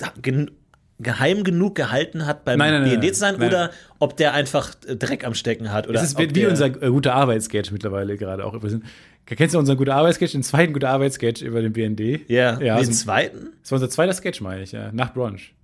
[1.00, 5.34] geheim genug gehalten hat, beim BND zu sein oder ob der einfach äh, Dreck am
[5.34, 5.86] Stecken hat.
[5.86, 8.58] Oder Das ist wie unser äh, guter Arbeitssketch mittlerweile gerade auch.
[9.26, 12.28] Kennst du unseren guter Arbeitssketch, den zweiten guter Arbeitssketch über den BND?
[12.28, 13.50] Ja, ja den so- zweiten?
[13.62, 14.90] Das war unser zweiter Sketch, meine ich, ja.
[14.92, 15.54] Nach Brunch.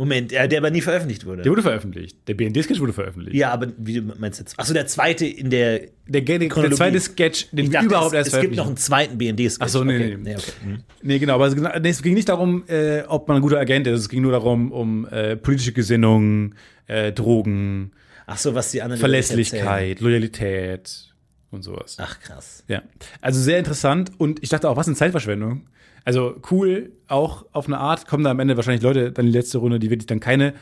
[0.00, 1.42] Moment, ja, der aber nie veröffentlicht wurde.
[1.42, 2.16] Der wurde veröffentlicht.
[2.26, 3.36] Der BND-Sketch wurde veröffentlicht.
[3.36, 4.58] ja, aber wie du meinst jetzt?
[4.58, 5.80] Achso, der zweite in der.
[6.08, 8.78] Der, der, der zweite Sketch, den Ich dachte, überhaupt es, erst es gibt noch einen
[8.78, 9.58] zweiten BND-Sketch.
[9.60, 10.18] Ach so, nee, okay.
[10.18, 10.36] nee.
[10.36, 10.52] okay.
[10.64, 10.78] Hm.
[11.02, 13.58] Nee, genau, aber es, ging- nee, es ging nicht darum, äh, ob man ein guter
[13.58, 14.00] Agent ist.
[14.00, 16.54] Es ging nur darum, um äh, politische Gesinnung,
[16.86, 17.92] äh, Drogen,
[18.26, 19.00] Ach so, was die anderen.
[19.00, 21.12] Verlässlichkeit, Loyalität
[21.50, 21.96] und sowas.
[22.00, 22.64] Ach, krass.
[22.68, 22.82] Ja.
[23.20, 25.68] Also sehr interessant und ich dachte auch, was eine Zeitverschwendung.
[26.04, 29.58] Also cool, auch auf eine Art kommen da am Ende wahrscheinlich Leute dann die letzte
[29.58, 30.54] Runde, die wirklich dann keine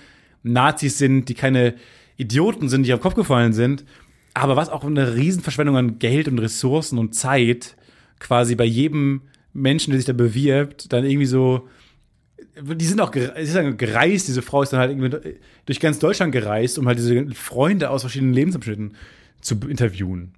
[0.42, 1.74] Nazis sind, die keine
[2.16, 3.84] Idioten sind, die auf den Kopf gefallen sind.
[4.34, 7.76] Aber was auch eine Riesenverschwendung an Geld und Ressourcen und Zeit
[8.18, 9.22] quasi bei jedem
[9.52, 11.68] Menschen, der sich da bewirbt, dann irgendwie so
[12.60, 15.36] die sind auch gereist, diese Frau ist dann halt irgendwie
[15.66, 18.94] durch ganz Deutschland gereist, um halt diese Freunde aus verschiedenen Lebensabschnitten
[19.40, 20.34] zu interviewen.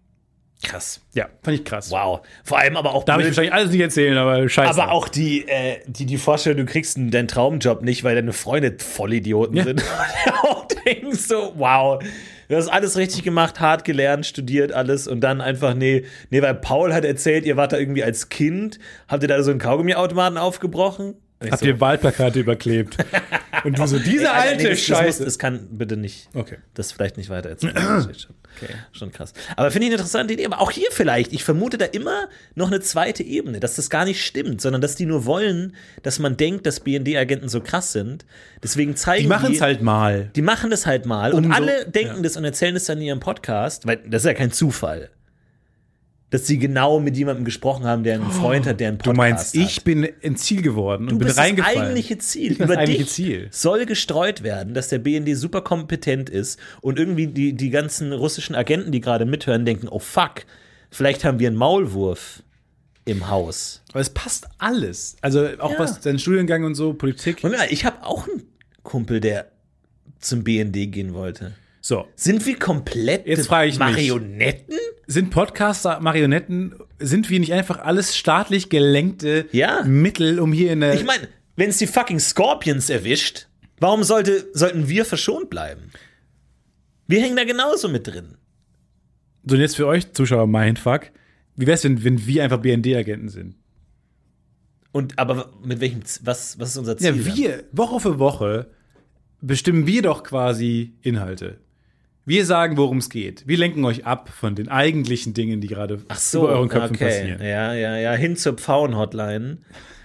[0.63, 1.01] Krass.
[1.15, 1.91] Ja, fand ich krass.
[1.91, 2.21] Wow.
[2.45, 3.05] Vor allem aber auch.
[3.05, 4.71] Darf ich blöd- wahrscheinlich alles nicht erzählen, aber scheiße.
[4.83, 8.33] aber auch die, äh, die, die Vorstellung, du kriegst einen- deinen Traumjob nicht, weil deine
[8.35, 9.65] Freunde Vollidioten Ja.
[9.65, 9.83] sind.
[10.27, 12.03] Und auch denkst so, wow,
[12.49, 16.55] du hast alles richtig gemacht, hart gelernt, studiert alles und dann einfach, nee, nee, weil
[16.55, 20.37] Paul hat erzählt, ihr wart da irgendwie als Kind, habt ihr da so einen Kaugummiautomaten
[20.37, 21.15] aufgekommen?
[21.41, 22.97] Und ich Habt so, ihr Wahlplakate überklebt?
[23.65, 25.25] Und du so, diese ey, alte nee, das, das, muss, Scheiße.
[25.25, 26.29] das kann bitte nicht.
[26.35, 26.59] Okay.
[26.75, 27.75] Das vielleicht nicht weiter erzählen.
[27.75, 28.35] Das ist schon,
[28.93, 29.33] schon krass.
[29.57, 30.47] Aber finde ich eine interessante Idee.
[30.47, 31.33] Aber auch hier vielleicht.
[31.33, 34.97] Ich vermute da immer noch eine zweite Ebene, dass das gar nicht stimmt, sondern dass
[34.97, 38.25] die nur wollen, dass man denkt, dass BND-Agenten so krass sind.
[38.63, 40.31] Deswegen zeigen die machen es halt mal.
[40.37, 41.33] Die machen das halt mal.
[41.33, 44.27] Und Umso- alle denken das und erzählen es dann in ihrem Podcast, weil das ist
[44.27, 45.11] ja kein Zufall.
[46.31, 49.17] Dass sie genau mit jemandem gesprochen haben, der einen Freund hat, der einen Du Podcast
[49.17, 49.63] meinst, hat.
[49.63, 51.75] ich bin ins Ziel geworden und Du bin bist reingefallen.
[51.77, 52.49] das eigentliche Ziel.
[52.51, 53.49] Bin das Über eigentliche dich Ziel.
[53.51, 58.55] soll gestreut werden, dass der BND super kompetent ist und irgendwie die, die ganzen russischen
[58.55, 60.47] Agenten, die gerade mithören, denken, oh fuck,
[60.91, 62.45] vielleicht haben wir einen Maulwurf
[63.07, 63.83] im Haus.
[63.91, 65.17] Aber es passt alles.
[65.23, 65.79] Also auch Ja.
[65.81, 67.43] was dein Studiengang und so, Politik.
[67.43, 68.45] Moment mal, ich habe auch einen
[68.85, 69.51] Kumpel, der
[70.21, 71.55] zum BND gehen wollte.
[71.81, 73.81] So, Sind wir komplett Jetzt frage ich mich.
[73.81, 74.77] Marionetten?
[75.07, 79.83] sind Podcaster Marionetten, sind wir nicht einfach alles staatlich gelenkte Ja.
[79.85, 83.49] Mittel, um hier in der Ich meine, wenn es die fucking Scorpions erwischt,
[83.81, 85.91] warum sollte, sollten wir verschont bleiben?
[87.09, 88.37] Wir hängen da genauso mit drin.
[89.45, 91.11] So, und jetzt für euch Zuschauer Mindfuck.
[91.57, 93.57] Wie wär's, wenn, wenn wir einfach BND-Agenten sind?
[94.93, 97.07] Und aber mit welchem, was, was ist unser Ziel?
[97.07, 97.37] Ja, dann?
[97.37, 98.71] wir, Woche für Woche,
[99.41, 101.59] bestimmen wir doch quasi Inhalte.
[102.31, 103.43] Wir sagen, worum es geht.
[103.49, 107.07] Wir lenken euch ab von den eigentlichen Dingen, die gerade so, über euren Köpfen okay.
[107.07, 107.43] passieren.
[107.43, 109.59] Ja, ja, ja, hin zur Pfauen-Hotline.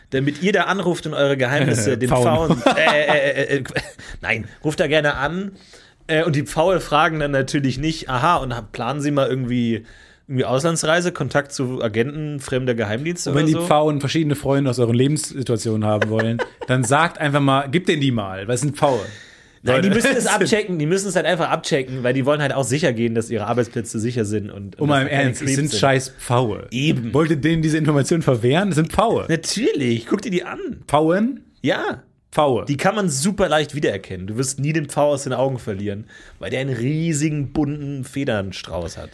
[0.10, 2.58] Damit ihr da anruft und eure Geheimnisse den Pfauen.
[2.58, 2.78] Pfauen.
[2.78, 3.64] Äh, äh, äh, äh,
[4.22, 5.52] nein, ruft da gerne an.
[6.08, 9.86] Äh, und die Pfaue fragen dann natürlich nicht, aha, und planen Sie mal irgendwie,
[10.28, 13.68] irgendwie Auslandsreise, Kontakt zu Agenten fremder Geheimdienste Und wenn oder die?
[13.68, 18.10] Pfauen verschiedene Freunde aus euren Lebenssituationen haben wollen, dann sagt einfach mal, gib denen die
[18.10, 19.02] mal, weil es sind Pfaue.
[19.66, 22.54] Nein, die müssen es abchecken, die müssen es halt einfach abchecken, weil die wollen halt
[22.54, 24.52] auch sicher gehen, dass ihre Arbeitsplätze sicher sind.
[24.52, 26.68] Und, und Um mal im Ernst, es sind scheiß Pfaue.
[26.72, 27.14] Eben.
[27.14, 28.70] Wollt ihr denen diese Information verwehren?
[28.70, 29.26] Es sind Pfaue.
[29.28, 30.84] Natürlich, guck dir die an.
[30.88, 31.42] Pfauen?
[31.62, 32.66] Ja, Pfaue.
[32.66, 34.28] die kann man super leicht wiedererkennen.
[34.28, 36.06] Du wirst nie den Pfau aus den Augen verlieren,
[36.38, 39.10] weil der einen riesigen, bunten Federnstrauß hat.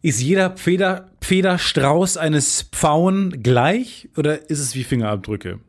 [0.00, 5.60] Ist jeder Feder, Federstrauß eines Pfauen gleich oder ist es wie Fingerabdrücke?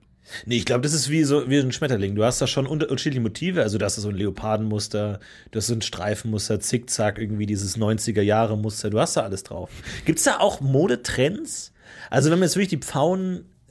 [0.45, 2.15] Nee, ich glaube, das ist wie so wie ein Schmetterling.
[2.15, 3.61] Du hast da schon unter- unterschiedliche Motive.
[3.63, 5.19] Also, du hast da so ein Leopardenmuster,
[5.51, 8.89] du hast so ein Streifenmuster, Zickzack, irgendwie dieses 90er-Jahre-Muster.
[8.89, 9.69] Du hast da alles drauf.
[10.05, 11.71] Gibt es da auch Modetrends?
[12.09, 12.77] Also, wenn man jetzt wirklich die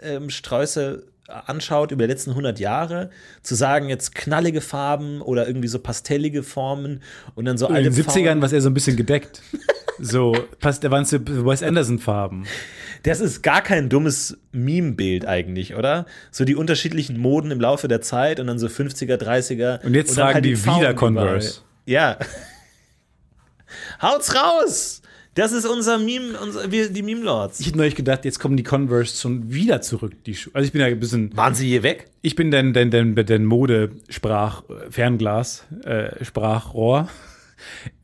[0.06, 3.10] Pfauensträuße anschaut über die letzten 100 Jahre,
[3.42, 7.00] zu sagen, jetzt knallige Farben oder irgendwie so pastellige Formen
[7.34, 9.40] und dann so In alte den 70ern Pfauen- war er so ein bisschen gedeckt.
[10.04, 12.44] So, passt, da waren so Wes Anderson-Farben.
[13.04, 16.06] Das ist gar kein dummes Meme-Bild eigentlich, oder?
[16.32, 19.80] So die unterschiedlichen Moden im Laufe der Zeit und dann so 50er, 30er.
[19.84, 21.60] Und jetzt dann tragen halt die Pfauen wieder Converse.
[21.86, 22.18] Ja.
[24.02, 25.02] Haut's raus!
[25.34, 27.60] Das ist unser Meme, unser, wir, die Meme-Lords.
[27.60, 30.36] Ich hätte neulich gedacht, jetzt kommen die Converse schon wieder zurück, die.
[30.52, 32.08] Also ich bin ja ein bisschen, Waren sie hier weg?
[32.22, 37.08] ich bin denn, denn, denn, denn Mode-Sprach, Fernglas, äh, Sprachrohr.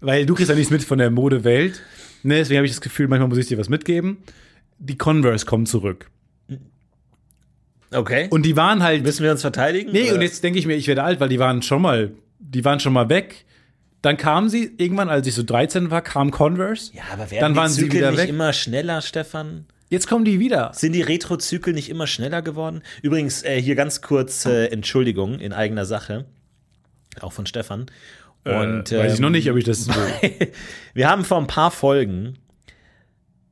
[0.01, 1.83] Weil du kriegst ja nichts mit von der Modewelt.
[2.23, 4.19] Ne, deswegen habe ich das Gefühl, manchmal muss ich dir was mitgeben.
[4.79, 6.11] Die Converse kommen zurück.
[7.91, 8.29] Okay.
[8.31, 9.03] Und die waren halt.
[9.03, 9.93] müssen wir uns verteidigen?
[9.93, 10.17] Nee, oder?
[10.17, 12.81] und jetzt denke ich mir, ich werde alt, weil die waren schon mal, die waren
[12.81, 13.45] schon mal weg.
[14.03, 16.93] Dann kamen sie, irgendwann, als ich so 13 war, kam Converse.
[16.95, 18.29] Ja, aber werden dann waren die sie wieder nicht weg.
[18.29, 19.67] immer schneller, Stefan?
[19.91, 20.71] Jetzt kommen die wieder.
[20.75, 22.83] Sind die Retro-Zyklen nicht immer schneller geworden?
[23.03, 26.27] Übrigens, äh, hier ganz kurz äh, Entschuldigung in eigener Sache.
[27.21, 27.87] Auch von Stefan.
[28.45, 29.89] Und, äh, weiß ich ähm, noch nicht, ob ich das.
[30.95, 32.39] Wir haben vor ein paar Folgen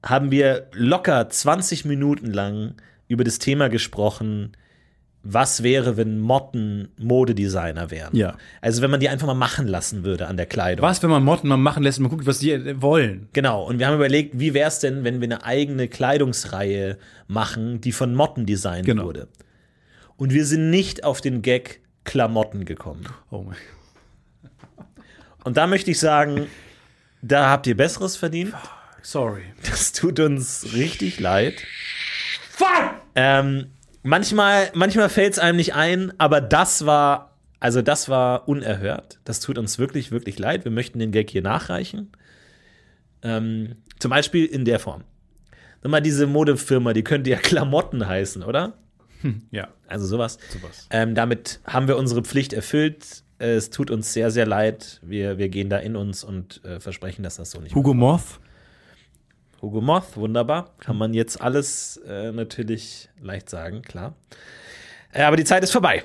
[0.05, 2.75] haben wir locker 20 Minuten lang
[3.09, 4.53] über das Thema gesprochen,
[5.25, 8.15] was wäre, wenn Motten Modedesigner wären.
[8.15, 8.37] Ja.
[8.61, 10.87] Also wenn man die einfach mal machen lassen würde an der Kleidung.
[10.87, 13.29] was, wenn man Motten mal machen lässt und man guckt, was die äh, wollen?
[13.33, 17.81] Genau, und wir haben überlegt, wie wäre es denn, wenn wir eine eigene Kleidungsreihe machen,
[17.81, 19.05] die von Motten designt Genau.
[19.05, 19.27] wurde.
[20.17, 23.05] Und wir sind nicht auf den Gag Klamotten gekommen.
[23.31, 23.57] Oh mein
[25.47, 26.49] Und da möchte ich sagen,
[27.23, 28.53] da habt ihr Besseres verdient.
[29.01, 29.45] Sorry.
[29.63, 31.63] Das tut uns richtig leid.
[33.15, 33.69] Ähm,
[34.03, 39.21] manchmal manchmal fällt es einem nicht ein, aber das war, also das war unerhört.
[39.23, 40.65] Das tut uns wirklich, wirklich leid.
[40.65, 42.11] Wir möchten den Gag hier nachreichen.
[43.23, 45.05] Ähm, zum Beispiel in der Form.
[45.81, 48.75] Sag mal, diese Modefirma, die könnte ja Klamotten heißen, oder?
[49.53, 50.39] Ja, Also sowas.
[50.53, 50.89] sowas.
[50.91, 53.23] Ähm, damit haben wir unsere Pflicht erfüllt.
[53.39, 55.01] Es tut uns sehr, sehr leid.
[55.03, 58.41] Wir, wir gehen da in uns und äh, versprechen, dass das so nicht Hugo Moth.
[59.61, 60.75] Hugo Moth, wunderbar.
[60.81, 64.15] Kann man jetzt alles äh, natürlich leicht sagen, klar.
[65.13, 66.03] Äh, aber die Zeit ist vorbei.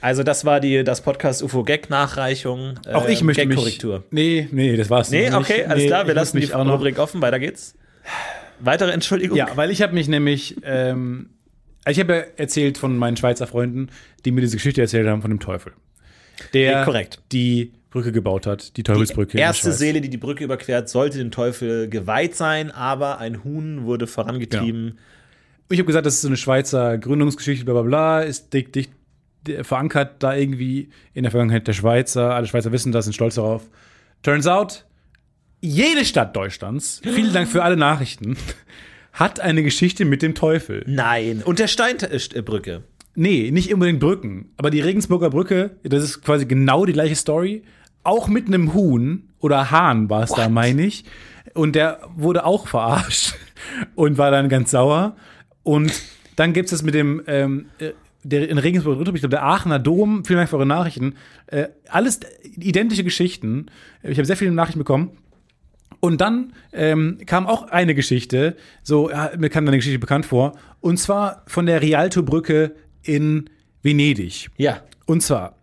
[0.00, 2.78] Also, das war die, das Podcast UFO Gag Nachreichung.
[2.86, 3.56] Äh, Auch ich möchte mich.
[3.56, 4.04] Gag-Korrektur.
[4.10, 5.10] Nee, nee, das war's.
[5.10, 5.68] Nee, okay, nicht.
[5.70, 6.06] alles Nee, klar.
[6.06, 6.46] Wir lassen die.
[6.46, 7.20] Rubrik offen.
[7.20, 7.74] Weiter geht's.
[8.60, 9.36] Weitere Entschuldigung.
[9.36, 11.30] Ja, weil ich habe mich nämlich, ähm,
[11.86, 13.88] ich habe ja erzählt von meinen Schweizer Freunden,
[14.24, 15.72] die mir diese Geschichte erzählt haben von dem Teufel,
[16.52, 17.20] der Ja, korrekt.
[17.32, 19.36] die Brücke gebaut hat, die Teufelsbrücke.
[19.36, 19.72] Die erste.
[19.72, 24.98] Seele, die die Brücke überquert, sollte dem Teufel geweiht sein, aber ein Huhn wurde vorangetrieben.
[25.70, 28.90] Ich habe gesagt, das ist so eine Schweizer Gründungsgeschichte, bla bla bla, ist dick, dick
[29.62, 32.34] verankert da irgendwie in der Vergangenheit der Schweizer.
[32.34, 33.62] Alle Schweizer wissen das, sind stolz darauf.
[34.22, 34.84] Turns out,
[35.60, 38.36] jede Stadt Deutschlands, vielen Dank für alle Nachrichten,
[39.12, 40.84] hat eine Geschichte mit dem Teufel.
[40.86, 41.42] Nein.
[41.44, 42.82] Und der Steinbrücke.
[43.20, 44.52] Nee, nicht unbedingt Brücken.
[44.58, 47.64] Aber die Regensburger Brücke, das ist quasi genau die gleiche Story.
[48.04, 51.04] Auch mit einem Huhn oder Hahn war es da, meine ich.
[51.52, 53.34] Und der wurde auch verarscht
[53.96, 55.16] und war dann ganz sauer.
[55.64, 56.00] Und
[56.36, 57.90] dann gibt es das mit dem, ähm, äh,
[58.22, 61.16] der in Regensburg, ich glaube, der Aachener Dom, vielen Dank für eure Nachrichten.
[61.48, 63.66] Äh, alles identische Geschichten.
[64.04, 65.10] Ich habe sehr viele Nachrichten bekommen.
[65.98, 68.54] Und dann ähm, kam auch eine Geschichte,
[68.84, 72.76] so, ja, mir kam eine Geschichte bekannt vor, und zwar von der Rialto-Brücke
[73.08, 73.50] in
[73.82, 74.50] Venedig.
[74.56, 74.82] Ja.
[75.06, 75.56] Und zwar,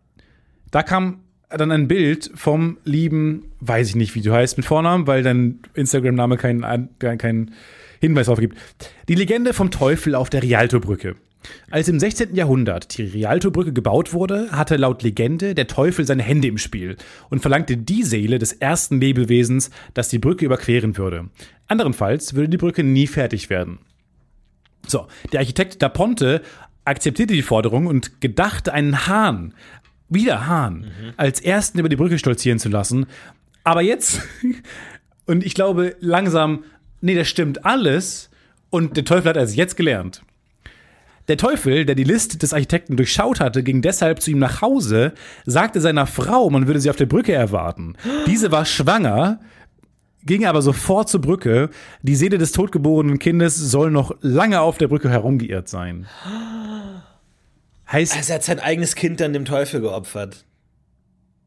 [0.72, 5.08] da kam dann ein Bild vom lieben, weiß ich nicht, wie du heißt mit Vornamen,
[5.08, 7.52] weil dein Instagram-Name keinen kein,
[8.02, 8.58] Hinweis darauf gibt.
[9.08, 11.16] Die Legende vom Teufel auf der Rialto-Brücke.
[11.70, 12.36] Als im 16.
[12.36, 16.98] Jahrhundert die Rialto-Brücke gebaut wurde, hatte laut Legende der Teufel seine Hände im Spiel
[17.30, 21.30] und verlangte die Seele des ersten Lebewesens, das die Brücke überqueren würde.
[21.68, 23.80] Anderenfalls würde die Brücke nie fertig werden.
[24.88, 26.42] So, der Architekt Da Ponte
[26.86, 29.54] akzeptierte die Forderung und gedachte einen Hahn,
[30.08, 30.86] wieder Hahn,
[31.18, 33.08] als ersten über die Brücke stolzieren zu lassen.
[33.64, 34.22] Aber jetzt,
[35.26, 36.64] und ich glaube langsam,
[37.02, 38.30] nee, das stimmt alles.
[38.70, 40.22] Und der Teufel hat es jetzt gelernt.
[41.28, 45.14] Der Teufel, der die Liste des Architekten durchschaut hatte, ging deshalb zu ihm nach Hause,
[45.46, 47.96] sagte seiner Frau, man würde sie auf der Brücke erwarten.
[48.28, 49.40] Diese war schwanger,
[50.26, 51.70] ging aber sofort zur Brücke.
[52.02, 56.08] Die Seele des totgeborenen Kindes soll noch lange auf der Brücke herumgeirrt sein.
[57.92, 60.46] Heißt, Also er hat sein eigenes Kind dann dem Teufel geopfert.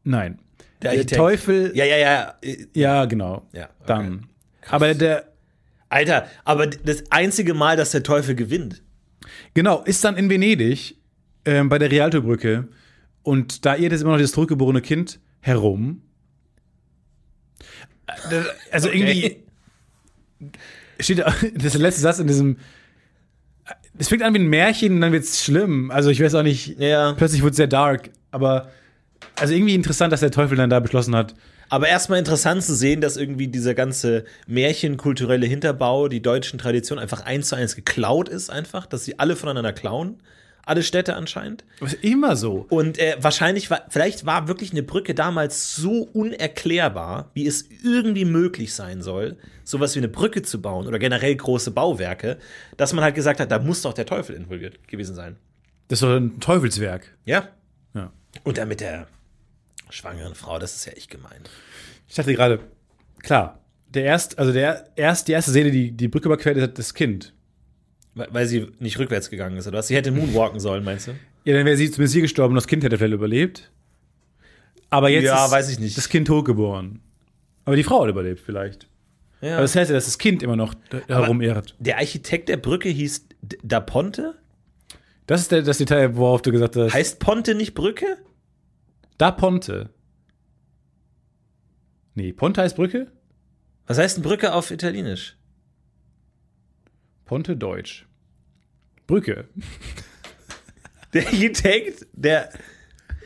[0.03, 0.39] nein.
[0.81, 1.05] Der, Der.
[1.17, 2.35] Teufel, ja, Ja, ja,
[2.73, 3.03] ja.
[3.05, 3.45] genau.
[3.51, 3.73] Ja, okay.
[3.85, 4.27] Dann.
[4.69, 5.25] Aber der,
[5.89, 8.81] Alter, aber das einzige Mal, dass der Teufel gewinnt.
[9.55, 10.95] Genau, ist dann in Venedig
[11.43, 12.69] ähm, bei der Rialto-Brücke
[13.23, 16.01] und da irrt jetzt immer noch das zurückgeborene Kind herum.
[18.71, 19.37] Also irgendwie
[20.99, 22.57] steht da- das letzte Satz in diesem.
[23.97, 25.91] Es fängt an wie ein Märchen und dann wird es schlimm.
[25.91, 26.79] Also ich weiß auch nicht.
[26.79, 27.13] Ja.
[27.13, 28.09] Plötzlich wird es sehr dark.
[28.31, 28.69] Aber
[29.35, 31.35] also irgendwie interessant, dass der Teufel dann da beschlossen hat.
[31.69, 37.21] Aber erstmal interessant zu sehen, dass irgendwie dieser ganze märchenkulturelle Hinterbau, die deutschen Traditionen einfach
[37.21, 40.17] eins zu eins geklaut ist, einfach, dass sie alle voneinander klauen.
[40.69, 41.65] Alle Städte anscheinend.
[42.03, 42.67] Immer so.
[42.69, 48.23] Und äh, wahrscheinlich war, vielleicht war wirklich eine Brücke damals so unerklärbar, wie es irgendwie
[48.23, 52.37] möglich sein soll, sowas wie eine Brücke zu bauen oder generell große Bauwerke,
[52.77, 55.37] dass man halt gesagt hat, da muss doch der Teufel involviert gewesen sein.
[55.87, 57.17] Das ist doch ein Teufelswerk.
[57.25, 57.47] Ja.
[57.95, 58.13] Ja.
[58.43, 59.07] Und dann mit der
[59.89, 61.41] schwangeren Frau, das ist ja echt gemein.
[62.07, 62.59] Ich dachte gerade,
[63.23, 66.93] klar, der erst, also der erst, die erste Seele, die die Brücke überquert, ist das
[66.93, 67.33] Kind.
[68.29, 69.87] Weil sie nicht rückwärts gegangen ist, oder was?
[69.87, 71.11] Sie hätte moonwalken sollen, meinst du?
[71.45, 73.71] Ja, dann wäre sie zumindest hier gestorben und das Kind hätte vielleicht überlebt.
[74.89, 75.97] Aber jetzt Ja, ist weiß ich nicht.
[75.97, 76.99] das Kind totgeboren.
[77.65, 78.87] Aber die Frau hat überlebt vielleicht.
[79.41, 79.53] Ja.
[79.53, 80.73] Aber das heißt ja, dass das Kind immer noch
[81.07, 81.75] herumirrt.
[81.79, 83.27] der Architekt der Brücke hieß
[83.63, 84.35] Da Ponte?
[85.27, 86.93] Das ist der, das Detail, worauf du gesagt hast.
[86.93, 88.17] Heißt Ponte nicht Brücke?
[89.17, 89.89] da Ponte.
[92.15, 93.07] Nee, Ponte heißt Brücke?
[93.87, 95.37] Was heißt denn Brücke auf Italienisch?
[97.25, 98.07] Ponte Deutsch.
[99.09, 99.45] Brücke.
[101.13, 102.49] Der Architekt der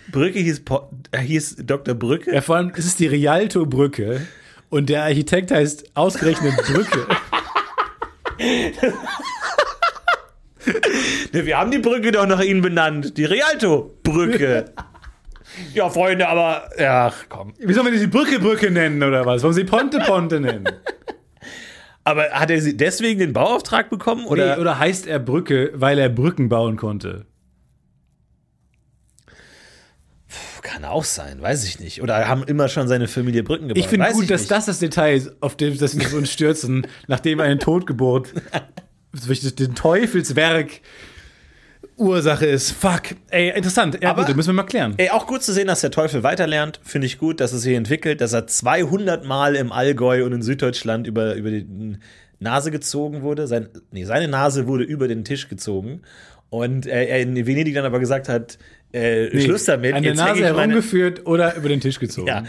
[0.09, 1.93] Brücke hieß, Po- äh, hieß Dr.
[1.95, 2.33] Brücke?
[2.33, 4.25] Ja, vor allem, es ist die Rialto-Brücke
[4.69, 7.05] und der Architekt heißt ausgerechnet Brücke.
[11.33, 13.17] Ne, wir haben die Brücke doch nach Ihnen benannt.
[13.17, 14.65] Die Rialto-Brücke.
[15.73, 16.69] ja, Freunde, aber.
[16.79, 17.53] Ach, komm.
[17.59, 19.43] Wie sollen wir die Brücke Brücke nennen oder was?
[19.43, 20.63] Wollen sie Ponte Ponte nennen?
[22.03, 24.25] Aber hat er sie deswegen den Bauauftrag bekommen?
[24.25, 24.53] Oder?
[24.53, 27.25] Oder, oder heißt er Brücke, weil er Brücken bauen konnte?
[30.61, 32.01] Kann auch sein, weiß ich nicht.
[32.01, 33.77] Oder haben immer schon seine Familie Brücken gebaut?
[33.77, 34.51] Ich finde gut, dass nicht.
[34.51, 38.33] das das Detail ist, auf dem dass wir uns stürzen, nachdem eine Totgeburt
[39.27, 40.81] durch den Teufelswerk
[41.97, 42.71] Ursache ist.
[42.71, 43.15] Fuck.
[43.29, 43.99] Ey, interessant.
[44.01, 44.93] Ja, Aber- gut, müssen wir mal klären.
[44.97, 46.79] Ey, auch gut zu sehen, dass der Teufel weiterlernt.
[46.83, 50.41] Finde ich gut, dass es sich entwickelt, dass er 200 Mal im Allgäu und in
[50.41, 51.97] Süddeutschland über, über die
[52.39, 53.47] Nase gezogen wurde.
[53.47, 56.01] Sein, nee, seine Nase wurde über den Tisch gezogen.
[56.49, 58.59] Und er in Venedig dann aber gesagt hat,
[58.91, 59.95] äh, Schluss damit.
[59.95, 62.27] An der Nase herumgeführt oder über den Tisch gezogen.
[62.27, 62.43] Ja.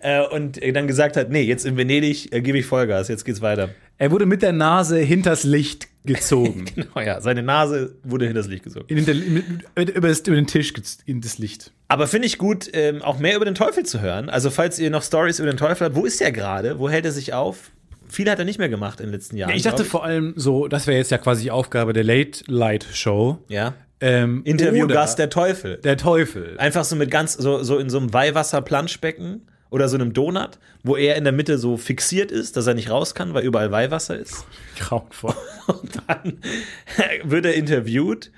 [0.00, 3.40] Äh, und dann gesagt hat, nee, jetzt in Venedig äh, gebe ich Vollgas, jetzt geht's
[3.42, 3.70] weiter.
[3.98, 6.64] Er wurde mit der Nase hinters Licht gezogen.
[6.74, 8.86] Genau, ja, seine Nase wurde hinters Licht gezogen.
[8.88, 10.72] In hinter, mit, über, das, über den Tisch
[11.06, 11.72] in das Licht.
[11.88, 14.30] Aber finde ich gut, ähm, auch mehr über den Teufel zu hören.
[14.30, 16.78] Also, falls ihr noch Stories über den Teufel habt, wo ist der gerade?
[16.78, 17.70] Wo hält er sich auf?
[18.08, 19.54] Viel hat er nicht mehr gemacht in den letzten Jahren.
[19.54, 22.42] Ich dachte glaub vor allem so, das wäre jetzt ja quasi die Aufgabe der Late
[22.46, 23.38] Light Show.
[23.48, 23.74] Ja.
[24.00, 25.78] Ähm, Interviewgast der Teufel.
[25.78, 26.56] der Teufel.
[26.58, 30.96] Einfach so mit ganz, so, so in so einem Weihwasser-Planschbecken oder so einem Donut, wo
[30.96, 34.18] er in der Mitte so fixiert ist, dass er nicht raus kann, weil überall Weihwasser
[34.18, 34.46] ist.
[34.78, 35.34] Grauenvoll.
[35.66, 36.40] Und dann
[37.24, 38.30] wird er interviewt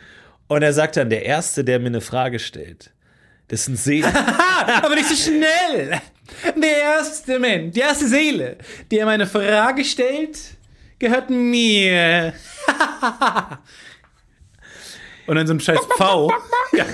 [0.51, 2.91] und er sagt dann, der Erste, der mir eine Frage stellt,
[3.47, 4.13] das sind Seelen.
[4.83, 6.01] Aber nicht so schnell.
[6.57, 8.57] Der erste Mensch, die erste Seele,
[8.91, 10.39] die er meine Frage stellt,
[10.99, 12.35] gehört mir.
[15.29, 16.33] Und dann so ein scheiß V.
[16.73, 16.85] Ja.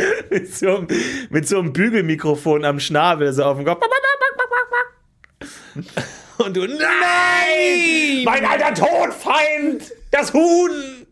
[0.30, 0.88] mit, so einem,
[1.30, 3.84] mit so einem Bügelmikrofon am Schnabel, so auf dem Kopf.
[6.38, 8.24] Und du, nein!
[8.24, 9.92] Mein alter Todfeind!
[10.10, 11.06] Das Huhn!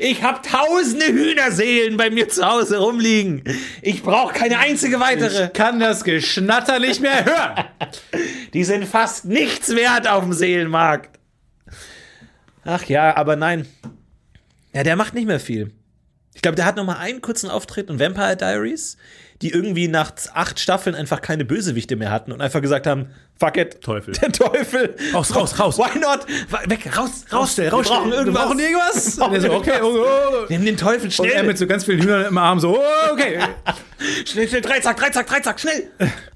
[0.00, 3.44] Ich habe tausende Hühnerseelen bei mir zu Hause rumliegen.
[3.82, 5.46] Ich brauche keine einzige weitere.
[5.46, 7.64] Ich kann das Geschnatter nicht mehr hören.
[8.52, 11.20] Die sind fast nichts wert auf dem Seelenmarkt.
[12.64, 13.66] Ach ja, aber nein.
[14.72, 15.70] Ja, der macht nicht mehr viel.
[16.34, 18.96] Ich glaube, der hat noch mal einen kurzen Auftritt in Vampire Diaries,
[19.42, 23.56] die irgendwie nach acht Staffeln einfach keine Bösewichte mehr hatten und einfach gesagt haben, fuck
[23.56, 23.80] it.
[23.82, 24.14] Teufel.
[24.14, 24.94] Der Teufel.
[25.12, 25.78] Raus, raus, raus.
[25.78, 26.26] Why not?
[26.68, 27.58] Weg, raus, raus.
[27.58, 28.26] Rausstellen, Wir brauchen irgendwas.
[28.26, 29.18] Wir brauchen irgendwas.
[29.18, 30.06] Und er so, okay, irgendwas.
[30.06, 30.46] oh, oh.
[30.48, 31.42] Nimm den Teufel, Und er schnell.
[31.44, 33.38] mit so ganz vielen Hühnern im Arm so, oh, okay.
[34.26, 35.88] Schnell, schnell, Dreizack, Dreizack, Dreizack, schnell.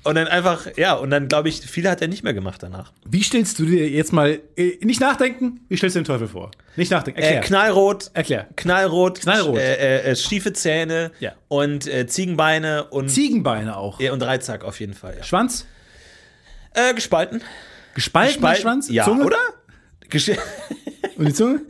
[0.02, 2.92] Und dann einfach, ja, und dann glaube ich, viele hat er nicht mehr gemacht danach.
[3.04, 6.50] Wie stellst du dir jetzt mal, äh, nicht nachdenken, wie stellst du den Teufel vor?
[6.76, 7.40] Nicht nachdenken, Äh, erklär.
[7.42, 8.10] knallrot.
[8.14, 8.46] Erklär.
[8.56, 9.20] Knallrot.
[9.20, 9.58] Knallrot.
[9.58, 11.10] Äh, äh, schiefe Zähne.
[11.20, 11.32] Ja.
[11.48, 14.00] Und äh, Ziegenbeine und, Ziegenbeine auch.
[14.00, 15.16] ja, und Dreizack auf jeden Fall.
[15.18, 15.24] Ja.
[15.24, 15.66] Schwanz?
[16.74, 17.42] Äh, gespalten.
[17.94, 18.62] Gespaltener Spalten.
[18.62, 18.88] Schwanz?
[18.90, 19.24] Ja, Zunge?
[19.24, 19.38] oder?
[20.08, 20.30] Gesch
[21.16, 21.60] Und die Zunge?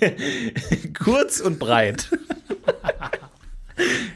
[0.98, 2.08] Kurz und breit.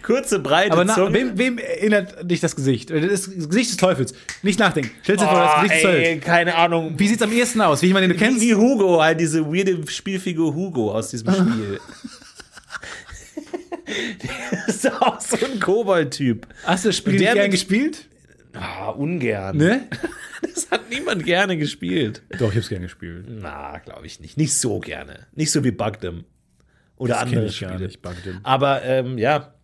[0.02, 1.12] Kurze, breite Aber na, Zunge.
[1.14, 2.90] wem, wem erinnert dich das Gesicht?
[2.90, 4.12] Das, Gesicht des Teufels.
[4.42, 4.90] Nicht nachdenken.
[5.02, 6.24] Stell dir vor, das oh, Gesicht des ey, Teufels.
[6.24, 6.94] keine Ahnung.
[6.96, 7.82] Wie sieht's am ehesten aus?
[7.82, 8.40] Wie jemand, den du kennst?
[8.40, 11.80] wie Hugo, halt diese weirde Spielfigur Hugo aus diesem Spiel.
[14.22, 16.46] Der ist auch so ein Kobold-Typ.
[16.64, 18.06] Hast du das Spiel der gern gespielt?
[18.54, 19.56] Ah, ungern.
[19.56, 19.88] Ne?
[20.54, 22.20] Das hat niemand gerne gespielt.
[22.38, 23.26] Doch, ich hab's gern gespielt.
[23.28, 24.36] Na, glaube ich nicht.
[24.36, 25.26] Nicht so gerne.
[25.34, 26.24] Nicht so wie Bugdem.
[26.96, 27.86] Oder kenn andere ich gar Spiele.
[27.86, 28.40] nicht, Bugdem.
[28.42, 29.54] Aber ähm, ja.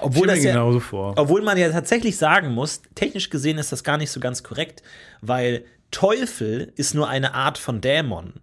[0.00, 1.14] Obwohl, das ja, genauso vor.
[1.16, 4.82] obwohl man ja tatsächlich sagen muss, technisch gesehen ist das gar nicht so ganz korrekt,
[5.20, 8.34] weil Teufel ist nur eine Art von Dämon.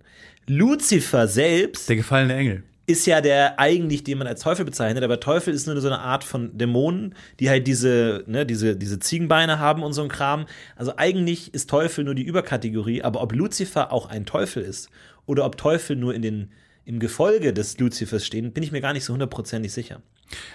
[0.48, 2.64] Luzifer selbst Der gefallene Engel.
[2.88, 6.00] Ist ja der eigentlich, den man als Teufel bezeichnet, aber Teufel ist nur so eine
[6.00, 10.46] Art von Dämonen, die halt diese, ne, diese, diese Ziegenbeine haben und so ein Kram.
[10.76, 14.90] Also eigentlich ist Teufel nur die Überkategorie, aber ob Luzifer auch ein Teufel ist
[15.26, 16.52] oder ob Teufel nur in den,
[16.86, 20.02] im Gefolge des Luzifers stehen, bin ich mir gar nicht so hundertprozentig sicher.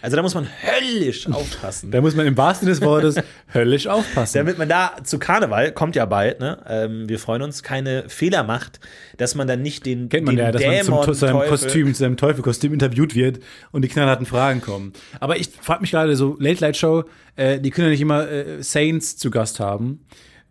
[0.02, 1.90] Also da muss man höllisch aufpassen.
[1.90, 3.14] Da muss man im wahrsten Sinne des Wortes
[3.54, 4.38] höllisch aufpassen.
[4.38, 6.62] Damit man da zu Karneval, kommt ja bald, ne?
[6.68, 8.80] Ähm, wir freuen uns, keine Fehler macht,
[9.16, 11.32] dass man dann nicht den, Kennt man den ja, dass man Dämon, zum, zu seinem
[11.38, 13.40] Teufel- Kostüm, zu seinem Teufelkostüm interviewt wird
[13.70, 14.92] und die knallharten Fragen kommen.
[15.20, 17.04] Aber ich frage mich gerade so, Late Light Show,
[17.36, 20.00] äh, die können ja nicht immer äh, Saints zu Gast haben.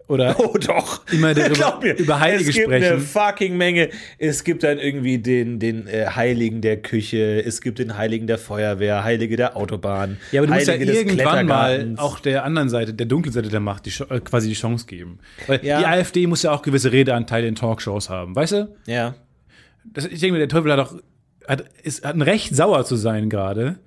[0.09, 1.01] Oder Oh doch.
[1.11, 2.93] Immer darüber- mir, über Heilige es gibt sprechen.
[2.93, 3.89] eine fucking Menge.
[4.17, 8.37] Es gibt dann irgendwie den, den äh, Heiligen der Küche, es gibt den Heiligen der
[8.39, 10.17] Feuerwehr, Heilige der Autobahn.
[10.31, 13.49] Ja, aber du musst ja Heilige irgendwann mal auch der anderen Seite, der dunklen Seite
[13.49, 15.19] der Macht, die, äh, quasi die Chance geben.
[15.47, 15.79] Weil Ja.
[15.79, 18.75] die AfD muss ja auch gewisse Redeanteile in Talkshows haben, weißt du?
[18.87, 19.15] Ja.
[19.85, 20.95] Das, ich denke mir, der Teufel hat auch
[21.47, 23.79] hat, ist, hat ein Recht, sauer zu sein gerade.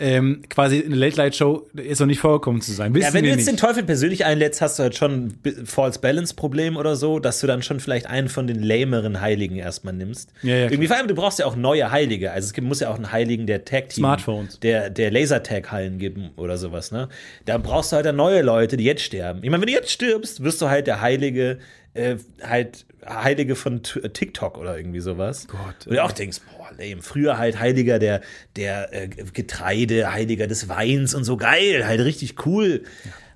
[0.00, 2.94] Ähm, quasi in der Late Light Show ist noch nicht vorgekommen zu sein.
[2.94, 3.64] Wissen Ja, wenn du jetzt den nicht.
[3.64, 7.46] Teufel persönlich einlädst, hast du halt schon ein False Balance Problem oder so, dass du
[7.48, 10.32] dann schon vielleicht einen von den lameren Heiligen erstmal nimmst.
[10.42, 12.30] Ja, ja, Irgendwie vor allem, du brauchst ja auch neue Heilige.
[12.30, 14.60] Also es gibt, muss ja auch einen Heiligen der Tag Team, Smartphones.
[14.60, 16.92] der der Lasertag Hallen geben oder sowas.
[16.92, 17.08] Ne,
[17.44, 19.40] da brauchst du halt dann neue Leute, die jetzt sterben.
[19.42, 21.58] Ich meine, wenn du jetzt stirbst, wirst du halt der Heilige,
[21.94, 25.46] äh, halt Heilige von TikTok oder irgendwie sowas.
[25.48, 27.02] Gott, Und du auch denkst, boah, lame.
[27.02, 28.20] Früher halt Heiliger der,
[28.56, 32.84] der äh, Getreide, Heiliger des Weins und so geil, halt richtig cool.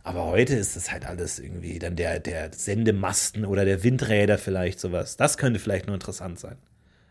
[0.04, 4.80] Aber heute ist das halt alles irgendwie dann der, der Sendemasten oder der Windräder vielleicht
[4.80, 5.16] sowas.
[5.16, 6.56] Das könnte vielleicht nur interessant sein.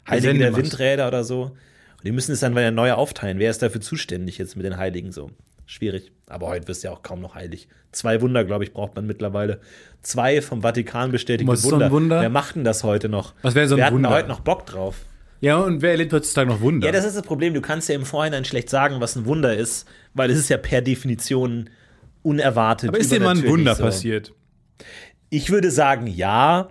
[0.09, 0.55] Heilige der.
[0.55, 1.43] Windräder oder so.
[1.43, 3.39] Und die müssen es dann wieder neu aufteilen.
[3.39, 5.32] Wer ist dafür zuständig jetzt mit den Heiligen so?
[5.65, 6.11] Schwierig.
[6.27, 7.69] Aber heute wirst du ja auch kaum noch heilig.
[7.93, 9.61] Zwei Wunder, glaube ich, braucht man mittlerweile.
[10.01, 11.86] Zwei vom Vatikan bestätigte ist so Wunder.
[11.86, 12.21] ein Wunder?
[12.21, 13.34] Wer macht denn das heute noch?
[13.41, 14.09] Was wäre so ein Wir hatten Wunder?
[14.09, 14.95] heute noch Bock drauf.
[15.41, 16.85] Ja, und wer erlebt heutzutage noch Wunder?
[16.85, 17.55] Ja, das ist das Problem.
[17.55, 20.57] Du kannst ja im Vorhinein schlecht sagen, was ein Wunder ist, weil es ist ja
[20.57, 21.69] per Definition
[22.21, 22.89] unerwartet.
[22.89, 23.83] Aber ist dir mal ein Wunder so.
[23.83, 24.33] passiert?
[25.31, 26.69] Ich würde sagen, ja.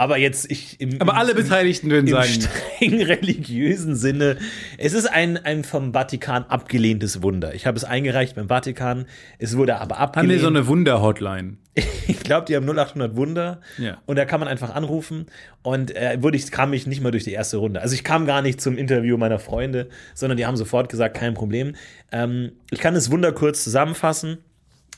[0.00, 4.38] Aber jetzt, ich im, Aber alle Beteiligten würden im sagen, streng religiösen Sinne,
[4.78, 7.54] es ist ein, ein vom Vatikan abgelehntes Wunder.
[7.54, 9.04] Ich habe es eingereicht beim Vatikan,
[9.38, 10.32] es wurde aber haben abgelehnt.
[10.32, 11.58] wir so eine Wunder-Hotline?
[12.08, 13.60] Ich glaube, die haben 0800 Wunder.
[13.76, 13.98] Ja.
[14.06, 15.26] Und da kann man einfach anrufen.
[15.62, 17.82] Und äh, wurde ich, kam ich nicht mal durch die erste Runde.
[17.82, 21.34] Also ich kam gar nicht zum Interview meiner Freunde, sondern die haben sofort gesagt, kein
[21.34, 21.74] Problem.
[22.10, 24.38] Ähm, ich kann das Wunder kurz zusammenfassen.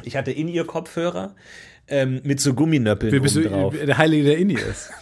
[0.04, 1.34] Ich hatte in ihr Kopfhörer
[1.92, 3.74] ähm, mit so Gumminöppeln Wie bist du drauf.
[3.76, 4.90] der Heilige der Indie ist?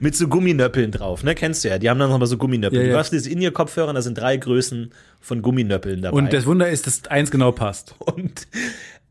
[0.00, 1.34] Mit so Gumminöppeln drauf, ne?
[1.34, 1.78] Kennst du ja.
[1.78, 2.78] Die haben dann nochmal so Gumminöppel.
[2.78, 2.92] Ja, ja.
[2.92, 6.16] Du hast diese in ihr Kopfhörer, da sind drei Größen von Gumminöppeln dabei.
[6.16, 7.96] Und das Wunder ist, dass eins genau passt.
[7.98, 8.46] Und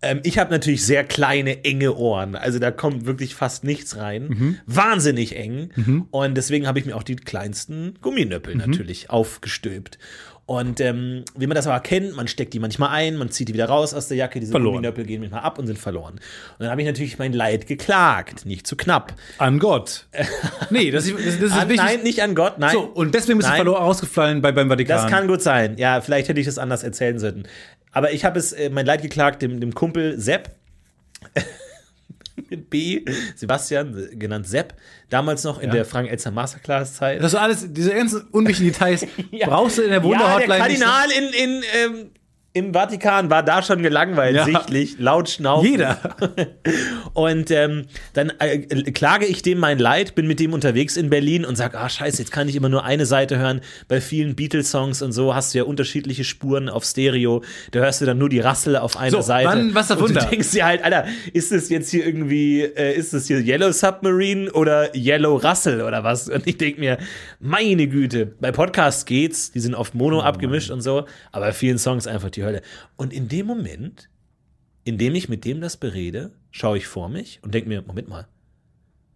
[0.02, 2.36] ähm, ich habe natürlich sehr kleine, enge Ohren.
[2.36, 4.28] Also da kommt wirklich fast nichts rein.
[4.30, 4.58] Mhm.
[4.66, 6.08] Wahnsinnig eng.
[6.12, 8.62] Und deswegen habe ich mir auch die kleinsten Gumminöppel Mhm.
[8.62, 9.98] natürlich aufgestülpt.
[10.48, 13.54] Und ähm, wie man das aber kennt, man steckt die manchmal ein, man zieht die
[13.56, 14.74] wieder raus aus der Jacke, diese Verloren.
[14.76, 16.14] Gumminöppel gehen manchmal ab und sind verloren.
[16.14, 16.22] Und
[16.60, 19.14] dann habe ich natürlich mein Leid geklagt, nicht zu knapp.
[19.40, 20.06] An Gott.
[20.70, 21.78] Nee, das, ist- das, ist An, wichtig.
[21.78, 22.74] nein, nicht an Gott, nein.
[22.74, 23.58] So, und deswegen bist du Nein.
[23.58, 24.98] verloren ausgefallen bei, beim Vatikan.
[25.02, 25.78] Das kann gut sein.
[25.78, 27.44] Ja, vielleicht hätte ich das anders erzählen sollten.
[27.92, 30.52] Aber ich habe es, äh, mein Leid geklagt, dem, dem Kumpel Sepp.
[32.50, 33.04] mit B,
[33.36, 34.74] Sebastian, genannt Sepp,
[35.10, 35.76] damals noch in Ja.
[35.76, 37.22] der Frank-Elzer Masterclass-Zeit.
[37.22, 39.06] Das ist alles, diese ganzen unwichtigen Details
[39.46, 40.82] brauchst du in der Ja, der Wunder-Hotline nicht.
[40.82, 42.10] Kardinal in, in, ähm,
[42.56, 44.46] im Vatikan war da schon gelangweilt, Ja.
[44.46, 45.70] sichtlich, laut schnaufen.
[45.70, 45.98] Jeder.
[47.14, 48.60] Und ähm, dann äh,
[48.92, 52.20] klage ich dem mein Leid, bin mit dem unterwegs in Berlin und sag, ah scheiße,
[52.22, 53.62] jetzt kann ich immer nur eine Seite hören.
[53.88, 57.44] Bei vielen Beatles-Songs und so hast du ja unterschiedliche Spuren auf Stereo.
[57.72, 59.50] Da hörst du dann nur die Rassel auf einer So, Seite.
[59.50, 60.22] wann- was das und Wunder?
[60.22, 63.72] du denkst dir halt, Alter, ist das jetzt hier irgendwie, äh, ist das hier Yellow
[63.72, 66.30] Submarine oder Yellow Russell oder was?
[66.30, 66.98] Und ich denk mir,
[67.40, 71.78] meine Güte, bei Podcasts geht's, die sind oft mono abgemischt und so, aber bei vielen
[71.78, 72.62] Songs einfach die Hölle.
[72.96, 74.10] Und in dem Moment
[74.86, 78.28] indem ich mit dem das berede, schaue ich vor mich und denke mir, Moment mal,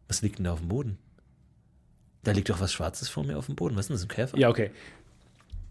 [0.08, 0.98] was liegt denn da auf dem Boden?
[2.24, 3.76] Da liegt doch was Schwarzes vor mir auf dem Boden.
[3.76, 4.38] Was ist denn das, ein Käfer?
[4.38, 4.72] Ja, okay.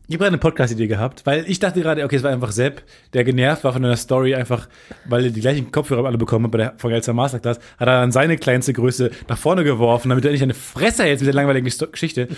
[0.07, 2.83] Ich habe gerade eine Podcast-Idee gehabt, weil ich dachte gerade, okay, es war einfach Sepp,
[3.13, 4.69] der genervt war von einer Story, einfach,
[5.05, 8.01] weil er die gleichen Kopfhörer alle bekommen hat bei der von Gelser Masterclass, hat er
[8.01, 11.35] dann seine kleinste Größe nach vorne geworfen, damit er nicht eine Fresse hältst mit der
[11.35, 12.29] langweiligen Geschichte.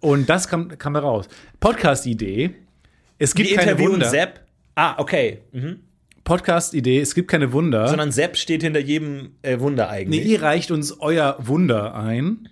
[0.00, 1.26] Und das kam, kam heraus.
[1.58, 2.54] Podcast-Idee.
[3.18, 4.10] Es gibt Wir keine interviewen Wunder.
[4.10, 4.45] Sepp.
[4.76, 5.40] Ah, okay.
[5.52, 5.80] Mhm.
[6.24, 7.88] Podcast-Idee, es gibt keine Wunder.
[7.88, 10.26] Sondern Sepp steht hinter jedem äh, Wunder Nee, eigentlich.
[10.26, 12.48] ihr reicht uns euer Wunder ein,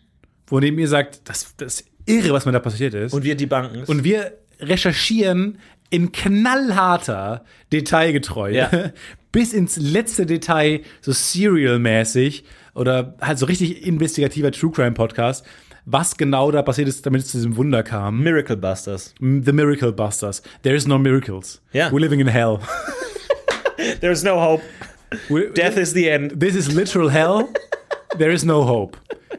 [0.61, 3.13] dem ihr sagt, das, das ist irre, was mir da passiert ist.
[3.13, 3.85] und wir die Banken.
[3.85, 5.59] Und wir recherchieren
[5.91, 8.71] in knallharter Detailgetreue Ja.
[9.33, 12.45] bis ins letzte Detail, so serial-mäßig
[12.75, 15.45] oder halt so richtig investigativer True Crime Podcast,
[15.87, 18.23] was genau da passiert ist, damit es zu diesem Wunder kam.
[18.23, 19.15] Miracle Busters.
[19.21, 20.43] The Miracle Busters.
[20.63, 21.61] There is no miracles.
[21.73, 21.91] Ja.
[21.91, 22.61] We're living in hell.
[24.01, 24.63] There's no hope.
[25.29, 26.41] We're- Death is the end.
[26.41, 27.49] This is literal hell.
[28.19, 28.99] There is no hope.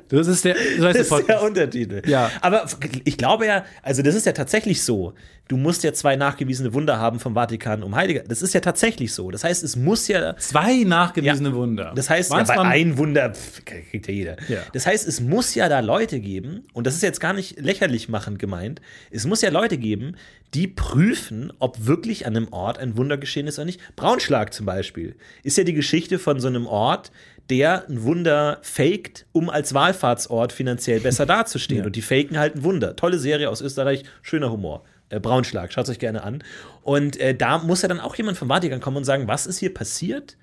[0.09, 1.41] Das ist der, so Das ist der.
[1.41, 2.01] Untertitel.
[2.07, 2.29] Ja.
[2.41, 2.65] Aber
[3.05, 5.13] ich glaube ja, also das ist ja tatsächlich so.
[5.47, 8.23] Du musst ja zwei nachgewiesene Wunder haben vom Vatikan um Heiliger.
[8.27, 9.29] Das ist ja tatsächlich so.
[9.29, 11.55] Das heißt, es muss ja Zwei nachgewiesene Ja.
[11.55, 11.93] Wunder.
[11.95, 14.37] Das heißt, ja, bei ein Wunder pff, kriegt ja jeder.
[14.47, 14.59] Ja.
[14.73, 18.09] Das heißt, es muss ja da Leute geben, und das ist jetzt gar nicht lächerlich
[18.09, 20.15] machend gemeint, es muss ja Leute geben,
[20.55, 23.81] die prüfen, ob wirklich an einem Ort ein Wunder geschehen ist oder nicht.
[23.95, 27.11] Braunschlag zum Beispiel ist ja die Geschichte von so einem Ort,
[27.49, 31.79] der ein Wunder faked, um als Wallfahrtsort finanziell besser dazustehen.
[31.79, 31.85] Ja.
[31.85, 32.95] Und die faken halt ein Wunder.
[32.95, 34.83] Tolle Serie aus Österreich, schöner Humor.
[35.09, 36.43] Äh, Braunschlag, schaut euch gerne an.
[36.81, 39.59] Und äh, da muss ja dann auch jemand vom Vatikan kommen und sagen, was ist
[39.59, 40.37] hier passiert?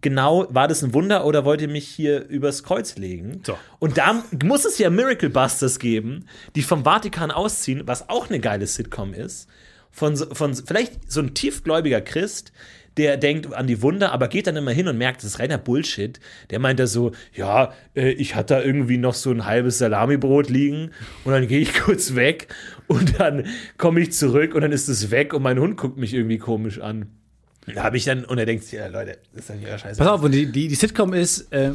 [0.00, 3.40] Genau, war das ein Wunder oder wollt ihr mich hier übers Kreuz legen?
[3.46, 3.56] So.
[3.78, 6.26] Und da muss es ja Miracle Busters geben,
[6.56, 9.48] die vom Vatikan ausziehen, was auch eine geile Sitcom ist.
[9.92, 12.52] Von, von vielleicht so ein tiefgläubiger Christ,
[12.96, 15.58] der denkt an die Wunder, aber geht dann immer hin und merkt, das ist reiner
[15.58, 16.20] Bullshit.
[16.50, 20.50] Der meint da so, ja, äh, ich hatte da irgendwie noch so ein halbes Salamibrot
[20.50, 20.90] liegen
[21.24, 22.48] und dann gehe ich kurz weg
[22.86, 23.46] und dann
[23.78, 26.80] komme ich zurück und dann ist es weg und mein Hund guckt mich irgendwie komisch
[26.80, 27.06] an.
[27.72, 29.78] Da habe ich dann, und er denkt, sich, ja Leute, das ist doch nicht euer
[29.78, 29.96] Scheiß.
[29.96, 31.72] Pass auf, und die, die, die Sitcom ist äh,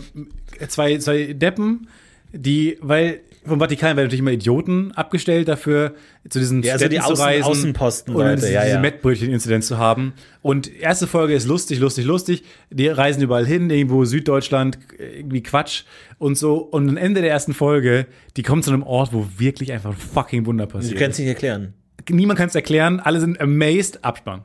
[0.68, 1.88] zwei, zwei Deppen,
[2.34, 5.94] die, weil vom Vatikan werden natürlich immer Idioten abgestellt dafür,
[6.30, 8.80] zu diesen Ja, so die Städten zu Außen- reisen Außenposten-Leute, und diese, ja, diese ja.
[8.82, 10.14] Mettbrötchen-Inzidenz zu haben.
[10.42, 12.44] Und erste Folge ist lustig, lustig, lustig.
[12.70, 15.84] Die reisen überall hin, irgendwo Süddeutschland, irgendwie Quatsch
[16.18, 16.58] und so.
[16.58, 19.98] Und am Ende der ersten Folge, die kommen zu einem Ort, wo wirklich einfach ein
[19.98, 21.00] fucking Wunder Du passiert.
[21.00, 21.74] kannst nicht erklären.
[22.10, 24.44] Niemand kann es erklären, alle sind amazed, Abspann.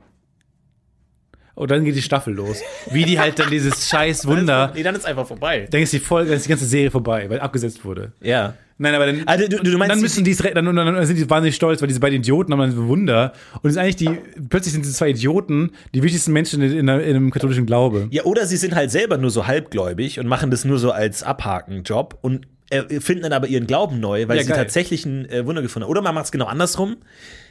[1.55, 2.63] Und dann geht die Staffel los.
[2.91, 5.69] Wie die halt dann dieses scheiß Wunder Nee, dann ist einfach vorbei.
[5.71, 8.13] dann ist die Folge, dann ist die ganze Serie vorbei, weil abgesetzt wurde.
[8.23, 8.55] Ja.
[8.79, 11.55] Nein, aber dann, Also, du- du meinst dann müssen die dann, dann, sind die wahnsinnig
[11.55, 13.33] stolz, weil diese beiden Idioten haben dann so Wunder.
[13.63, 14.11] Und es ist eigentlich die,
[14.49, 18.09] plötzlich sind diese zwei Idioten die wichtigsten Menschen in, in, in einem katholischen Glaube.
[18.11, 21.23] Ja, oder sie sind halt selber nur so halbgläubig und machen das nur so als
[21.23, 24.59] Abhaken-Job und äh, finden dann aber ihren Glauben neu, weil Ja, sie geil.
[24.59, 25.91] tatsächlich ein äh, Wunder gefunden haben.
[25.91, 26.97] Oder man macht es genau andersrum.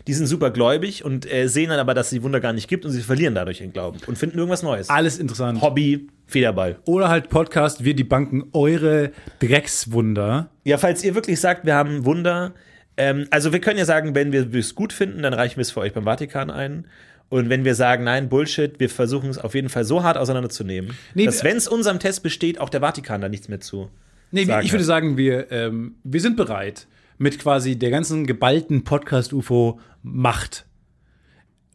[0.07, 2.67] Die sind super gläubig und äh, sehen dann aber, dass es die Wunder gar nicht
[2.67, 4.89] gibt und sie verlieren dadurch ihren Glauben und finden irgendwas Neues.
[4.89, 5.61] Alles interessant.
[5.61, 6.79] Hobby, Federball.
[6.85, 10.49] Oder halt Podcast, wir die Banken eure Dreckswunder.
[10.63, 12.53] Ja, falls ihr wirklich sagt, wir haben Wunder,
[12.97, 15.71] ähm, also wir können ja sagen, wenn wir es gut finden, dann reichen wir es
[15.71, 16.85] für euch beim Vatikan ein.
[17.29, 20.97] Und wenn wir sagen, nein, Bullshit, wir versuchen es auf jeden Fall so hart auseinanderzunehmen,
[21.13, 23.89] Nee, dass, wenn es unserem Test besteht, auch der Vatikan da nichts mehr zu.
[24.31, 26.87] Nee, ich würde sagen, wir, ähm, wir sind bereit
[27.21, 30.65] mit quasi der ganzen geballten Podcast-UFO-Macht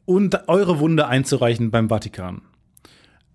[0.04, 2.42] und eure Wunder einzureichen beim Vatikan.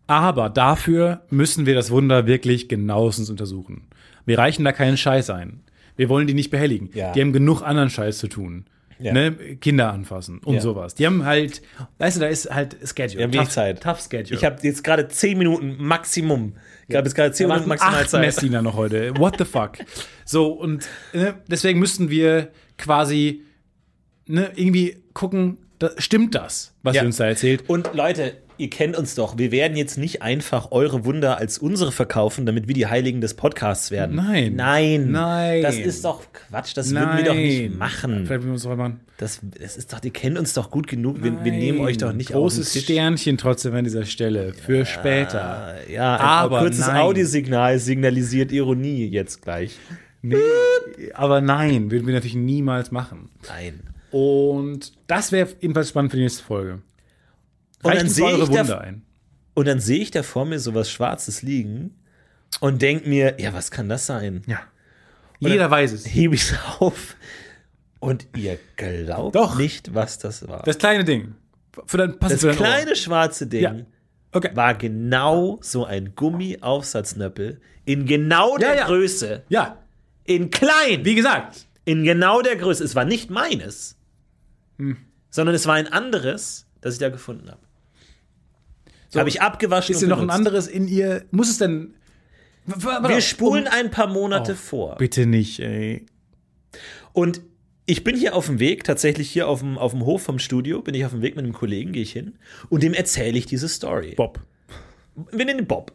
[0.08, 3.88] Aber dafür müssen wir das Wunder wirklich genauestens untersuchen.
[4.26, 5.64] Wir reichen da keinen Scheiß ein.
[5.96, 6.90] Wir wollen die nicht behelligen.
[6.94, 7.14] Ja.
[7.14, 8.66] Die haben genug anderen Scheiß zu tun.
[9.00, 9.14] Ja.
[9.14, 9.32] Ne?
[9.32, 10.62] Kinder anfassen und Ja.
[10.62, 10.96] sowas.
[10.96, 11.62] Die haben halt,
[11.98, 13.20] weißt du, da ist halt Schedule.
[13.20, 13.82] Wir haben wenig Zeit.
[13.82, 14.38] Tough Schedule.
[14.38, 16.54] Ich habe jetzt gerade 10 Minuten Maximum.
[16.92, 18.22] Ich habe jetzt gerade 10 Da Minuten maximal acht Zeit.
[18.22, 19.18] Messdiener noch heute.
[19.18, 19.78] What the fuck?
[20.26, 23.44] So, und ne, deswegen müssten wir quasi
[24.28, 27.02] ne, irgendwie gucken, da, stimmt das, was Ja.
[27.02, 27.64] ihr uns da erzählt?
[27.68, 29.38] Und Leute, ihr kennt uns doch.
[29.38, 33.34] Wir werden jetzt nicht einfach eure Wunder als unsere verkaufen, damit wir die Heiligen des
[33.34, 34.16] Podcasts werden.
[34.16, 34.56] Nein.
[34.56, 35.12] Nein.
[35.12, 35.64] Nein.
[35.64, 36.78] Das ist doch Quatsch.
[36.78, 38.26] Das würden wir doch nicht machen.
[38.26, 39.02] Vielleicht wir uns doch machen.
[39.18, 41.24] Das, das ist doch, die kennen uns doch gut genug.
[41.24, 42.84] Wir, wir nehmen euch doch nicht Großes auf den Tisch.
[42.84, 45.76] Sternchen trotzdem an dieser Stelle für später.
[45.90, 47.02] Ja, ein Aber kurzes nein.
[47.02, 49.78] Audiosignal signalisiert Ironie jetzt gleich.
[50.22, 50.38] Nee,
[51.16, 53.30] aber nein, würden wir natürlich niemals machen.
[53.48, 53.80] Nein.
[54.12, 56.80] Und das wäre jedenfalls spannend für die nächste Folge.
[57.84, 59.04] Und dann sehe ich da- Wunder ein.
[59.54, 61.96] Und dann sehe ich da vor mir so was Schwarzes liegen
[62.62, 64.44] und denke mir, ja, was kann das sein?
[64.48, 64.60] Ja.
[65.40, 66.06] Jeder weiß es.
[66.06, 67.16] Hebe ich es auf
[68.00, 69.58] und ihr glaubt Doch.
[69.58, 70.62] nicht, was das war.
[70.64, 71.36] Das kleine Ding.
[71.88, 73.72] Für dein, Das für kleine schwarze Ding Ja.
[73.74, 73.86] Ohr.
[74.34, 74.52] Okay.
[74.54, 78.86] war genau so ein Gummiaufsatznöppel in genau der Ja, ja.
[78.88, 79.44] Größe.
[79.50, 79.78] Ja,
[80.26, 81.04] In klein.
[81.04, 81.66] wie gesagt.
[81.84, 82.84] In genau der Größe.
[82.84, 83.98] Es war nicht meines,
[84.78, 84.98] Hm.
[85.30, 87.60] sondern es war ein anderes, das ich da gefunden habe.
[89.20, 91.26] Habe ich abgewaschen Ist und noch ein anderes in ihr?
[91.32, 91.94] Muss es denn.
[92.66, 94.56] Wir spulen um- ein paar Monate Oh.
[94.56, 94.96] vor.
[94.98, 96.06] Bitte nicht, ey.
[97.14, 97.42] Und
[97.86, 100.82] ich bin hier auf dem Weg, tatsächlich hier auf dem, auf dem Hof vom Studio,
[100.82, 102.38] bin ich auf dem Weg mit einem Kollegen, gehe ich hin
[102.70, 104.14] und dem erzähle ich diese Story.
[104.16, 104.40] Bob.
[105.32, 105.92] Wir nennen ihn Bob.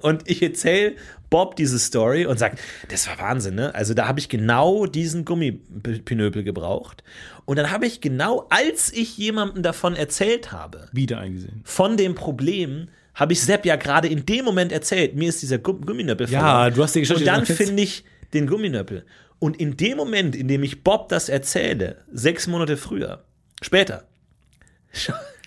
[0.00, 0.94] Und ich erzähle
[1.30, 2.56] Bob diese Story und sage,
[2.90, 3.74] das war Wahnsinn, ne?
[3.74, 7.02] Also da habe ich genau diesen Gummipinöpel gebraucht.
[7.44, 11.60] Und dann habe ich genau, als ich jemandem davon erzählt habe, Wieder eingesehen.
[11.64, 15.58] von dem Problem, habe ich Sepp ja gerade in dem Moment erzählt, mir ist dieser
[15.58, 19.04] Gu- Gumminöppel Ja, du hast die Geschichte Und dann finde ich den Gumminöppel.
[19.40, 23.24] Und in dem Moment, in dem ich Bob das erzähle, sechs Monate früher,
[23.62, 24.04] später,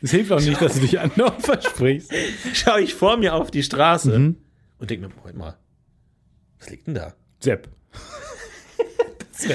[0.01, 2.11] Es hilft auch nicht, dass du dich anderen versprichst.
[2.53, 4.35] schaue ich vor mir auf die Straße Mhm.
[4.79, 5.57] und denke mir, Moment mal,
[6.61, 7.13] was liegt denn da?
[7.39, 7.67] Sepp.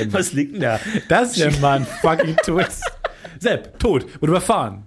[0.08, 0.80] Was liegt denn da?
[1.08, 2.82] Das ist mal ein fucking Twist.
[3.38, 4.84] Sepp, tot, wurde überfahren.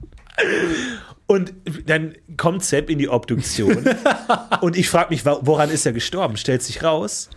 [1.26, 1.54] Und
[1.86, 3.88] dann kommt Sepp in die Obduktion
[4.62, 6.36] und ich frage mich, woran ist er gestorben?
[6.36, 7.30] Stellt sich raus,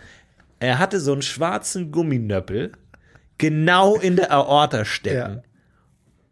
[0.59, 2.73] er hatte so einen schwarzen Gumminöppel
[3.37, 5.35] genau in der Aorta stecken.
[5.35, 5.43] Ja.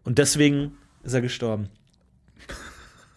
[0.04, 1.70] Und deswegen ist er gestorben.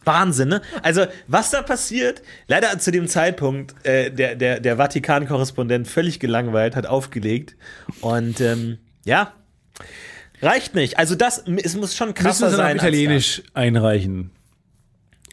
[0.04, 0.62] Wahnsinn, ne?
[0.82, 6.76] Also, was da passiert, leider zu dem Zeitpunkt, äh, der, der, der Vatikan-Korrespondent völlig gelangweilt,
[6.76, 7.56] hat aufgelegt.
[8.00, 9.32] Und ähm, ja,
[10.42, 10.98] reicht nicht.
[10.98, 12.66] Also, das, es muss schon Müssen krasser dann sein.
[12.66, 14.30] als Italienisch einreichen?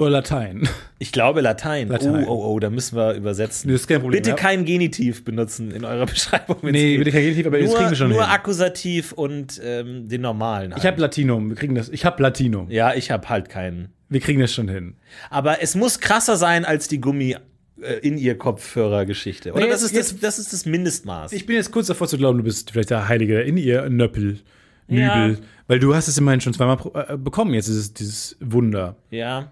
[0.02, 0.68] Oder Latein?
[0.99, 1.89] Ich glaube Latein.
[1.89, 2.26] Latein.
[2.26, 3.72] Oh, oh, oh, da müssen wir übersetzen.
[3.72, 4.18] Das ist kein Problem.
[4.20, 4.36] Bitte ja.
[4.36, 6.58] kein Genitiv benutzen in eurer Beschreibung.
[6.64, 8.32] Nee, bitte kein Genitiv, aber das nur, kriegen wir schon Nur hin.
[8.32, 10.74] Akkusativ und ähm, den normalen.
[10.76, 11.49] Ich habe Latinum.
[11.49, 11.89] Wir kriegen das.
[11.89, 12.70] Ich habe Latinum.
[12.72, 13.89] ja, ich habe halt keinen.
[14.10, 14.95] Wir kriegen das schon hin.
[15.30, 17.38] Aber es muss krasser sein als die Gummi
[17.82, 19.54] äh, in ihr Kopfhörer-Geschichte.
[19.54, 21.32] Oder Nee, das, ist jetzt- das, das ist das Mindestmaß.
[21.32, 24.39] Ich bin jetzt kurz davor zu glauben, du bist vielleicht der Heilige in ihr Nöppel.
[24.88, 25.28] Ja.
[25.28, 25.43] Nübel.
[25.68, 26.78] Weil du hast es immerhin schon zweimal
[27.08, 28.95] äh, bekommen, jetzt ist es dieses Wunder.
[29.12, 29.52] ja.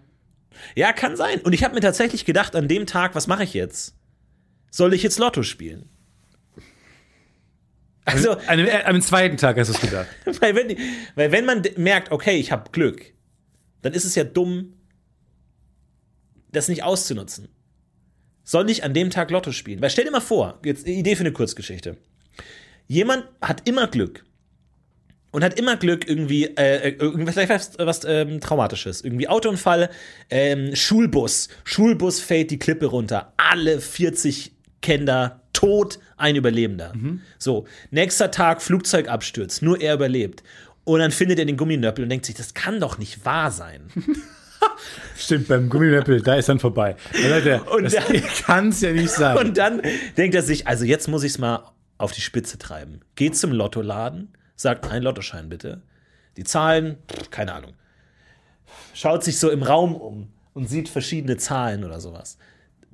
[0.76, 1.42] Ja, kann sein.
[1.42, 3.96] Und ich habe mir tatsächlich gedacht, an dem Tag, was mache ich jetzt?
[4.72, 5.90] Soll ich jetzt Lotto spielen?
[8.06, 10.08] Also, An dem, äh, am zweiten Tag hast du es gedacht.
[10.42, 10.78] Weil wenn,
[11.16, 13.14] weil wenn man merkt, okay, ich habe Glück,
[13.82, 14.74] dann ist es ja dumm,
[16.52, 17.50] das nicht auszunutzen.
[18.44, 19.82] Soll ich an dem Tag Lotto spielen?
[19.82, 21.98] Weil stell dir mal vor, jetzt Idee für eine Kurzgeschichte.
[22.88, 24.26] Jemand hat immer Glück.
[25.32, 29.02] Und hat immer Glück, irgendwie, äh, irgendwas vielleicht was, was ähm, Traumatisches.
[29.02, 29.90] Irgendwie Autounfall,
[30.32, 31.50] ähm, Schulbus.
[31.64, 33.34] Schulbus fällt die Klippe runter.
[33.38, 34.52] Alle 40
[34.82, 36.94] Kinder tot, ein Überlebender.
[37.38, 40.42] So, nächster Tag Flugzeugabsturz, nur er überlebt.
[40.84, 43.82] Und dann findet er den Gumminöppel und denkt sich, das kann doch nicht wahr sein.
[45.18, 46.96] Stimmt, beim Gumminöppel, da ist dann vorbei.
[47.14, 49.38] Er, Und das dann- kann es ja nicht sein.
[49.38, 49.82] Und dann
[50.18, 51.64] denkt er sich, also jetzt muss ich es mal
[51.98, 53.02] auf die Spitze treiben.
[53.16, 54.30] Geht zum Lottoladen,
[54.60, 55.82] sagt ein Lottoschein bitte.
[56.38, 56.98] Die Zahlen,
[57.32, 57.74] keine Ahnung.
[58.94, 62.38] Schaut sich so im Raum um und sieht verschiedene Zahlen oder sowas.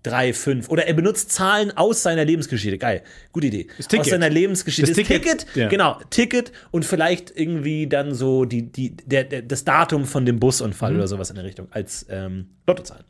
[0.03, 0.69] Drei, fünf.
[0.69, 2.77] Oder er benutzt Zahlen aus seiner Lebensgeschichte.
[2.77, 3.01] Geil.
[3.31, 3.67] Gute Idee.
[3.79, 3.99] Ticket.
[4.01, 4.93] Aus seiner Lebensgeschichte.
[4.93, 5.67] Das Ticket, ja.
[5.67, 5.99] Genau.
[6.11, 10.91] Ticket und vielleicht irgendwie dann so die, die, der, der, das Datum von dem Busunfall
[10.91, 10.97] Mhm.
[10.99, 13.03] oder sowas in der Richtung als ähm, Lottozahlen.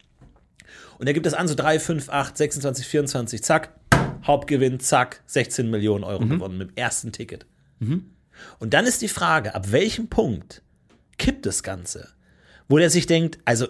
[0.97, 3.74] Und er gibt es an, so 3, 5, 8, 26, 24, zack,
[4.26, 7.45] Hauptgewinn, zack, 16 Millionen Euro gewonnen mit dem ersten Ticket.
[8.60, 10.62] Und dann ist die Frage, ab welchem Punkt
[11.18, 12.10] kippt das Ganze?
[12.68, 13.68] Wo der sich denkt, also,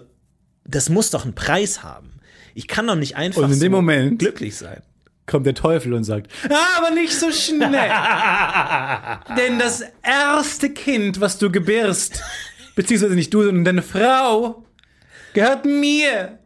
[0.64, 2.12] das muss doch einen Preis haben.
[2.54, 4.82] Ich kann doch nicht einfach Und in dem so Moment- glücklich sein.
[5.26, 7.70] kommt der Teufel und sagt, "Ah, aber nicht so schnell.
[9.36, 12.22] Denn das erste Kind, was du gebärst,
[12.76, 14.64] beziehungsweise nicht du, sondern deine Frau,
[15.34, 16.38] gehört mir.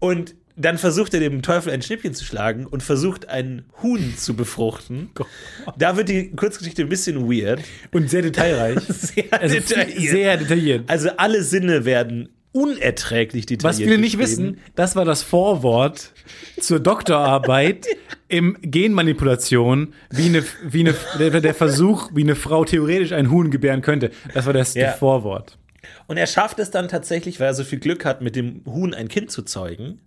[0.00, 4.34] Und dann versucht er dem Teufel ein Schnippchen zu schlagen und versucht ein Huhn zu
[4.34, 5.10] befruchten.
[5.78, 7.60] Da wird die Kurzgeschichte ein bisschen weird.
[7.92, 8.78] Und sehr detailreich.
[8.88, 10.10] Sehr Also detailliert.
[10.10, 10.90] Sehr detailliert.
[10.90, 16.12] Also alle Sinne werden unerträglich detailliert Was viele nicht wissen, das war das Vorwort
[16.60, 17.86] zur Doktorarbeit
[18.28, 23.50] im Genmanipulation, wie eine, wie eine, der, der Versuch, wie eine Frau theoretisch ein Huhn
[23.50, 24.10] gebären könnte.
[24.34, 24.92] Das war das Ja.
[24.92, 25.58] Vorwort.
[26.06, 28.94] Und er schafft es dann tatsächlich, weil er so viel Glück hat, mit dem Huhn
[28.94, 30.00] ein Kind zu zeugen.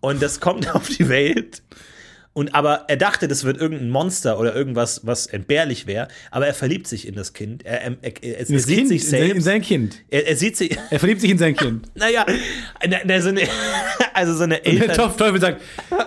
[0.00, 1.62] Und das kommt auf die Welt.
[2.34, 6.06] Und aber er dachte, das wird irgendein Monster oder irgendwas, was entbehrlich wäre.
[6.30, 7.64] Aber er verliebt sich in das Kind.
[7.66, 9.44] Er, er, er, er, Das sieht kind, sich in sein- in selbst.
[9.44, 9.96] sein Kind.
[10.08, 10.78] Er, sieht sich.
[10.90, 11.88] Er verliebt sich in sein Kind.
[11.96, 12.24] Naja,
[12.88, 13.40] na, na, so eine,
[14.14, 15.16] also so eine Der Eltern.
[15.16, 15.62] Teufel sagt,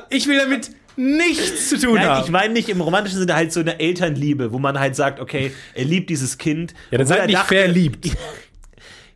[0.09, 2.31] ich will damit nichts zu tun Nein, ich haben.
[2.31, 5.83] meine nicht im romantischen Sinne halt so eine Elternliebe, wo man halt sagt, okay, er
[5.85, 6.73] liebt dieses Kind.
[6.91, 8.07] Ja, dann seid er nicht dachte- verliebt.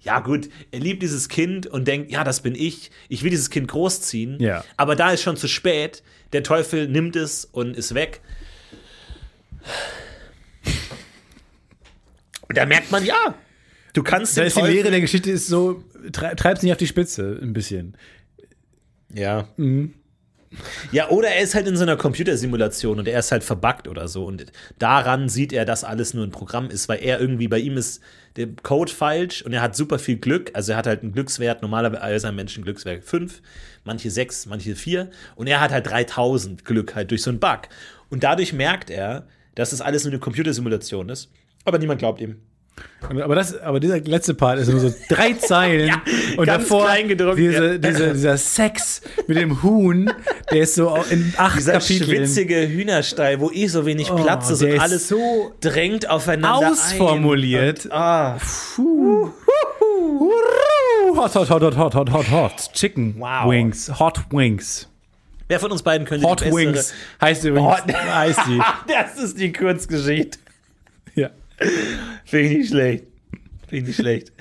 [0.05, 2.91] Ja, gut, er liebt dieses Kind und denkt, ja, das bin ich.
[3.09, 4.39] Ich will dieses Kind großziehen.
[4.39, 4.63] Ja.
[4.77, 6.03] Aber da ist schon zu spät.
[6.31, 8.21] Der Teufel nimmt es und ist weg.
[12.47, 13.33] Und da merkt man, ja,
[13.93, 16.77] du kannst Da ist die Teufel Lehre der Geschichte ist so, tre treib's nicht auf
[16.77, 17.97] die Spitze, ein bisschen.
[19.11, 19.47] Ja.
[20.91, 24.07] Ja, oder er ist halt in so einer Computersimulation und er ist halt verbuggt oder
[24.07, 24.25] so.
[24.25, 27.75] Und daran sieht er, dass alles nur ein Programm ist, weil er irgendwie, bei ihm
[27.77, 28.01] ist
[28.35, 30.51] der Code falsch und er hat super viel Glück.
[30.53, 33.41] Also er hat halt einen Glückswert, normalerweise haben Menschen Glückswert 5,
[33.83, 35.09] manche 6, manche 4.
[35.35, 37.61] Und er hat halt 3000 Glück halt durch so einen Bug.
[38.09, 41.31] Und dadurch merkt er, dass das alles nur eine Computersimulation ist.
[41.63, 42.41] Aber niemand glaubt ihm.
[43.09, 45.91] Und- Aber, das, aber dieser letzte Part ist nur so drei Zeilen
[46.37, 46.89] und ganz davor
[47.35, 47.77] diese, ja.
[47.77, 50.11] diese, dieser Sex mit dem Huhn,
[50.51, 54.49] der ist so in acht Dieser Kapiteln schwitzige Hühnerstall, wo eh so wenig Oh, Platz
[54.49, 57.85] ist und alles so drängt aufeinander ausformuliert.
[57.85, 57.91] Ein.
[57.91, 58.37] Ah,
[58.75, 59.29] Puh.
[61.15, 62.73] Hot, hot, hot, hot, hot, hot, hot, hot.
[62.73, 63.49] Chicken Wow.
[63.49, 63.99] Wings.
[63.99, 64.87] Hot Wings.
[65.47, 67.69] wer von uns beiden könnte Hot die bessere Wings heißt übrigens.
[67.69, 68.59] Hot- heißt die.
[68.87, 70.39] das ist die Kurzgeschichte.
[72.25, 73.05] Finde ich nicht schlecht.
[73.67, 74.33] Finde ich nicht schlecht.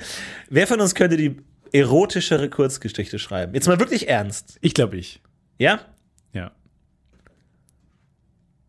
[0.51, 1.37] Wer von uns könnte die
[1.73, 3.55] erotischere Kurzgeschichte schreiben?
[3.55, 4.59] Jetzt mal wirklich ernst.
[4.61, 5.21] Ich glaube ich.
[5.59, 5.81] Ja?
[6.33, 6.53] Ja.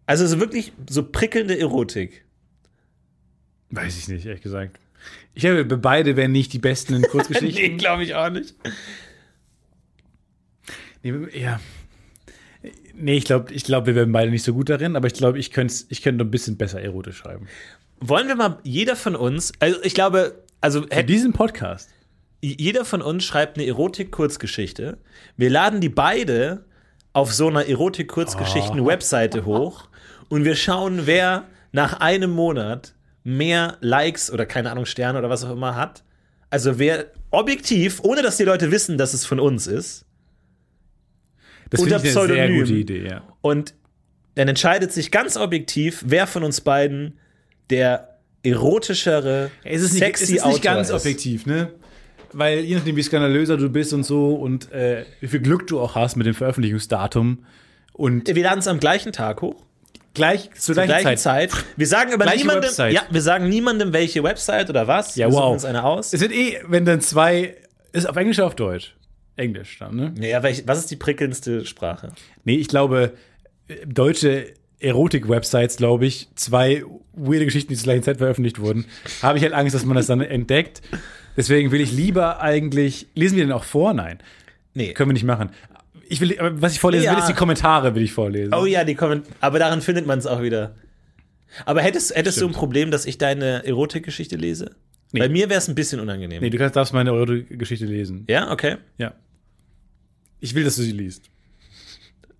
[0.05, 2.25] Also so wirklich so prickelnde Erotik.
[3.71, 4.79] Weiß ich nicht, ehrlich gesagt.
[5.33, 7.77] Ich glaube, wir beide wären nicht die besten in Kurzgeschichten.
[7.77, 8.55] glaube ich auch nicht.
[11.03, 11.59] Nee, ja.
[12.95, 15.37] Nee, ich glaube, ich glaub, wir wären beide nicht so gut darin, aber ich glaube,
[15.37, 17.47] ich könnte ich könnte ein bisschen besser erotisch schreiben.
[17.99, 21.89] Wollen wir mal jeder von uns, also ich glaube, also Für diesen Podcast.
[22.41, 24.97] jeder von uns schreibt eine Erotik-Kurzgeschichte.
[25.37, 26.65] Wir laden die beide
[27.13, 29.87] auf so einer Erotik-Kurzgeschichten-Webseite hoch
[30.29, 32.93] und wir schauen, wer nach einem Monat
[33.23, 36.03] mehr Likes oder keine Ahnung, Sterne oder was auch immer hat.
[36.49, 40.05] Also wer objektiv, ohne dass die Leute wissen, dass es von uns ist,
[41.69, 42.59] Das Unter ich eine sehr Pseudonym.
[42.59, 43.23] gute Idee, ja.
[43.41, 43.73] und
[44.35, 47.17] dann entscheidet sich ganz objektiv, wer von uns beiden
[47.69, 50.95] der erotischere, Es ist nicht, sexy es ist nicht ganz ist.
[50.95, 51.71] objektiv, ne?
[52.33, 55.79] Weil je nachdem, wie skandalöser du bist und so und äh, wie viel Glück du
[55.79, 57.45] auch hast mit dem Veröffentlichungsdatum
[57.93, 59.55] und Wir laden es am gleichen Tag hoch.
[60.13, 61.51] gleich zur zur gleichen, gleichen Zeit.
[61.51, 61.63] Zeit.
[61.77, 62.93] Wir sagen aber Gleiche niemandem, Website.
[62.93, 65.15] ja, wir sagen niemandem, welche Website oder was.
[65.15, 65.53] Ja, wir suchen wow.
[65.53, 66.13] uns eine aus.
[66.13, 67.55] Es wird eh, wenn dann zwei,
[67.93, 68.95] ist auf Englisch oder auf Deutsch?
[69.37, 70.13] Englisch dann, ne?
[70.19, 72.09] Ja, welch, was ist die prickelndste Sprache?
[72.43, 73.13] Nee, ich glaube,
[73.69, 76.83] äh, deutsche Erotik-Websites, glaube ich, zwei
[77.13, 78.85] weirde Geschichten, die zur gleichen Zeit veröffentlicht wurden,
[79.21, 80.81] habe ich halt Angst, dass man das dann entdeckt.
[81.37, 83.93] Deswegen will ich lieber eigentlich, lesen wir denn auch vor?
[83.93, 84.19] Nein,
[84.73, 84.93] Nee.
[84.93, 85.49] können wir nicht machen.
[86.07, 87.11] Ich will, aber was ich vorlesen Ja.
[87.13, 88.53] will, ist die Kommentare, will ich vorlesen.
[88.53, 89.23] Oh ja, die kommen.
[89.41, 90.75] Aber daran findet man es auch wieder.
[91.65, 92.51] Aber hättest, hättest du ein.
[92.51, 94.75] Problem, dass ich deine Erotikgeschichte lese?
[95.11, 95.19] Nee.
[95.19, 96.41] Bei mir wäre es ein bisschen unangenehm.
[96.41, 98.25] Nee, du kannst, darfst meine Erotik-Geschichte lesen.
[98.27, 98.75] Ja, okay.
[98.97, 99.13] Ja.
[100.41, 101.29] Ich will, dass du sie liest.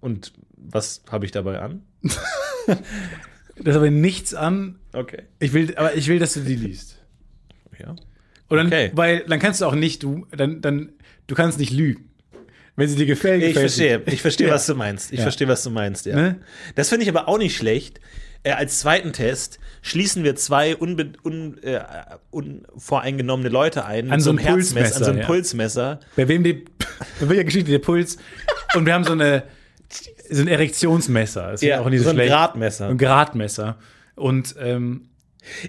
[0.02, 1.82] Und was habe ich dabei an?
[3.58, 4.76] Das aber nichts an.
[4.92, 5.24] Okay.
[5.40, 6.98] Ich will, aber ich will, dass du die liest.
[7.80, 7.96] Ja.
[8.50, 8.92] Und dann, Okay.
[8.94, 10.90] weil dann kannst du auch nicht, du, dann, dann,
[11.28, 12.10] du kannst nicht lügen.
[12.76, 13.88] Wenn sie dir gefällt, Ich gefällt sie.
[13.90, 14.54] verstehe, ich verstehe, Ja.
[14.56, 15.14] was du meinst.
[15.14, 15.24] Ich Ja.
[15.24, 16.16] verstehe, was du meinst, ja.
[16.18, 16.42] Ne?
[16.76, 18.02] Das finde ich aber auch nicht schlecht.
[18.44, 21.80] Äh, als zweiten Test schließen wir zwei unbe un äh,
[22.32, 25.26] unvoreingenommene Leute ein An so einem einem Herzmesser, an so einem ja.
[25.26, 26.00] Pulsmesser.
[26.18, 26.54] Bei wem die,
[27.22, 28.18] bei welcher Geschichte der Puls?
[28.76, 29.44] Und wir haben so eine,
[30.30, 31.54] so ein Erektionsmesser.
[31.54, 32.32] Ist Ja, auch nicht so, so ein schlecht.
[32.32, 32.88] Gradmesser.
[32.90, 33.78] Ein Gradmesser.
[34.16, 35.10] Und ähm,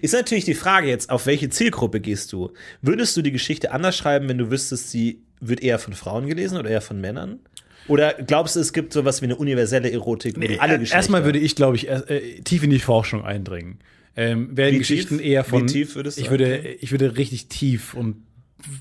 [0.01, 2.53] Ist natürlich die Frage jetzt, auf welche Zielgruppe gehst du?
[2.83, 6.57] Würdest du die Geschichte anders schreiben, wenn du wüsstest, sie wird eher von Frauen gelesen
[6.59, 7.41] oder eher von Männern?
[7.89, 11.39] Oder glaubst du, es gibt sowas wie eine universelle Erotik, du alle Geschlechter erstmal würde
[11.39, 13.79] ich, glaube ich, erst, äh, tief in die Forschung eindringen.
[14.17, 15.27] Ähm, werden Wie Geschichten tief?
[15.27, 15.69] eher von.
[15.69, 18.25] Wie tief würdest du ich würde, ich würde richtig tief und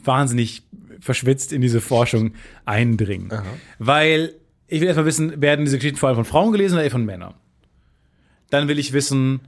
[0.03, 0.63] wahnsinnig
[1.01, 2.33] verschwitzt in diese Forschung
[2.63, 3.31] eindringen.
[3.77, 4.33] Weil
[4.67, 7.05] ich will erstmal wissen, werden diese Geschichten vor allem von Frauen gelesen oder eher von
[7.05, 7.35] Männern?
[8.49, 9.41] Dann will ich wissen,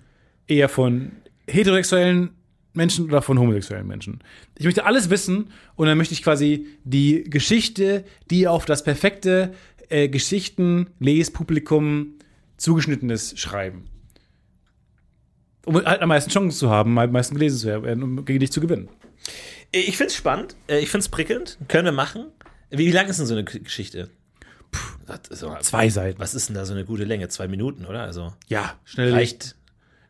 [0.48, 1.12] eher von
[1.48, 2.32] heterosexuellen
[2.74, 4.20] Menschen oder von homosexuellen Menschen.
[4.58, 9.54] Ich möchte alles wissen und dann möchte ich quasi die Geschichte, die auf das perfekte
[9.90, 12.14] äh, Geschichten-Lespublikum
[12.58, 13.86] zugeschnitten ist, schreiben.
[15.66, 18.52] Um halt am meisten Chancen zu haben, am meisten gelesen zu werden, um gegen dich
[18.52, 18.90] zu gewinnen.
[19.72, 22.28] Ich find's spannend, äh, ich find's prickelnd, können wir machen.
[22.70, 24.10] Wie, wie lang ist denn so eine Geschichte?
[24.72, 26.20] Puh, so, Zwei Seiten.
[26.20, 27.28] was ist denn da so eine gute Länge?
[27.30, 28.02] Zwei Minuten, oder?
[28.02, 29.14] Also Ja, schnell.
[29.14, 29.56] reicht.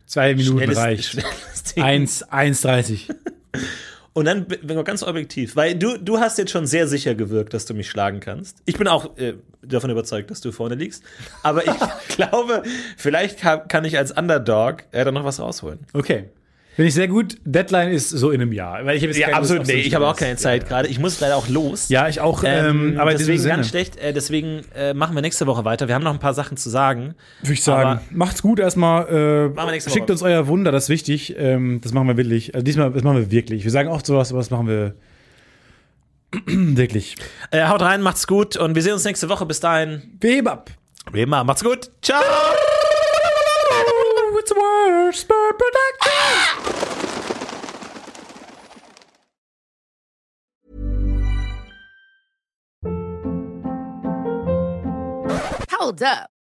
[0.05, 1.03] Zwei Minuten Schnelles, reicht.
[1.75, 1.75] schnelles.
[1.77, 3.13] 1, 1,30.
[4.13, 7.53] Und dann bin wir ganz objektiv, weil du, du hast jetzt schon sehr sicher gewirkt,
[7.53, 8.57] dass du mich schlagen kannst.
[8.65, 11.03] Ich bin auch äh, davon überzeugt, dass du vorne liegst.
[11.43, 11.73] Aber ich
[12.15, 12.63] glaube,
[12.97, 15.79] vielleicht kann, kann ich als Underdog äh, da noch was rausholen.
[15.93, 16.29] Okay.
[16.78, 17.38] Finde ich sehr gut.
[17.44, 18.86] Deadline ist so in einem Jahr.
[18.86, 20.88] Weil ich habe Lust auf so Nee, ich habe auch keine Zeit gerade.
[20.88, 21.90] Ich muss leider auch los.
[21.90, 22.44] Ja, ich auch.
[22.45, 23.98] Ähm, Ähm, aber deswegen ganz schlecht.
[23.98, 25.88] Äh, deswegen äh, machen wir nächste Woche weiter.
[25.88, 27.16] Wir haben noch ein paar Sachen zu sagen.
[27.41, 29.08] würde ich sagen, aber- macht's gut erstmal.
[29.08, 30.12] Äh, wir nächste schickt Woche.
[30.12, 31.34] uns euer Wunder, das ist wichtig.
[31.40, 32.54] Ähm, das machen wir wirklich.
[32.54, 33.64] Also diesmal, das machen wir wirklich.
[33.64, 34.94] Wir sagen oft sowas, aber das machen wir
[36.45, 37.16] wirklich.
[37.49, 39.48] Äh, haut rein, macht's gut und wir sehen uns nächste Woche.
[39.48, 40.20] Bis dahin.
[40.22, 40.70] Heben ab.
[41.48, 41.90] Macht's gut.
[42.04, 42.22] Ciao.
[44.49, 46.88] It's worse, but production.
[55.69, 56.36] Hold up.